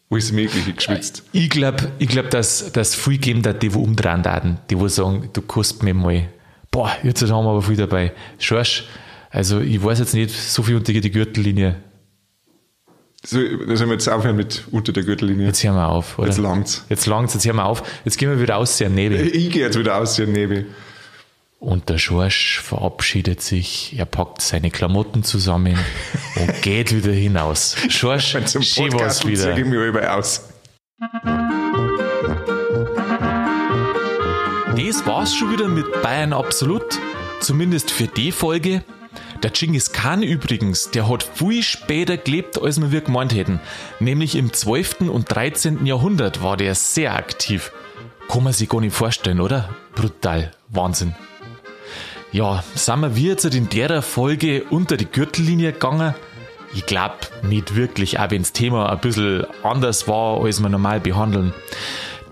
alles 0.09 0.31
Mögliche 0.31 0.73
geschwitzt. 0.73 1.23
Ich 1.31 1.49
glaube, 1.49 1.91
ich 1.99 2.07
glaub, 2.07 2.29
dass, 2.29 2.71
dass 2.71 2.95
viel 2.95 3.17
geben 3.17 3.41
da 3.41 3.53
die, 3.53 3.69
die 3.69 3.75
umdrehen 3.75 4.23
daten, 4.23 4.59
die, 4.69 4.75
die 4.75 4.89
sagen, 4.89 5.29
du 5.33 5.41
kostet 5.41 5.83
mir 5.83 5.93
mal, 5.93 6.29
boah, 6.71 6.91
jetzt 7.03 7.21
haben 7.21 7.45
wir 7.45 7.51
aber 7.51 7.61
viel 7.61 7.75
dabei. 7.75 8.13
Schorsch, 8.39 8.85
also 9.29 9.59
ich 9.59 9.83
weiß 9.83 9.99
jetzt 9.99 10.13
nicht, 10.13 10.31
so 10.31 10.63
viel 10.63 10.75
unter 10.75 10.93
die 10.93 11.11
Gürtellinie. 11.11 11.77
So, 13.25 13.39
da 13.39 13.75
sollen 13.75 13.89
wir 13.89 13.95
jetzt 13.95 14.07
aufhören 14.07 14.35
mit 14.35 14.65
unter 14.71 14.93
der 14.93 15.03
Gürtellinie. 15.03 15.47
Jetzt 15.47 15.63
hören 15.63 15.75
wir 15.75 15.87
auf, 15.87 16.19
oder? 16.19 16.27
Jetzt 16.27 16.37
langt's. 16.37 16.85
Jetzt 16.89 17.07
langt's, 17.07 17.33
jetzt 17.33 17.45
hören 17.45 17.55
wir 17.55 17.65
auf. 17.65 17.81
Jetzt 18.05 18.17
gehen 18.19 18.29
wir 18.29 18.39
wieder 18.39 18.57
aus, 18.57 18.77
sehr 18.77 18.89
Nebel. 18.89 19.19
Ich 19.19 19.49
gehe 19.49 19.63
jetzt 19.63 19.79
wieder 19.79 19.97
aus, 19.97 20.15
hier 20.15 20.27
Nebel. 20.27 20.67
Und 21.59 21.89
der 21.89 21.97
Schorsch 21.97 22.59
verabschiedet 22.59 23.41
sich, 23.41 23.95
er 23.97 24.05
packt 24.05 24.41
seine 24.41 24.69
Klamotten 24.69 25.23
zusammen 25.23 25.77
und 26.35 26.61
geht 26.61 26.93
wieder 26.95 27.11
hinaus. 27.13 27.75
Schorsch, 27.89 28.35
war's 28.35 28.53
Podcast 28.53 29.25
wieder. 29.25 29.43
zeige 29.43 29.61
ich 29.61 29.67
mich 29.67 29.79
überall 29.79 30.19
aus. 30.19 30.49
Das 34.75 35.05
war's 35.05 35.33
schon 35.33 35.51
wieder 35.51 35.67
mit 35.67 35.85
Bayern 36.01 36.33
Absolut. 36.33 36.99
Zumindest 37.39 37.91
für 37.91 38.07
die 38.07 38.31
Folge. 38.31 38.83
Der 39.43 39.51
Genghis 39.51 39.91
Khan 39.91 40.23
übrigens, 40.23 40.91
der 40.91 41.07
hat 41.09 41.23
viel 41.23 41.61
später 41.63 42.17
gelebt, 42.17 42.61
als 42.61 42.79
wir 42.81 43.01
gemeint 43.01 43.33
hätten. 43.33 43.59
Nämlich 43.99 44.35
im 44.35 44.51
12. 44.51 45.01
und 45.01 45.33
13. 45.33 45.85
Jahrhundert 45.85 46.41
war 46.43 46.57
der 46.57 46.75
sehr 46.75 47.15
aktiv. 47.15 47.71
Kann 48.27 48.43
man 48.43 48.53
sich 48.53 48.67
gar 48.69 48.81
nicht 48.81 48.95
vorstellen, 48.95 49.39
oder? 49.39 49.69
Brutal. 49.95 50.51
Wahnsinn. 50.69 51.15
Ja, 52.35 52.65
sind 52.73 52.99
wir 52.99 53.15
wie 53.15 53.29
jetzt 53.29 53.45
in 53.45 53.69
der 53.69 54.01
Folge 54.01 54.65
unter 54.69 54.97
die 54.97 55.05
Gürtellinie 55.05 55.71
gegangen? 55.71 56.13
Ich 56.73 56.85
glaube 56.85 57.15
nicht 57.43 57.77
wirklich, 57.77 58.19
auch 58.19 58.29
wenn 58.29 58.41
das 58.41 58.51
Thema 58.51 58.91
ein 58.91 58.99
bisschen 58.99 59.45
anders 59.63 60.09
war, 60.09 60.43
als 60.43 60.59
wir 60.61 60.67
normal 60.67 60.99
behandeln. 60.99 61.53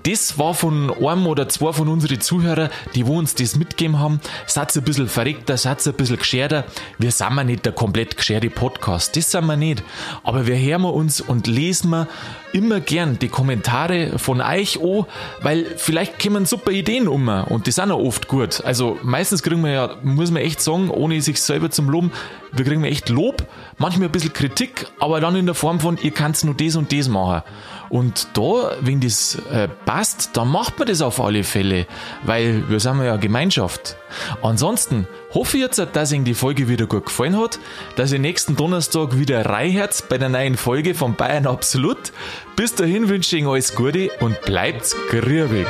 Das 0.06 0.38
war 0.38 0.54
von 0.56 0.92
einem 0.92 1.26
oder 1.26 1.48
zwei 1.48 1.72
von 1.72 1.88
unseren 1.88 2.20
Zuhörern, 2.20 2.70
die 2.96 3.08
wo 3.08 3.18
uns 3.18 3.36
das 3.36 3.56
mitgegeben 3.56 3.98
haben. 3.98 4.20
Seid 4.46 4.76
ein 4.76 4.84
bisschen 4.84 5.08
verregter, 5.08 5.56
seid 5.56 5.88
ein 5.88 5.94
bisschen 5.94 6.18
gescherter. 6.18 6.66
Wir 6.98 7.12
sind 7.14 7.46
nicht 7.46 7.64
der 7.64 7.72
komplett 7.72 8.18
gescherte 8.18 8.50
Podcast. 8.50 9.16
Das 9.16 9.32
sind 9.32 9.46
wir 9.46 9.56
nicht. 9.56 9.84
Aber 10.24 10.46
wir 10.46 10.58
hören 10.60 10.84
uns 10.84 11.22
und 11.22 11.48
lesen 11.48 11.92
wir 11.92 12.10
immer 12.54 12.80
gern 12.80 13.20
die 13.20 13.28
Kommentare 13.28 14.18
von 14.18 14.42
euch 14.42 14.80
an, 14.82 15.06
weil 15.42 15.66
vielleicht 15.78 16.22
kommen 16.22 16.46
super 16.46 16.72
Ideen 16.72 17.08
um 17.08 17.28
und 17.28 17.68
die 17.68 17.72
sind 17.72 17.92
auch 17.92 18.00
oft 18.00 18.28
gut. 18.28 18.64
Also 18.64 18.98
meistens 19.04 19.44
kriegen 19.44 19.64
wir 19.64 19.72
ja, 19.72 19.96
muss 20.04 20.32
man 20.32 20.42
echt 20.42 20.62
sagen, 20.62 20.90
ohne 20.90 21.22
sich 21.22 21.42
selber 21.42 21.70
zum 21.70 21.90
Loben, 21.90 22.12
wir 22.52 22.66
kriegen 22.66 22.84
echt 22.84 23.10
Lob, 23.10 23.46
manchmal 23.78 24.08
ein 24.08 24.12
bisschen 24.12 24.34
Kritik, 24.34 24.88
aber 25.00 25.20
dann 25.20 25.36
in 25.36 25.48
der 25.48 25.56
Form 25.56 25.80
von, 25.80 25.98
ihr 26.02 26.12
könnt 26.12 26.44
nur 26.44 26.54
das 26.54 26.76
und 26.76 26.94
das 26.94 27.08
machen. 27.08 27.42
Und 27.90 28.30
da, 28.34 28.72
wenn 28.82 29.02
das 29.02 29.38
äh, 29.52 29.68
passt, 29.86 30.32
dann 30.36 30.50
macht 30.50 30.80
man 30.80 30.88
das 30.88 31.02
auf 31.02 31.20
alle 31.20 31.44
Fälle, 31.44 31.86
weil 32.24 32.68
wir 32.70 32.80
sind 32.80 33.04
ja 33.04 33.18
Gemeinschaft. 33.18 33.98
Ansonsten 34.42 35.08
hoffe 35.34 35.58
ich 35.58 35.64
jetzt, 35.64 35.86
dass 35.94 36.12
Ihnen 36.12 36.26
die 36.26 36.34
Folge 36.34 36.68
wieder 36.68 36.88
gut 36.88 37.06
gefallen 37.06 37.38
hat, 37.38 37.60
dass 37.96 38.12
ihr 38.12 38.20
nächsten 38.20 38.56
Donnerstag 38.56 39.18
wieder 39.18 39.46
reinhört 39.46 40.06
bei 40.10 40.18
der 40.18 40.30
neuen 40.30 40.58
Folge 40.58 40.96
von 40.96 41.16
Bayern 41.16 41.46
Absolut. 41.46 42.12
Bis 42.56 42.76
dahin 42.76 43.10
wünsche 43.10 43.36
ich 43.36 43.42
Ihnen 43.42 43.50
alles 43.50 43.74
Gute 43.74 44.12
und 44.20 44.40
bleibt 44.42 44.96
grübig. 45.10 45.68